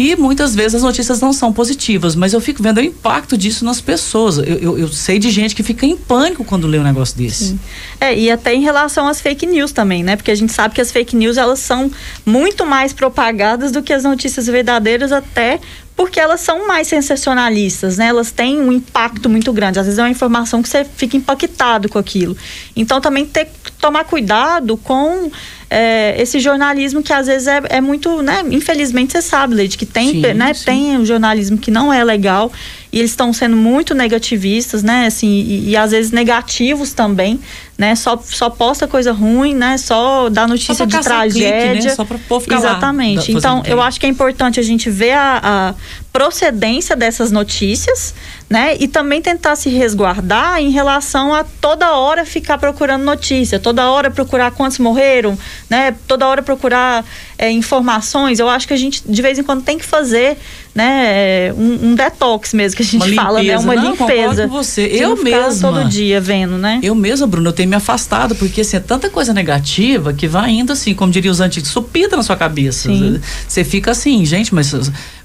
E 0.01 0.17
muitas 0.17 0.55
vezes 0.55 0.77
as 0.77 0.83
notícias 0.83 1.21
não 1.21 1.31
são 1.31 1.53
positivas, 1.53 2.15
mas 2.15 2.33
eu 2.33 2.41
fico 2.41 2.63
vendo 2.63 2.79
o 2.79 2.81
impacto 2.81 3.37
disso 3.37 3.67
nas 3.67 3.83
pessoas. 3.83 4.39
Eu, 4.39 4.45
eu, 4.45 4.79
eu 4.79 4.89
sei 4.89 5.19
de 5.19 5.31
gente 5.31 5.55
que 5.55 5.63
fica 5.63 5.85
em 5.85 5.95
pânico 5.95 6.43
quando 6.43 6.67
lê 6.67 6.79
um 6.79 6.83
negócio 6.83 7.19
desse. 7.19 7.49
Sim. 7.49 7.61
É, 8.01 8.19
e 8.19 8.31
até 8.31 8.55
em 8.55 8.63
relação 8.63 9.07
às 9.07 9.21
fake 9.21 9.45
news 9.45 9.73
também, 9.73 10.03
né? 10.03 10.17
Porque 10.17 10.31
a 10.31 10.35
gente 10.35 10.55
sabe 10.55 10.75
que 10.75 10.81
as 10.81 10.91
fake 10.91 11.15
news 11.15 11.37
elas 11.37 11.59
são 11.59 11.91
muito 12.25 12.65
mais 12.65 12.95
propagadas 12.95 13.73
do 13.73 13.83
que 13.83 13.93
as 13.93 14.05
notícias 14.05 14.47
verdadeiras, 14.47 15.13
até 15.13 15.61
porque 16.01 16.19
elas 16.19 16.41
são 16.41 16.67
mais 16.67 16.89
sensacionalistas, 16.89 17.99
né? 17.99 18.07
Elas 18.07 18.33
têm 18.33 18.59
um 18.59 18.73
impacto 18.73 19.29
muito 19.29 19.53
grande. 19.53 19.79
Às 19.79 19.85
vezes 19.85 19.99
é 19.99 20.03
uma 20.03 20.09
informação 20.09 20.63
que 20.63 20.69
você 20.71 20.83
fica 20.83 21.15
impactado 21.15 21.91
com 21.91 21.99
aquilo. 21.99 22.35
Então 22.75 23.03
também 23.03 23.27
ter 23.27 23.45
que 23.45 23.71
tomar 23.73 24.05
cuidado 24.05 24.79
com 24.79 25.31
é, 25.69 26.15
esse 26.19 26.41
jornalismo 26.41 27.03
que 27.03 27.13
às 27.13 27.27
vezes 27.27 27.47
é, 27.47 27.61
é, 27.69 27.81
muito, 27.83 28.23
né? 28.23 28.43
Infelizmente 28.51 29.13
você 29.13 29.21
sabe, 29.21 29.55
Leide, 29.55 29.77
que 29.77 29.85
tem, 29.85 30.23
sim, 30.23 30.33
né? 30.33 30.55
Sim. 30.55 30.65
Tem 30.65 30.97
um 30.97 31.05
jornalismo 31.05 31.59
que 31.59 31.71
não 31.71 31.93
é 31.93 32.03
legal 32.03 32.51
e 32.91 32.99
eles 32.99 33.11
estão 33.11 33.31
sendo 33.31 33.55
muito 33.55 33.95
negativistas, 33.95 34.83
né? 34.83 35.05
Assim, 35.07 35.29
e, 35.29 35.69
e, 35.69 35.77
às 35.77 35.91
vezes 35.91 36.13
negativos 36.13 36.95
também, 36.95 37.39
né? 37.81 37.97
Só, 37.97 38.23
só 38.23 38.51
posta 38.51 38.87
coisa 38.87 39.11
ruim, 39.11 39.55
né? 39.55 39.79
Só 39.79 40.29
dá 40.29 40.47
notícia 40.47 40.87
de 40.87 41.01
tragédia. 41.01 41.71
Clique, 41.71 41.87
né? 41.87 41.95
Só 41.95 42.05
para 42.05 42.19
povo 42.19 42.43
ficar 42.43 42.57
Exatamente. 42.57 43.33
Lá, 43.33 43.39
então, 43.39 43.63
eu 43.65 43.81
acho 43.81 43.99
que 43.99 44.05
é 44.05 44.09
importante 44.11 44.61
a 44.61 44.63
gente 44.63 44.91
ver 44.91 45.13
a, 45.13 45.41
a 45.43 45.75
procedência 46.13 46.95
dessas 46.95 47.33
notícias, 47.33 48.15
né? 48.51 48.77
E 48.79 48.87
também 48.87 49.23
tentar 49.23 49.57
se 49.57 49.71
resguardar 49.71 50.61
em 50.61 50.71
relação 50.71 51.33
a 51.33 51.43
toda 51.43 51.93
hora 51.95 52.27
ficar 52.27 52.59
procurando 52.59 53.03
notícia, 53.03 53.59
toda 53.59 53.89
hora 53.91 54.11
procurar 54.11 54.51
quantos 54.51 54.79
morreram, 54.79 55.39
né? 55.71 55.95
Toda 56.07 56.27
hora 56.27 56.43
procurar 56.43 57.03
é, 57.39 57.51
informações. 57.51 58.39
Eu 58.39 58.49
acho 58.51 58.69
que 58.69 58.75
a 58.75 58.77
gente 58.77 59.03
de 59.07 59.23
vez 59.23 59.39
em 59.39 59.43
quando 59.43 59.63
tem 59.63 59.79
que 59.79 59.85
fazer, 59.87 60.37
né? 60.75 61.51
Um, 61.55 61.91
um 61.91 61.95
detox 61.95 62.53
mesmo 62.53 62.77
que 62.77 62.83
a 62.83 62.87
gente 62.87 63.15
uma 63.15 63.23
fala, 63.23 63.41
limpeza. 63.41 63.67
né? 63.67 63.73
Uma 63.73 63.83
Não, 63.83 63.91
limpeza. 63.93 64.49
Com 64.49 64.55
você. 64.55 64.83
Eu 64.93 65.17
mesma. 65.23 65.73
todo 65.73 65.89
dia 65.89 66.21
vendo, 66.21 66.59
né? 66.59 66.79
Eu 66.83 66.95
mesma, 66.95 67.27
Bruno, 67.27 67.49
eu 67.49 67.53
tenho 67.55 67.70
me 67.71 67.77
afastado 67.77 68.35
porque 68.35 68.61
assim, 68.61 68.77
é 68.77 68.81
tanta 68.81 69.09
coisa 69.09 69.33
negativa 69.33 70.13
que 70.13 70.27
vai 70.27 70.51
indo 70.51 70.73
assim, 70.73 70.93
como 70.93 71.13
diriam 71.13 71.33
os 71.33 71.41
antigos, 71.41 71.71
supita 71.71 72.17
na 72.17 72.23
sua 72.23 72.37
cabeça. 72.37 72.89
Sim. 72.89 73.21
Você 73.47 73.65
fica 73.65 73.93
assim, 73.93 74.25
gente, 74.27 74.55
mas 74.55 74.75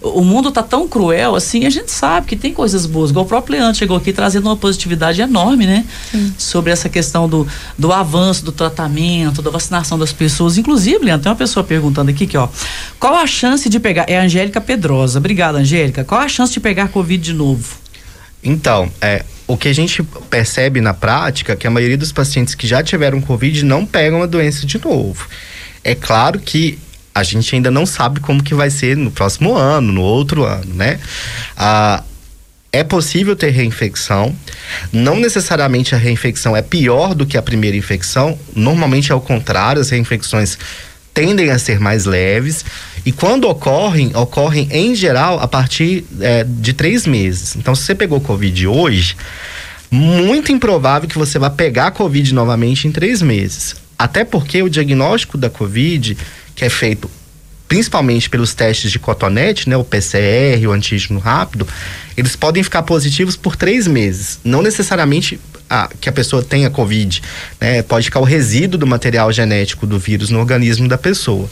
o 0.01 0.21
mundo 0.21 0.51
tá 0.51 0.61
tão 0.61 0.87
cruel 0.87 1.35
assim, 1.35 1.65
a 1.65 1.69
gente 1.69 1.91
sabe 1.91 2.27
que 2.27 2.35
tem 2.35 2.53
coisas 2.53 2.85
boas. 2.85 3.09
Igual 3.09 3.25
o 3.25 3.27
próprio 3.27 3.57
Leandro 3.57 3.77
chegou 3.77 3.97
aqui 3.97 4.13
trazendo 4.13 4.47
uma 4.47 4.55
positividade 4.55 5.21
enorme, 5.21 5.65
né? 5.65 5.85
Sim. 6.11 6.33
Sobre 6.37 6.71
essa 6.71 6.87
questão 6.87 7.27
do, 7.27 7.47
do 7.77 7.91
avanço 7.91 8.45
do 8.45 8.51
tratamento, 8.51 9.41
da 9.41 9.49
vacinação 9.49 9.97
das 9.97 10.13
pessoas. 10.13 10.57
Inclusive, 10.57 11.03
Leandro, 11.03 11.23
tem 11.23 11.31
uma 11.31 11.37
pessoa 11.37 11.63
perguntando 11.63 12.11
aqui 12.11 12.27
que, 12.27 12.37
ó, 12.37 12.47
qual 12.99 13.15
a 13.15 13.25
chance 13.25 13.67
de 13.67 13.79
pegar? 13.79 14.05
É 14.07 14.19
a 14.19 14.23
Angélica 14.23 14.61
Pedrosa. 14.61 15.17
Obrigada, 15.17 15.57
Angélica. 15.57 16.03
Qual 16.03 16.21
a 16.21 16.27
chance 16.27 16.53
de 16.53 16.59
pegar 16.59 16.89
Covid 16.89 17.23
de 17.23 17.33
novo? 17.33 17.77
Então, 18.43 18.91
é, 19.01 19.25
o 19.47 19.55
que 19.55 19.67
a 19.67 19.73
gente 19.73 20.01
percebe 20.29 20.81
na 20.81 20.93
prática 20.93 21.53
é 21.53 21.55
que 21.55 21.67
a 21.67 21.69
maioria 21.69 21.97
dos 21.97 22.11
pacientes 22.11 22.55
que 22.55 22.67
já 22.67 22.81
tiveram 22.81 23.21
Covid 23.21 23.63
não 23.63 23.85
pegam 23.85 24.23
a 24.23 24.25
doença 24.25 24.65
de 24.65 24.83
novo. 24.83 25.27
É 25.83 25.93
claro 25.93 26.39
que 26.39 26.79
a 27.13 27.23
gente 27.23 27.55
ainda 27.55 27.71
não 27.71 27.85
sabe 27.85 28.19
como 28.19 28.43
que 28.43 28.53
vai 28.53 28.69
ser 28.69 28.97
no 28.97 29.11
próximo 29.11 29.55
ano, 29.55 29.93
no 29.93 30.01
outro 30.01 30.43
ano, 30.43 30.73
né? 30.73 30.99
Ah, 31.55 32.03
é 32.73 32.83
possível 32.83 33.37
ter 33.37 33.51
reinfecção. 33.51 34.35
Não 34.91 35.17
necessariamente 35.17 35.95
a 35.95 35.97
reinfecção 35.97 36.57
é 36.57 36.61
pior 36.61 37.15
do 37.15 37.25
que 37.25 37.37
a 37.37 37.41
primeira 37.41 37.77
infecção. 37.77 38.37
Normalmente 38.53 39.13
é 39.13 39.15
o 39.15 39.21
contrário, 39.21 39.81
as 39.81 39.89
reinfecções 39.91 40.57
tendem 41.13 41.51
a 41.51 41.57
ser 41.57 41.79
mais 41.79 42.03
leves. 42.03 42.65
E 43.05 43.11
quando 43.11 43.47
ocorrem, 43.47 44.15
ocorrem 44.15 44.67
em 44.71 44.95
geral 44.95 45.39
a 45.39 45.47
partir 45.47 46.03
é, 46.19 46.43
de 46.43 46.73
três 46.73 47.05
meses. 47.05 47.55
Então, 47.55 47.75
se 47.75 47.83
você 47.83 47.93
pegou 47.93 48.19
Covid 48.19 48.67
hoje, 48.67 49.15
muito 49.91 50.51
improvável 50.51 51.07
que 51.07 51.17
você 51.17 51.37
vá 51.37 51.49
pegar 51.49 51.91
Covid 51.91 52.33
novamente 52.33 52.87
em 52.87 52.91
três 52.91 53.21
meses. 53.21 53.75
Até 53.97 54.25
porque 54.25 54.61
o 54.63 54.69
diagnóstico 54.69 55.37
da 55.37 55.49
Covid, 55.49 56.17
que 56.55 56.65
é 56.65 56.69
feito 56.69 57.09
principalmente 57.67 58.29
pelos 58.29 58.53
testes 58.53 58.91
de 58.91 58.99
cotonete, 58.99 59.67
né, 59.67 59.75
o 59.75 59.83
PCR, 59.83 60.67
o 60.67 60.71
antígeno 60.71 61.19
rápido, 61.19 61.67
eles 62.15 62.35
podem 62.35 62.63
ficar 62.63 62.83
positivos 62.83 63.35
por 63.35 63.55
três 63.55 63.87
meses. 63.87 64.39
Não 64.43 64.61
necessariamente 64.61 65.39
a, 65.69 65.89
que 65.99 66.09
a 66.09 66.11
pessoa 66.11 66.43
tenha 66.43 66.69
Covid, 66.69 67.21
né? 67.59 67.81
Pode 67.81 68.05
ficar 68.05 68.19
o 68.19 68.23
resíduo 68.23 68.79
do 68.79 68.87
material 68.87 69.31
genético 69.31 69.87
do 69.87 69.97
vírus 69.97 70.29
no 70.29 70.39
organismo 70.39 70.87
da 70.87 70.97
pessoa. 70.97 71.49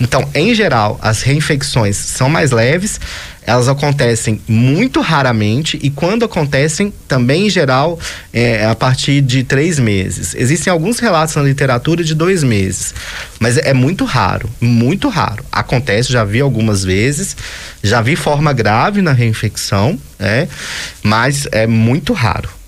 Então, 0.00 0.28
em 0.34 0.54
geral, 0.54 0.98
as 1.02 1.22
reinfecções 1.22 1.96
são 1.96 2.28
mais 2.28 2.50
leves, 2.50 3.00
elas 3.42 3.68
acontecem 3.68 4.40
muito 4.46 5.00
raramente 5.00 5.78
e 5.82 5.90
quando 5.90 6.24
acontecem, 6.24 6.92
também 7.08 7.46
em 7.46 7.50
geral, 7.50 7.98
é, 8.32 8.66
a 8.66 8.74
partir 8.74 9.20
de 9.20 9.42
três 9.42 9.78
meses. 9.78 10.34
Existem 10.34 10.70
alguns 10.70 10.98
relatos 10.98 11.34
na 11.34 11.42
literatura 11.42 12.04
de 12.04 12.14
dois 12.14 12.44
meses, 12.44 12.94
mas 13.38 13.56
é 13.56 13.72
muito 13.72 14.04
raro, 14.04 14.48
muito 14.60 15.08
raro. 15.08 15.44
Acontece, 15.50 16.12
já 16.12 16.22
vi 16.22 16.40
algumas 16.40 16.84
vezes, 16.84 17.36
já 17.82 18.00
vi 18.00 18.14
forma 18.14 18.52
grave 18.52 19.02
na 19.02 19.12
reinfecção, 19.12 19.98
né? 20.18 20.46
Mas 21.02 21.48
é 21.50 21.66
muito 21.66 22.12
raro. 22.12 22.59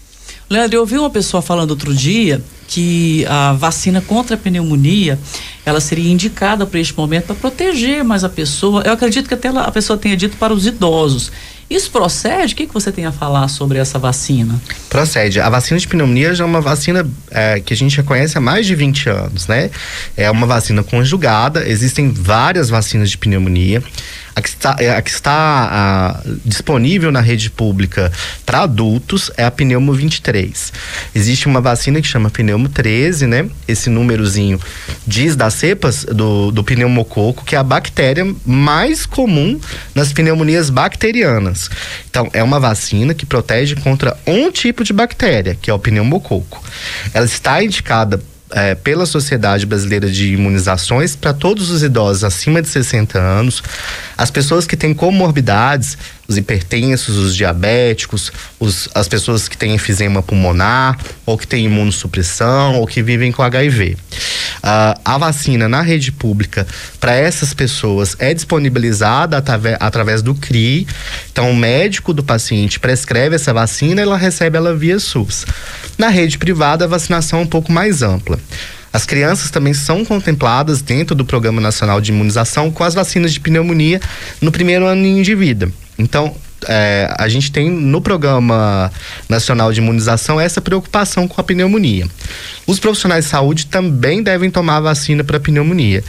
Leandro, 0.49 0.77
eu 0.77 0.81
ouvi 0.81 0.99
uma 0.99 1.11
pessoa 1.11 1.43
falando 1.43 1.71
outro 1.71 1.95
dia 1.95 2.43
que 2.69 3.27
a 3.29 3.53
vacina 3.53 4.01
contra 4.01 4.35
a 4.35 4.39
pneumonia 4.39 5.19
ela 5.65 5.81
seria 5.81 6.11
indicada 6.11 6.67
para 6.67 6.81
este 6.81 6.97
momento 6.97 7.27
para 7.27 7.37
proteger 7.37 8.03
mais 8.03 8.25
a 8.25 8.29
pessoa. 8.29 8.83
Eu 8.83 8.93
acredito 8.93 9.29
que 9.29 9.35
até 9.35 9.49
a 9.49 9.71
pessoa 9.71 9.99
tenha 9.99 10.17
dito 10.17 10.37
para 10.37 10.53
os 10.53 10.67
idosos. 10.67 11.31
Isso 11.73 11.91
procede? 11.91 12.53
O 12.53 12.57
que, 12.57 12.67
que 12.67 12.75
você 12.75 12.93
tem 12.93 13.07
a 13.07 13.13
falar 13.13 13.49
sobre 13.49 13.79
essa 13.79 13.99
vacina? 13.99 14.61
Procede. 14.91 15.41
A 15.41 15.49
vacina 15.49 15.81
de 15.81 15.89
pneumonia 15.89 16.35
já 16.35 16.45
é 16.45 16.47
uma 16.47 16.61
vacina 16.61 17.07
é, 17.31 17.61
que 17.61 17.73
a 17.73 17.77
gente 17.77 17.97
já 17.97 18.03
conhece 18.03 18.37
há 18.37 18.41
mais 18.41 18.67
de 18.67 18.75
20 18.75 19.09
anos, 19.09 19.47
né? 19.47 19.71
É 20.17 20.31
uma 20.31 20.47
vacina 20.47 20.83
conjugada, 20.83 21.67
existem 21.67 22.11
várias 22.11 22.69
vacinas 22.69 23.11
de 23.11 23.17
pneumonia. 23.17 23.83
A 24.35 24.41
que 24.41 24.49
está, 24.49 24.77
é, 24.79 24.91
a 24.91 25.03
que 25.03 25.11
está 25.11 25.33
ah, 25.33 26.21
disponível 26.45 27.13
na 27.13 27.21
rede 27.21 27.51
pública 27.51 28.11
para 28.47 28.63
adultos 28.63 29.31
é 29.37 29.45
a 29.45 29.51
Pneumo 29.51 29.93
23. 29.93 30.73
Existe 31.15 31.47
uma 31.47 31.61
vacina 31.61 32.01
que 32.01 32.07
chama 32.07 32.31
Pneumo 32.31 32.69
13, 32.69 33.27
né? 33.27 33.49
Esse 33.69 33.91
númerozinho 33.91 34.59
diz 35.07 35.37
das 35.37 35.55
cepas 35.55 36.05
do, 36.05 36.51
do 36.51 36.65
pneumococo, 36.65 37.45
que 37.45 37.55
é 37.55 37.59
a 37.59 37.63
bactéria 37.63 38.25
mais 38.47 39.05
comum 39.05 39.61
nas 39.95 40.13
pneumonias 40.13 40.71
bacterianas. 40.71 41.69
Então, 42.09 42.31
é 42.33 42.43
uma 42.43 42.59
vacina 42.59 43.15
que 43.15 43.27
protege 43.27 43.77
contra 43.77 44.17
um 44.27 44.51
tipo 44.51 44.83
de 44.85 44.93
bactéria, 44.93 45.57
que 45.61 45.71
é 45.71 45.75
o 45.75 45.79
pneumococo. 45.79 46.63
Ela 47.13 47.27
está 47.27 47.63
indicada 47.63 48.21
é, 48.53 48.75
pela 48.75 49.07
Sociedade 49.07 49.67
Brasileira 49.67 50.11
de 50.11 50.33
Imunizações 50.35 51.17
para 51.17 51.33
todos 51.33 51.71
os 51.71 51.83
idosos 51.83 52.25
acima 52.25 52.61
de 52.61 52.69
60 52.69 53.19
anos, 53.19 53.63
as 54.17 54.31
pessoas 54.31 54.67
que 54.67 54.77
têm 54.77 54.95
comorbidades, 54.95 55.97
os 56.33 56.39
hipertensos, 56.39 57.17
os 57.17 57.37
diabéticos, 57.37 58.33
os- 58.59 58.89
as 58.95 59.07
pessoas 59.07 59.49
que 59.49 59.57
têm 59.57 59.75
enfisema 59.75 60.23
pulmonar, 60.23 60.99
ou 61.27 61.37
que 61.39 61.47
têm 61.47 61.67
imunossupressão, 61.67 62.77
ou 62.77 62.87
que 62.87 63.03
vivem 63.03 63.31
com 63.31 63.43
HIV. 63.43 63.97
Ah, 64.63 64.99
a 65.05 65.19
vacina 65.19 65.69
na 65.69 65.83
rede 65.83 66.11
pública 66.13 66.67
para 67.01 67.15
essas 67.15 67.53
pessoas 67.53 68.17
é 68.19 68.33
disponibilizada 68.33 69.37
atave- 69.39 69.77
através 69.79 70.23
do 70.23 70.35
CRI. 70.35 70.87
Então, 71.31 71.51
o 71.51 71.57
médico 71.57 72.13
do 72.13 72.23
paciente 72.23 72.79
prescreve 72.81 73.37
essa 73.37 73.53
vacina 73.53 74.01
e 74.01 74.05
ela 74.05 74.17
recebe 74.17 74.57
ela 74.57 74.75
via 74.75 74.99
SUS. 74.99 75.45
Na 75.99 76.09
rede 76.09 76.39
privada, 76.39 76.85
a 76.85 76.89
vacinação 76.89 77.41
é 77.41 77.43
um 77.43 77.47
pouco 77.47 77.71
mais 77.73 78.03
ampla. 78.03 78.39
As 78.93 79.07
crianças 79.07 79.51
também 79.51 79.73
são 79.73 80.05
contempladas 80.05 80.83
dentro 80.83 81.15
do 81.15 81.25
Programa 81.25 81.61
Nacional 81.61 82.01
de 82.01 82.13
Imunização 82.13 82.71
com 82.71 82.85
as 82.85 82.95
vacinas 82.95 83.33
de 83.33 83.41
pneumonia 83.41 84.01
no 84.41 84.53
primeiro 84.53 84.85
ano 84.85 85.23
de 85.23 85.35
vida. 85.35 85.73
Então, 85.99 86.35
é, 86.69 87.13
a 87.19 87.29
gente 87.29 87.51
tem 87.51 87.71
no 87.71 88.01
Programa 88.01 88.91
Nacional 89.29 89.73
de 89.73 89.81
Imunização 89.81 90.41
essa 90.41 90.61
preocupação 90.61 91.27
com 91.27 91.41
a 91.41 91.45
pneumonia. 91.45 92.07
Os 92.67 92.79
profissionais 92.79 93.25
de 93.25 93.31
saúde 93.31 93.67
também 93.67 94.23
devem 94.23 94.51
tomar 94.51 94.77
a 94.77 94.81
vacina 94.81 95.25
para 95.25 95.41
pneumonia. 95.41 96.05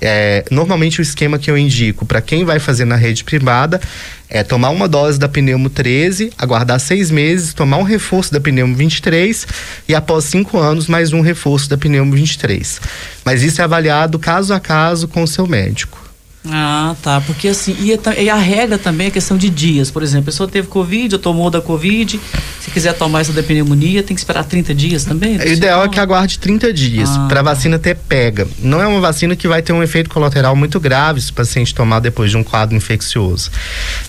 É, 0.00 0.44
normalmente, 0.50 1.00
o 1.00 1.02
esquema 1.02 1.38
que 1.38 1.50
eu 1.50 1.58
indico 1.58 2.04
para 2.06 2.20
quem 2.20 2.44
vai 2.44 2.58
fazer 2.58 2.84
na 2.84 2.96
rede 2.96 3.24
privada 3.24 3.80
é 4.28 4.42
tomar 4.42 4.70
uma 4.70 4.88
dose 4.88 5.18
da 5.18 5.28
pneumo 5.28 5.70
13, 5.70 6.32
aguardar 6.36 6.80
seis 6.80 7.10
meses, 7.10 7.54
tomar 7.54 7.78
um 7.78 7.82
reforço 7.82 8.32
da 8.32 8.40
pneumo 8.40 8.74
23 8.74 9.46
e 9.88 9.94
após 9.94 10.24
cinco 10.24 10.58
anos 10.58 10.88
mais 10.88 11.12
um 11.12 11.20
reforço 11.20 11.68
da 11.68 11.78
pneumo 11.78 12.12
23. 12.12 12.80
Mas 13.24 13.42
isso 13.42 13.60
é 13.60 13.64
avaliado 13.64 14.18
caso 14.18 14.52
a 14.52 14.60
caso 14.60 15.08
com 15.08 15.22
o 15.22 15.28
seu 15.28 15.46
médico. 15.46 16.05
Ah, 16.48 16.94
tá. 17.02 17.20
Porque 17.20 17.48
assim, 17.48 17.76
e, 17.80 17.92
a 17.92 17.98
ta- 17.98 18.14
e 18.14 18.30
a 18.30 18.36
regra 18.36 18.78
também 18.78 19.08
é 19.08 19.10
questão 19.10 19.36
de 19.36 19.48
dias. 19.50 19.90
Por 19.90 20.02
exemplo, 20.02 20.22
a 20.22 20.26
pessoa 20.26 20.48
teve 20.48 20.68
Covid, 20.68 21.14
ou 21.16 21.18
tomou 21.20 21.50
da 21.50 21.60
Covid. 21.60 22.20
Se 22.60 22.70
quiser 22.70 22.92
tomar 22.94 23.20
essa 23.22 23.32
da 23.32 23.42
pneumonia, 23.42 24.02
tem 24.02 24.14
que 24.14 24.20
esperar 24.20 24.44
30 24.44 24.74
dias 24.74 25.04
também? 25.04 25.38
O 25.38 25.48
ideal 25.48 25.84
é 25.84 25.88
que 25.88 25.98
aguarde 25.98 26.38
30 26.38 26.72
dias 26.72 27.10
Ah. 27.10 27.26
para 27.28 27.40
a 27.40 27.42
vacina 27.42 27.78
ter 27.78 27.96
pega. 27.96 28.46
Não 28.60 28.80
é 28.80 28.86
uma 28.86 29.00
vacina 29.00 29.34
que 29.34 29.48
vai 29.48 29.60
ter 29.62 29.72
um 29.72 29.82
efeito 29.82 30.08
colateral 30.10 30.54
muito 30.54 30.78
grave 30.78 31.20
se 31.20 31.30
o 31.30 31.34
paciente 31.34 31.74
tomar 31.74 32.00
depois 32.00 32.30
de 32.30 32.36
um 32.36 32.44
quadro 32.44 32.76
infeccioso. 32.76 33.50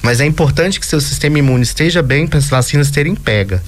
Mas 0.02 0.20
é 0.22 0.26
importante 0.26 0.80
que 0.80 0.86
seu 0.86 1.02
sistema 1.02 1.40
imune 1.40 1.64
esteja 1.64 2.02
bem 2.04 2.28
para 2.28 2.40
as 2.40 2.48
vacinas 2.50 2.92
terem 2.92 3.16
pega. 3.16 3.64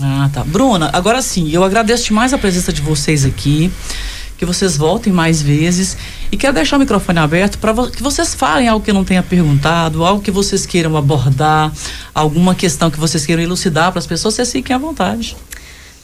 Ah, 0.00 0.30
tá. 0.32 0.44
Bruna, 0.44 0.90
agora 0.92 1.20
sim, 1.20 1.50
eu 1.50 1.64
agradeço 1.64 2.04
demais 2.04 2.32
a 2.32 2.38
presença 2.38 2.72
de 2.72 2.80
vocês 2.80 3.24
aqui. 3.24 3.70
Que 4.38 4.46
vocês 4.46 4.76
voltem 4.76 5.12
mais 5.12 5.42
vezes. 5.42 5.96
E 6.32 6.36
quero 6.36 6.54
deixar 6.54 6.76
o 6.76 6.78
microfone 6.78 7.18
aberto 7.18 7.58
para 7.58 7.74
que 7.90 8.02
vocês 8.02 8.34
falem 8.34 8.68
algo 8.68 8.84
que 8.84 8.90
eu 8.90 8.94
não 8.94 9.04
tenha 9.04 9.22
perguntado, 9.22 10.04
algo 10.04 10.22
que 10.22 10.30
vocês 10.30 10.64
queiram 10.64 10.96
abordar, 10.96 11.72
alguma 12.14 12.54
questão 12.54 12.90
que 12.90 12.98
vocês 12.98 13.26
queiram 13.26 13.42
elucidar 13.42 13.90
para 13.90 13.98
as 13.98 14.06
pessoas, 14.06 14.34
vocês 14.34 14.50
fiquem 14.50 14.74
à 14.74 14.78
vontade. 14.78 15.36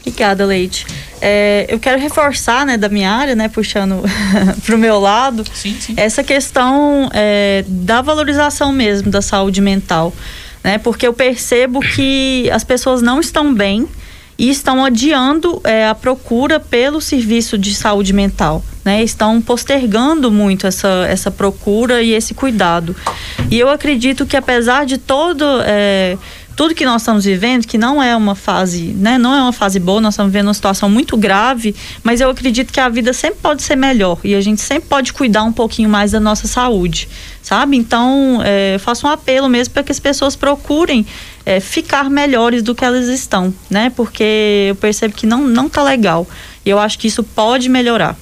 Obrigada, 0.06 0.44
Leite. 0.44 0.84
É, 1.18 1.64
eu 1.66 1.78
quero 1.78 1.98
reforçar, 1.98 2.66
né, 2.66 2.76
da 2.76 2.90
minha 2.90 3.10
área, 3.10 3.34
né, 3.34 3.48
puxando 3.48 4.02
pro 4.66 4.76
meu 4.76 5.00
lado, 5.00 5.42
essa 5.96 6.22
questão 6.22 7.08
é, 7.14 7.64
da 7.66 8.02
valorização 8.02 8.70
mesmo 8.70 9.10
da 9.10 9.22
saúde 9.22 9.62
mental, 9.62 10.12
né, 10.62 10.76
porque 10.76 11.06
eu 11.06 11.14
percebo 11.14 11.80
que 11.80 12.50
as 12.52 12.62
pessoas 12.62 13.00
não 13.00 13.18
estão 13.18 13.54
bem 13.54 13.88
e 14.38 14.50
estão 14.50 14.84
adiando 14.84 15.60
é, 15.64 15.88
a 15.88 15.94
procura 15.94 16.58
pelo 16.58 17.00
serviço 17.00 17.56
de 17.56 17.74
saúde 17.74 18.12
mental, 18.12 18.64
né? 18.84 19.02
Estão 19.02 19.40
postergando 19.40 20.30
muito 20.30 20.66
essa, 20.66 21.06
essa 21.08 21.30
procura 21.30 22.02
e 22.02 22.12
esse 22.12 22.34
cuidado. 22.34 22.96
E 23.50 23.58
eu 23.58 23.68
acredito 23.68 24.26
que 24.26 24.36
apesar 24.36 24.86
de 24.86 24.98
todo 24.98 25.44
é, 25.64 26.16
tudo 26.56 26.74
que 26.74 26.84
nós 26.84 27.02
estamos 27.02 27.24
vivendo, 27.24 27.66
que 27.66 27.76
não 27.76 28.02
é 28.02 28.14
uma 28.16 28.34
fase, 28.34 28.94
né? 28.96 29.18
Não 29.18 29.34
é 29.34 29.42
uma 29.42 29.52
fase 29.52 29.80
boa, 29.80 30.00
nós 30.00 30.14
estamos 30.14 30.32
vivendo 30.32 30.48
uma 30.48 30.54
situação 30.54 30.88
muito 30.88 31.16
grave, 31.16 31.74
mas 32.02 32.20
eu 32.20 32.30
acredito 32.30 32.72
que 32.72 32.80
a 32.80 32.88
vida 32.88 33.12
sempre 33.12 33.40
pode 33.40 33.62
ser 33.62 33.76
melhor 33.76 34.18
e 34.24 34.34
a 34.34 34.40
gente 34.40 34.60
sempre 34.60 34.88
pode 34.88 35.12
cuidar 35.12 35.42
um 35.42 35.52
pouquinho 35.52 35.88
mais 35.88 36.12
da 36.12 36.20
nossa 36.20 36.46
saúde, 36.46 37.08
sabe? 37.42 37.76
Então, 37.76 38.40
é, 38.44 38.76
eu 38.76 38.80
faço 38.80 39.06
um 39.06 39.10
apelo 39.10 39.48
mesmo 39.48 39.74
para 39.74 39.82
que 39.82 39.92
as 39.92 39.98
pessoas 39.98 40.36
procurem 40.36 41.04
é, 41.46 41.60
ficar 41.60 42.08
melhores 42.10 42.62
do 42.62 42.74
que 42.74 42.84
elas 42.84 43.06
estão, 43.06 43.52
né? 43.70 43.90
Porque 43.94 44.66
eu 44.70 44.74
percebo 44.76 45.14
que 45.14 45.26
não 45.26 45.46
não 45.46 45.68
tá 45.68 45.82
legal. 45.82 46.26
E 46.64 46.70
eu 46.70 46.78
acho 46.78 46.98
que 46.98 47.06
isso 47.08 47.22
pode 47.22 47.68
melhorar. 47.68 48.16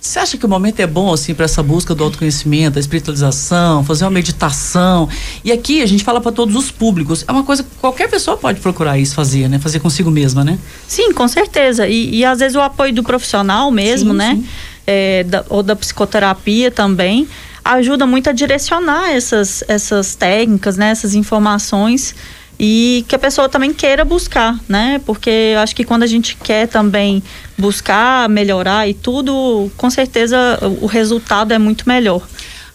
Você 0.00 0.18
acha 0.18 0.36
que 0.36 0.44
o 0.44 0.48
momento 0.50 0.78
é 0.80 0.86
bom, 0.86 1.14
assim, 1.14 1.32
para 1.32 1.46
essa 1.46 1.62
busca 1.62 1.94
do 1.94 2.04
autoconhecimento, 2.04 2.74
da 2.74 2.80
espiritualização, 2.80 3.82
fazer 3.82 4.04
uma 4.04 4.10
meditação? 4.10 5.08
E 5.42 5.50
aqui 5.50 5.80
a 5.82 5.86
gente 5.86 6.04
fala 6.04 6.20
para 6.20 6.30
todos 6.30 6.54
os 6.54 6.70
públicos. 6.70 7.24
É 7.26 7.32
uma 7.32 7.42
coisa 7.42 7.62
que 7.62 7.70
qualquer 7.80 8.10
pessoa 8.10 8.36
pode 8.36 8.60
procurar 8.60 8.98
isso 8.98 9.14
fazer, 9.14 9.48
né? 9.48 9.58
Fazer 9.58 9.80
consigo 9.80 10.10
mesma, 10.10 10.44
né? 10.44 10.58
Sim, 10.86 11.14
com 11.14 11.26
certeza. 11.26 11.88
E, 11.88 12.16
e 12.16 12.24
às 12.24 12.38
vezes 12.40 12.54
o 12.54 12.60
apoio 12.60 12.92
do 12.92 13.02
profissional 13.02 13.70
mesmo, 13.70 14.10
Sim, 14.12 14.16
né? 14.18 14.34
sim. 14.36 14.46
É, 14.86 15.24
da- 15.24 15.44
ou 15.48 15.62
da 15.62 15.74
psicoterapia 15.74 16.70
também, 16.70 17.26
ajuda 17.64 18.06
muito 18.06 18.28
a 18.28 18.32
direcionar 18.34 19.08
essas, 19.10 19.64
essas 19.66 20.14
técnicas, 20.14 20.76
né? 20.76 20.90
Essas 20.90 21.14
informações 21.14 22.14
e 22.58 23.04
que 23.08 23.14
a 23.14 23.18
pessoa 23.18 23.48
também 23.48 23.72
queira 23.72 24.04
buscar, 24.04 24.58
né? 24.68 25.00
Porque 25.04 25.30
eu 25.54 25.60
acho 25.60 25.74
que 25.74 25.84
quando 25.84 26.02
a 26.02 26.06
gente 26.06 26.36
quer 26.36 26.68
também 26.68 27.22
buscar, 27.58 28.28
melhorar 28.28 28.88
e 28.88 28.94
tudo, 28.94 29.70
com 29.76 29.90
certeza 29.90 30.36
o- 30.80 30.86
resultado 30.86 31.52
é 31.52 31.58
muito 31.58 31.88
melhor. 31.88 32.22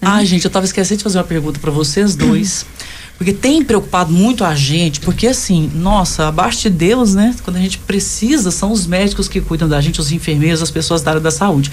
Ah, 0.01 0.23
gente, 0.23 0.45
eu 0.45 0.51
tava 0.51 0.65
esquecendo 0.65 0.97
de 0.97 1.03
fazer 1.03 1.17
uma 1.17 1.23
pergunta 1.23 1.59
para 1.59 1.71
vocês 1.71 2.15
dois. 2.15 2.65
Porque 3.17 3.33
tem 3.33 3.61
preocupado 3.61 4.13
muito 4.13 4.45
a 4.45 4.55
gente, 4.55 5.01
porque 5.01 5.27
assim, 5.27 5.69
nossa, 5.75 6.29
abaixo 6.29 6.61
de 6.61 6.69
Deus, 6.69 7.13
né? 7.15 7.35
Quando 7.43 7.57
a 7.57 7.59
gente 7.59 7.77
precisa, 7.79 8.49
são 8.49 8.71
os 8.71 8.87
médicos 8.87 9.27
que 9.27 9.41
cuidam 9.41 9.67
da 9.67 9.81
gente, 9.81 9.99
os 9.99 10.09
enfermeiros, 10.13 10.61
as 10.61 10.71
pessoas 10.71 11.01
da 11.01 11.11
área 11.11 11.21
da 11.21 11.29
saúde. 11.31 11.69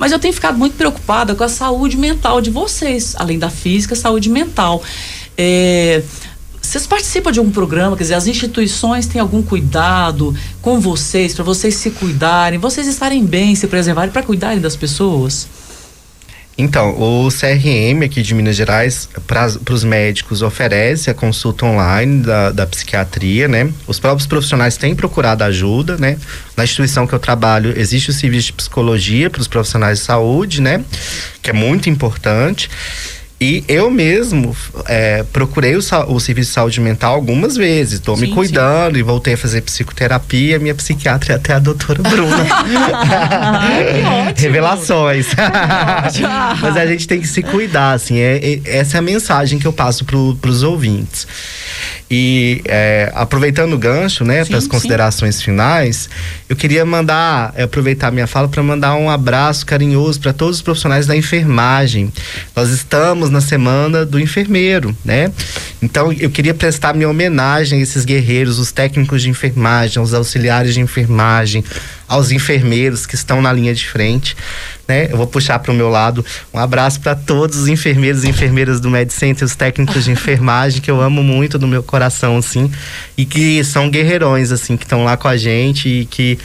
Mas 0.00 0.10
eu 0.10 0.18
tenho 0.18 0.34
ficado 0.34 0.58
muito 0.58 0.74
preocupada 0.76 1.32
com 1.36 1.44
a 1.44 1.48
saúde 1.48 1.96
mental 1.96 2.40
de 2.40 2.50
vocês, 2.50 3.14
além 3.16 3.38
da 3.38 3.48
física, 3.48 3.94
saúde 3.94 4.28
mental. 4.28 4.82
É, 5.38 6.02
vocês 6.70 6.86
participam 6.86 7.32
de 7.32 7.40
algum 7.40 7.50
programa, 7.50 7.96
quer 7.96 8.04
dizer, 8.04 8.14
as 8.14 8.28
instituições 8.28 9.08
têm 9.08 9.20
algum 9.20 9.42
cuidado 9.42 10.32
com 10.62 10.78
vocês, 10.78 11.34
para 11.34 11.42
vocês 11.42 11.74
se 11.74 11.90
cuidarem, 11.90 12.60
vocês 12.60 12.86
estarem 12.86 13.26
bem, 13.26 13.56
se 13.56 13.66
preservarem, 13.66 14.12
para 14.12 14.22
cuidarem 14.22 14.60
das 14.60 14.76
pessoas? 14.76 15.48
Então, 16.56 16.90
o 16.90 17.28
CRM 17.28 18.04
aqui 18.04 18.22
de 18.22 18.34
Minas 18.34 18.54
Gerais, 18.54 19.08
para 19.26 19.48
os 19.68 19.82
médicos, 19.82 20.42
oferece 20.42 21.10
a 21.10 21.14
consulta 21.14 21.66
online 21.66 22.22
da, 22.22 22.52
da 22.52 22.66
psiquiatria, 22.68 23.48
né? 23.48 23.72
Os 23.88 23.98
próprios 23.98 24.28
profissionais 24.28 24.76
têm 24.76 24.94
procurado 24.94 25.42
ajuda, 25.42 25.96
né? 25.96 26.18
Na 26.56 26.62
instituição 26.62 27.04
que 27.04 27.12
eu 27.12 27.18
trabalho, 27.18 27.76
existe 27.76 28.10
o 28.10 28.12
serviço 28.12 28.48
de 28.48 28.52
psicologia 28.52 29.28
para 29.28 29.40
os 29.40 29.48
profissionais 29.48 29.98
de 29.98 30.04
saúde, 30.04 30.60
né? 30.60 30.84
Que 31.42 31.50
é 31.50 31.52
muito 31.52 31.90
importante. 31.90 32.70
E 33.42 33.64
eu 33.66 33.90
mesmo 33.90 34.54
é, 34.86 35.24
procurei 35.32 35.74
o, 35.74 35.78
o 35.78 36.20
serviço 36.20 36.50
de 36.50 36.54
saúde 36.54 36.78
mental 36.78 37.14
algumas 37.14 37.56
vezes. 37.56 37.94
Estou 37.94 38.14
me 38.14 38.26
Sim, 38.26 38.34
cuidando 38.34 38.98
e 38.98 39.02
voltei 39.02 39.32
a 39.32 39.36
fazer 39.38 39.62
psicoterapia. 39.62 40.58
Minha 40.58 40.74
psiquiatra 40.74 41.32
é 41.32 41.36
até 41.36 41.54
a 41.54 41.58
doutora 41.58 42.02
Bruna. 42.02 42.44
Revelações. 44.36 45.28
Mas 46.60 46.76
a 46.76 46.86
gente 46.86 47.08
tem 47.08 47.18
que 47.18 47.26
se 47.26 47.42
cuidar, 47.42 47.92
assim. 47.92 48.18
É, 48.18 48.36
é- 48.36 48.60
essa 48.64 48.98
é 48.98 49.00
a 49.00 49.02
mensagem 49.02 49.58
que 49.58 49.66
eu 49.66 49.72
passo 49.72 50.04
para 50.04 50.18
os 50.18 50.62
ouvintes. 50.62 51.26
E 52.10 52.60
é, 52.64 53.10
aproveitando 53.14 53.74
o 53.74 53.78
gancho, 53.78 54.24
né, 54.24 54.44
para 54.44 54.58
as 54.58 54.64
sim. 54.64 54.70
considerações 54.70 55.40
finais, 55.40 56.08
eu 56.48 56.56
queria 56.56 56.84
mandar, 56.84 57.52
é, 57.56 57.62
aproveitar 57.62 58.10
minha 58.10 58.26
fala 58.26 58.48
para 58.48 58.62
mandar 58.62 58.96
um 58.96 59.08
abraço 59.08 59.64
carinhoso 59.64 60.20
para 60.20 60.32
todos 60.32 60.56
os 60.56 60.62
profissionais 60.62 61.06
da 61.06 61.16
enfermagem. 61.16 62.12
Nós 62.54 62.70
estamos 62.70 63.30
na 63.30 63.40
semana 63.40 64.04
do 64.04 64.18
enfermeiro, 64.18 64.96
né? 65.04 65.30
Então 65.80 66.12
eu 66.12 66.30
queria 66.30 66.54
prestar 66.54 66.94
minha 66.94 67.08
homenagem 67.08 67.80
a 67.80 67.82
esses 67.82 68.04
guerreiros, 68.04 68.58
os 68.58 68.72
técnicos 68.72 69.22
de 69.22 69.30
enfermagem, 69.30 69.98
aos 69.98 70.12
auxiliares 70.12 70.74
de 70.74 70.80
enfermagem, 70.80 71.64
aos 72.10 72.32
enfermeiros 72.32 73.06
que 73.06 73.14
estão 73.14 73.40
na 73.40 73.52
linha 73.52 73.72
de 73.72 73.86
frente, 73.86 74.36
né? 74.88 75.06
Eu 75.08 75.16
vou 75.16 75.28
puxar 75.28 75.60
para 75.60 75.70
o 75.70 75.74
meu 75.74 75.88
lado 75.88 76.26
um 76.52 76.58
abraço 76.58 77.00
para 77.00 77.14
todos 77.14 77.56
os 77.56 77.68
enfermeiros 77.68 78.24
e 78.24 78.28
enfermeiras 78.28 78.80
do 78.80 78.90
MedCenter, 78.90 79.44
os 79.44 79.54
técnicos 79.54 80.04
de 80.04 80.10
enfermagem 80.10 80.80
que 80.80 80.90
eu 80.90 81.00
amo 81.00 81.22
muito 81.22 81.56
do 81.56 81.68
meu 81.68 81.84
coração, 81.84 82.36
assim, 82.36 82.68
e 83.16 83.24
que 83.24 83.62
são 83.62 83.88
guerreirões, 83.88 84.50
assim, 84.50 84.76
que 84.76 84.82
estão 84.82 85.04
lá 85.04 85.16
com 85.16 85.28
a 85.28 85.36
gente 85.36 85.88
e 85.88 86.04
que 86.04 86.36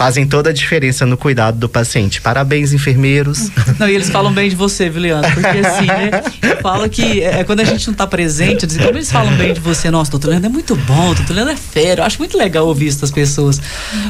fazem 0.00 0.26
toda 0.26 0.48
a 0.48 0.52
diferença 0.54 1.04
no 1.04 1.14
cuidado 1.14 1.58
do 1.58 1.68
paciente. 1.68 2.22
Parabéns, 2.22 2.72
enfermeiros. 2.72 3.50
Não, 3.78 3.86
e 3.86 3.94
eles 3.94 4.08
falam 4.08 4.32
bem 4.32 4.48
de 4.48 4.56
você, 4.56 4.88
viu, 4.88 5.02
Leandro? 5.02 5.30
Porque 5.30 5.58
assim, 5.58 5.84
né? 5.84 6.22
Eu 6.40 6.56
falo 6.62 6.88
que 6.88 7.22
é, 7.22 7.44
quando 7.44 7.60
a 7.60 7.64
gente 7.64 7.86
não 7.86 7.92
tá 7.92 8.06
presente, 8.06 8.62
eu 8.62 8.68
digo, 8.68 8.82
como 8.82 8.96
eles 8.96 9.12
falam 9.12 9.36
bem 9.36 9.52
de 9.52 9.60
você, 9.60 9.90
nossa, 9.90 10.10
doutor 10.10 10.30
Leandro 10.30 10.48
é 10.48 10.50
muito 10.50 10.74
bom, 10.74 11.12
doutor 11.12 11.34
Leandro 11.34 11.52
é 11.52 11.56
fera. 11.56 12.00
Eu 12.00 12.06
acho 12.06 12.18
muito 12.18 12.38
legal 12.38 12.66
ouvir 12.66 12.86
isso 12.86 13.02
das 13.02 13.10
pessoas. 13.10 13.60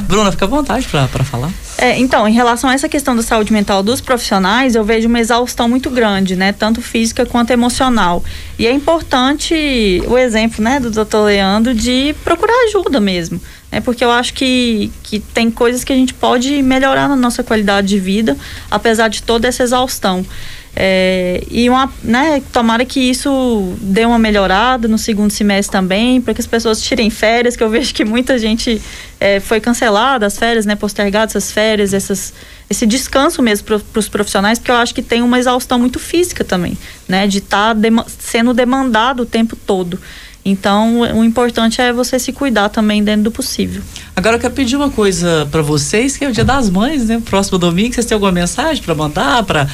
Bruna, 0.07 0.31
fica 0.31 0.45
à 0.45 0.47
vontade 0.47 0.87
pra 0.87 1.25
falar. 1.25 1.51
É, 1.77 1.97
então, 1.97 2.27
em 2.27 2.33
relação 2.33 2.69
a 2.69 2.73
essa 2.73 2.87
questão 2.87 3.15
da 3.15 3.23
saúde 3.23 3.51
mental 3.51 3.81
dos 3.81 4.01
profissionais, 4.01 4.75
eu 4.75 4.83
vejo 4.83 5.07
uma 5.07 5.19
exaustão 5.19 5.67
muito 5.67 5.89
grande, 5.89 6.35
né? 6.35 6.51
Tanto 6.51 6.81
física 6.81 7.25
quanto 7.25 7.51
emocional. 7.51 8.23
E 8.59 8.67
é 8.67 8.71
importante 8.71 10.01
o 10.07 10.17
exemplo, 10.17 10.63
né, 10.63 10.79
do 10.79 10.91
doutor 10.91 11.25
Leandro 11.25 11.73
de 11.73 12.15
procurar 12.23 12.53
ajuda 12.67 12.99
mesmo. 12.99 13.41
Né? 13.71 13.81
Porque 13.81 14.03
eu 14.03 14.11
acho 14.11 14.33
que, 14.33 14.91
que 15.01 15.19
tem 15.19 15.49
coisas 15.49 15.83
que 15.83 15.91
a 15.91 15.95
gente 15.95 16.13
pode 16.13 16.61
melhorar 16.61 17.07
na 17.07 17.15
nossa 17.15 17.43
qualidade 17.43 17.87
de 17.87 17.99
vida, 17.99 18.37
apesar 18.69 19.07
de 19.07 19.23
toda 19.23 19.47
essa 19.47 19.63
exaustão. 19.63 20.25
É, 20.73 21.43
e 21.51 21.69
uma, 21.69 21.91
né, 22.01 22.41
tomara 22.53 22.85
que 22.85 22.99
isso 22.99 23.73
dê 23.81 24.05
uma 24.05 24.17
melhorada 24.17 24.87
no 24.87 24.97
segundo 24.97 25.31
semestre 25.31 25.71
também, 25.71 26.21
para 26.21 26.33
que 26.33 26.39
as 26.39 26.47
pessoas 26.47 26.81
tirem 26.81 27.09
férias, 27.09 27.55
que 27.55 27.63
eu 27.63 27.69
vejo 27.69 27.93
que 27.93 28.05
muita 28.05 28.39
gente 28.39 28.81
é, 29.19 29.39
foi 29.39 29.59
cancelada 29.59 30.25
as 30.25 30.37
férias, 30.37 30.65
né, 30.65 30.75
postergadas 30.75 31.35
essas 31.35 31.51
férias, 31.51 31.93
essas, 31.93 32.33
esse 32.69 32.85
descanso 32.85 33.41
mesmo 33.41 33.67
para 33.67 33.99
os 33.99 34.07
profissionais, 34.07 34.59
porque 34.59 34.71
eu 34.71 34.75
acho 34.75 34.95
que 34.95 35.01
tem 35.01 35.21
uma 35.21 35.37
exaustão 35.37 35.77
muito 35.77 35.99
física 35.99 36.43
também, 36.43 36.77
né, 37.07 37.27
de 37.27 37.39
estar 37.39 37.75
sendo 38.17 38.53
demandado 38.53 39.23
o 39.23 39.25
tempo 39.25 39.55
todo. 39.55 39.99
Então, 40.43 41.01
o 41.01 41.23
importante 41.23 41.79
é 41.81 41.93
você 41.93 42.17
se 42.17 42.31
cuidar 42.33 42.69
também 42.69 43.03
dentro 43.03 43.23
do 43.23 43.31
possível. 43.31 43.81
Agora 44.15 44.37
eu 44.37 44.39
quero 44.39 44.53
pedir 44.53 44.75
uma 44.75 44.89
coisa 44.89 45.47
pra 45.51 45.61
vocês, 45.61 46.17
que 46.17 46.25
é 46.25 46.29
o 46.29 46.31
Dia 46.31 46.43
das 46.43 46.69
Mães, 46.69 47.07
né? 47.07 47.21
Próximo 47.23 47.57
domingo, 47.57 47.93
vocês 47.93 48.05
têm 48.05 48.15
alguma 48.15 48.31
mensagem 48.31 48.83
pra 48.83 48.95
mandar 48.95 49.43
para 49.43 49.67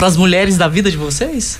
as 0.00 0.16
mulheres 0.16 0.56
da 0.56 0.68
vida 0.68 0.90
de 0.90 0.96
vocês? 0.96 1.58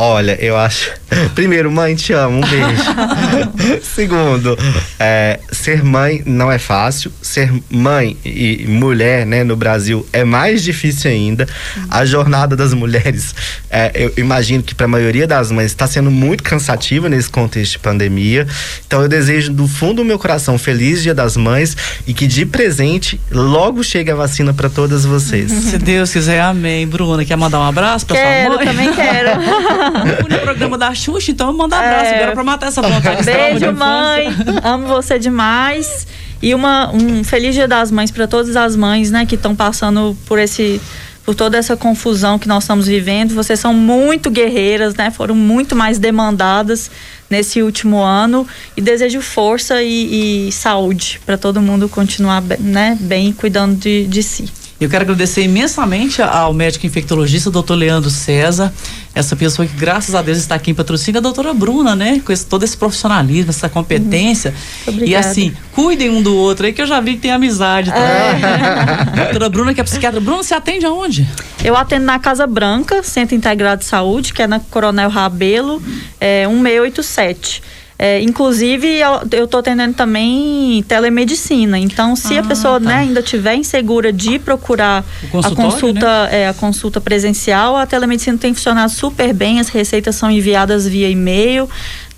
Olha, 0.00 0.38
eu 0.40 0.56
acho. 0.56 0.92
Primeiro, 1.34 1.72
mãe, 1.72 1.96
te 1.96 2.12
amo, 2.12 2.38
um 2.38 2.40
beijo. 2.40 3.82
Segundo, 3.82 4.56
é, 4.96 5.40
ser 5.50 5.82
mãe 5.82 6.22
não 6.24 6.52
é 6.52 6.56
fácil. 6.56 7.10
Ser 7.20 7.52
mãe 7.68 8.16
e 8.24 8.64
mulher, 8.68 9.26
né, 9.26 9.42
no 9.42 9.56
Brasil 9.56 10.06
é 10.12 10.22
mais 10.22 10.62
difícil 10.62 11.10
ainda. 11.10 11.48
A 11.90 12.04
jornada 12.04 12.54
das 12.54 12.72
mulheres, 12.72 13.34
é, 13.68 13.90
eu 13.92 14.12
imagino 14.16 14.62
que 14.62 14.72
para 14.72 14.84
a 14.84 14.88
maioria 14.88 15.26
das 15.26 15.50
mães 15.50 15.66
está 15.66 15.88
sendo 15.88 16.12
muito 16.12 16.44
cansativa 16.44 17.08
nesse 17.08 17.28
contexto 17.28 17.72
de 17.72 17.78
pandemia. 17.80 18.46
Então, 18.86 19.02
eu 19.02 19.08
desejo 19.08 19.52
do 19.52 19.66
fundo 19.66 19.98
do 19.98 20.04
meu 20.04 20.18
coração 20.18 20.56
feliz 20.56 21.02
Dia 21.02 21.12
das 21.14 21.36
Mães 21.36 21.76
e 22.06 22.14
que 22.14 22.28
de 22.28 22.46
presente 22.46 23.20
logo 23.32 23.82
chegue 23.82 24.12
a 24.12 24.14
vacina 24.14 24.54
para 24.54 24.68
todas 24.68 25.04
vocês. 25.04 25.50
Se 25.50 25.76
Deus 25.76 26.12
quiser, 26.12 26.40
amém. 26.40 26.86
Bruna, 26.86 27.24
quer 27.24 27.36
mandar 27.36 27.58
um 27.58 27.64
abraço 27.64 28.06
pra 28.06 28.16
Quero, 28.16 28.54
sua 28.54 28.64
mãe? 28.64 28.66
também 28.66 28.92
quero. 28.92 29.30
Fui 30.20 30.30
no 30.30 30.38
programa 30.40 30.76
da 30.78 30.94
Xuxa, 30.94 31.30
então 31.30 31.52
mando 31.52 31.74
um 31.74 31.78
abraço 31.78 32.04
É. 32.06 32.16
agora 32.16 32.32
pra 32.32 32.44
matar 32.44 32.66
essa 32.68 32.82
vontade. 32.82 33.18
de 33.18 33.24
Beijo, 33.24 33.72
mãe. 33.72 34.28
Amo 34.62 34.86
você 34.86 35.18
demais. 35.18 36.06
E 36.40 36.54
uma, 36.54 36.90
um 36.94 37.24
feliz 37.24 37.54
dia 37.54 37.66
das 37.66 37.90
mães 37.90 38.10
para 38.10 38.26
todas 38.28 38.54
as 38.56 38.76
mães, 38.76 39.10
né, 39.10 39.26
que 39.26 39.34
estão 39.34 39.56
passando 39.56 40.16
por 40.26 40.38
esse 40.38 40.80
por 41.24 41.34
toda 41.34 41.58
essa 41.58 41.76
confusão 41.76 42.38
que 42.38 42.48
nós 42.48 42.62
estamos 42.64 42.86
vivendo. 42.86 43.34
Vocês 43.34 43.60
são 43.60 43.74
muito 43.74 44.30
guerreiras, 44.30 44.94
né? 44.94 45.10
Foram 45.10 45.34
muito 45.34 45.76
mais 45.76 45.98
demandadas 45.98 46.90
nesse 47.28 47.60
último 47.62 47.98
ano 47.98 48.46
e 48.74 48.80
desejo 48.80 49.20
força 49.20 49.82
e, 49.82 50.48
e 50.48 50.52
saúde 50.52 51.20
para 51.26 51.36
todo 51.36 51.60
mundo 51.60 51.86
continuar 51.86 52.40
bem, 52.40 52.58
né, 52.58 52.96
bem 52.98 53.30
cuidando 53.30 53.76
de, 53.76 54.06
de 54.06 54.22
si. 54.22 54.48
Eu 54.80 54.88
quero 54.88 55.02
agradecer 55.02 55.42
imensamente 55.42 56.22
ao 56.22 56.54
médico 56.54 56.86
infectologista, 56.86 57.50
doutor 57.50 57.74
Leandro 57.74 58.08
César, 58.10 58.72
essa 59.12 59.34
pessoa 59.34 59.66
que, 59.66 59.74
graças 59.76 60.14
a 60.14 60.22
Deus, 60.22 60.38
está 60.38 60.54
aqui 60.54 60.70
em 60.70 60.74
patrocínio, 60.74 61.18
a 61.18 61.20
doutora 61.20 61.52
Bruna, 61.52 61.96
né? 61.96 62.22
Com 62.24 62.32
esse- 62.32 62.46
todo 62.46 62.62
esse 62.62 62.76
profissionalismo, 62.76 63.50
essa 63.50 63.68
competência. 63.68 64.54
E 64.86 64.90
obrigada. 64.90 65.26
assim, 65.26 65.52
cuidem 65.72 66.08
um 66.10 66.22
do 66.22 66.32
outro 66.32 66.64
aí, 66.66 66.72
que 66.72 66.80
eu 66.80 66.86
já 66.86 67.00
vi 67.00 67.14
que 67.14 67.22
tem 67.22 67.32
amizade 67.32 67.90
também. 67.90 69.18
doutora 69.24 69.48
Bruna, 69.48 69.74
que 69.74 69.80
é 69.80 69.84
psiquiatra. 69.84 70.20
Bruna, 70.20 70.44
você 70.44 70.54
atende 70.54 70.86
aonde? 70.86 71.26
Eu 71.64 71.76
atendo 71.76 72.04
na 72.06 72.20
Casa 72.20 72.46
Branca, 72.46 73.02
Centro 73.02 73.34
Integrado 73.34 73.80
de 73.80 73.86
Saúde, 73.86 74.32
que 74.32 74.42
é 74.42 74.46
na 74.46 74.60
Coronel 74.60 75.10
Rabelo, 75.10 75.82
é, 76.20 76.46
1687. 76.46 77.62
É, 77.98 78.20
inclusive, 78.22 79.00
eu 79.32 79.44
estou 79.44 79.58
atendendo 79.58 79.92
também 79.92 80.84
telemedicina. 80.86 81.76
Então, 81.76 82.14
se 82.14 82.38
a 82.38 82.44
pessoa 82.44 82.78
né, 82.78 82.94
ainda 82.94 83.20
tiver 83.20 83.56
insegura 83.56 84.12
de 84.12 84.38
procurar 84.38 85.04
a 85.44 85.50
consulta, 85.50 86.06
é, 86.30 86.46
a 86.46 86.54
consulta 86.54 87.00
presencial, 87.00 87.76
a 87.76 87.86
telemedicina 87.86 88.38
tem 88.38 88.54
funcionado 88.54 88.92
super 88.92 89.34
bem, 89.34 89.58
as 89.58 89.68
receitas 89.68 90.14
são 90.14 90.30
enviadas 90.30 90.86
via 90.86 91.08
e-mail, 91.08 91.68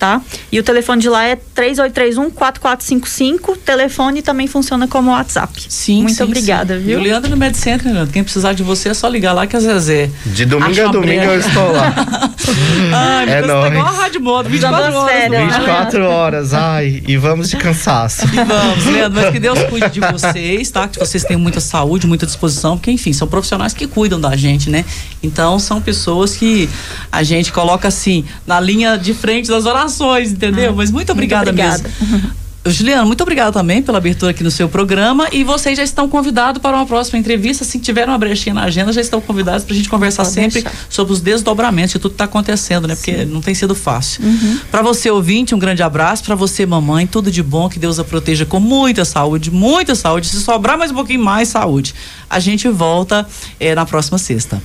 tá? 0.01 0.20
E 0.51 0.59
o 0.59 0.62
telefone 0.62 1.03
de 1.03 1.09
lá 1.11 1.24
é 1.26 1.36
3831-4455. 1.55 3.59
Telefone 3.64 4.22
também 4.22 4.46
funciona 4.46 4.88
como 4.88 5.11
WhatsApp. 5.11 5.62
Sim, 5.68 6.03
Muito 6.03 6.16
sim, 6.16 6.22
obrigada, 6.24 6.78
sim. 6.78 6.84
viu? 6.84 6.98
E 6.98 7.01
o 7.01 7.05
Leandro 7.05 7.30
no 7.30 7.36
MedCenter, 7.36 7.86
né, 7.86 7.92
Leandro? 7.92 8.12
Quem 8.12 8.24
precisar 8.24 8.55
de 8.55 8.62
você 8.62 8.88
é 8.88 8.94
só 8.94 9.07
ligar 9.09 9.34
lá 9.34 9.46
que 9.46 9.55
a 9.55 9.61
Zezé. 9.61 10.11
De 10.24 10.46
domingo 10.46 10.80
a 10.80 10.84
uma 10.84 10.92
domingo 10.92 11.22
eu 11.22 11.38
estou 11.38 11.70
lá. 11.72 11.94
Ai, 12.92 13.28
É 13.28 13.32
é 13.32 13.40
tá 13.42 13.46
nóis. 13.46 13.72
igual 13.72 13.86
a 13.86 13.90
Rádio 13.90 14.20
Moda, 14.22 14.48
24 14.48 14.94
horas. 14.94 14.94
no 14.94 15.30
dia. 15.30 15.46
24 15.46 16.05
horas, 16.05 16.55
ai, 16.55 17.03
e 17.07 17.16
vamos 17.16 17.51
de 17.51 17.57
cansaço. 17.57 18.24
E 18.26 18.44
vamos, 18.44 18.86
Leandro, 18.86 19.20
mas 19.20 19.30
que 19.30 19.38
Deus 19.38 19.62
cuide 19.64 19.90
de 19.90 20.01
vocês, 20.01 20.70
tá? 20.70 20.88
Que 20.88 20.98
vocês 20.98 21.22
tenham 21.22 21.40
muita 21.40 21.61
saúde, 21.61 22.07
muita 22.07 22.26
disposição, 22.26 22.76
porque, 22.76 22.90
enfim, 22.90 23.12
são 23.12 23.28
profissionais 23.28 23.72
que 23.74 23.86
cuidam 23.86 24.20
da 24.20 24.34
gente, 24.34 24.70
né? 24.70 24.84
Então, 25.22 25.59
são 25.59 25.80
pessoas 25.80 26.34
que 26.34 26.68
a 27.12 27.22
gente 27.22 27.53
coloca, 27.53 27.86
assim, 27.86 28.24
na 28.46 28.59
linha 28.59 28.96
de 28.96 29.12
frente 29.14 29.48
das 29.48 29.66
orações, 29.66 29.89
entendeu? 30.32 30.74
mas 30.74 30.91
muito 30.91 31.11
obrigada, 31.12 31.51
obrigada. 31.51 31.82
mesmo. 31.82 32.30
Juliana, 32.66 33.07
muito 33.07 33.22
obrigada 33.22 33.53
também 33.53 33.82
pela 33.82 33.97
abertura 33.97 34.32
aqui 34.32 34.45
no 34.45 34.51
seu 34.51 34.68
programa 34.68 35.28
e 35.32 35.43
vocês 35.43 35.78
já 35.78 35.82
estão 35.82 36.07
convidados 36.07 36.61
para 36.61 36.76
uma 36.76 36.84
próxima 36.84 37.18
entrevista. 37.18 37.64
Se 37.64 37.78
tiver 37.78 38.07
uma 38.07 38.18
brechinha 38.18 38.55
na 38.55 38.64
agenda, 38.64 38.93
já 38.93 39.01
estão 39.01 39.18
convidados 39.18 39.64
para 39.64 39.72
a 39.72 39.76
gente 39.76 39.88
conversar 39.88 40.24
Pode 40.24 40.34
sempre 40.34 40.62
deixar. 40.62 40.78
sobre 40.91 41.11
os 41.14 41.22
desdobramentos 41.22 41.93
de 41.93 41.99
tudo 41.99 42.11
que 42.11 42.14
está 42.16 42.26
acontecendo, 42.26 42.86
né? 42.86 42.95
Porque 42.95 43.24
não 43.24 43.41
tem 43.41 43.55
sido 43.55 43.74
fácil. 43.74 44.22
Uhum. 44.22 44.59
Para 44.70 44.82
você 44.82 45.11
ouvinte, 45.11 45.55
um 45.55 45.59
grande 45.59 45.82
abraço. 45.82 46.22
Para 46.22 46.34
você, 46.34 46.66
mamãe, 46.66 47.07
tudo 47.07 47.30
de 47.30 47.43
bom. 47.43 47.66
Que 47.66 47.78
Deus 47.78 47.99
a 47.99 48.05
proteja 48.05 48.45
com 48.45 48.61
muita 48.61 49.07
saúde, 49.07 49.51
muita 49.51 49.95
saúde. 49.95 50.26
Se 50.26 50.38
sobrar 50.41 50.76
mais 50.76 50.91
um 50.91 50.95
pouquinho 50.95 51.24
mais 51.24 51.49
saúde. 51.49 51.95
A 52.28 52.38
gente 52.38 52.68
volta 52.68 53.26
eh, 53.59 53.74
na 53.74 53.86
próxima 53.86 54.18
sexta. 54.18 54.62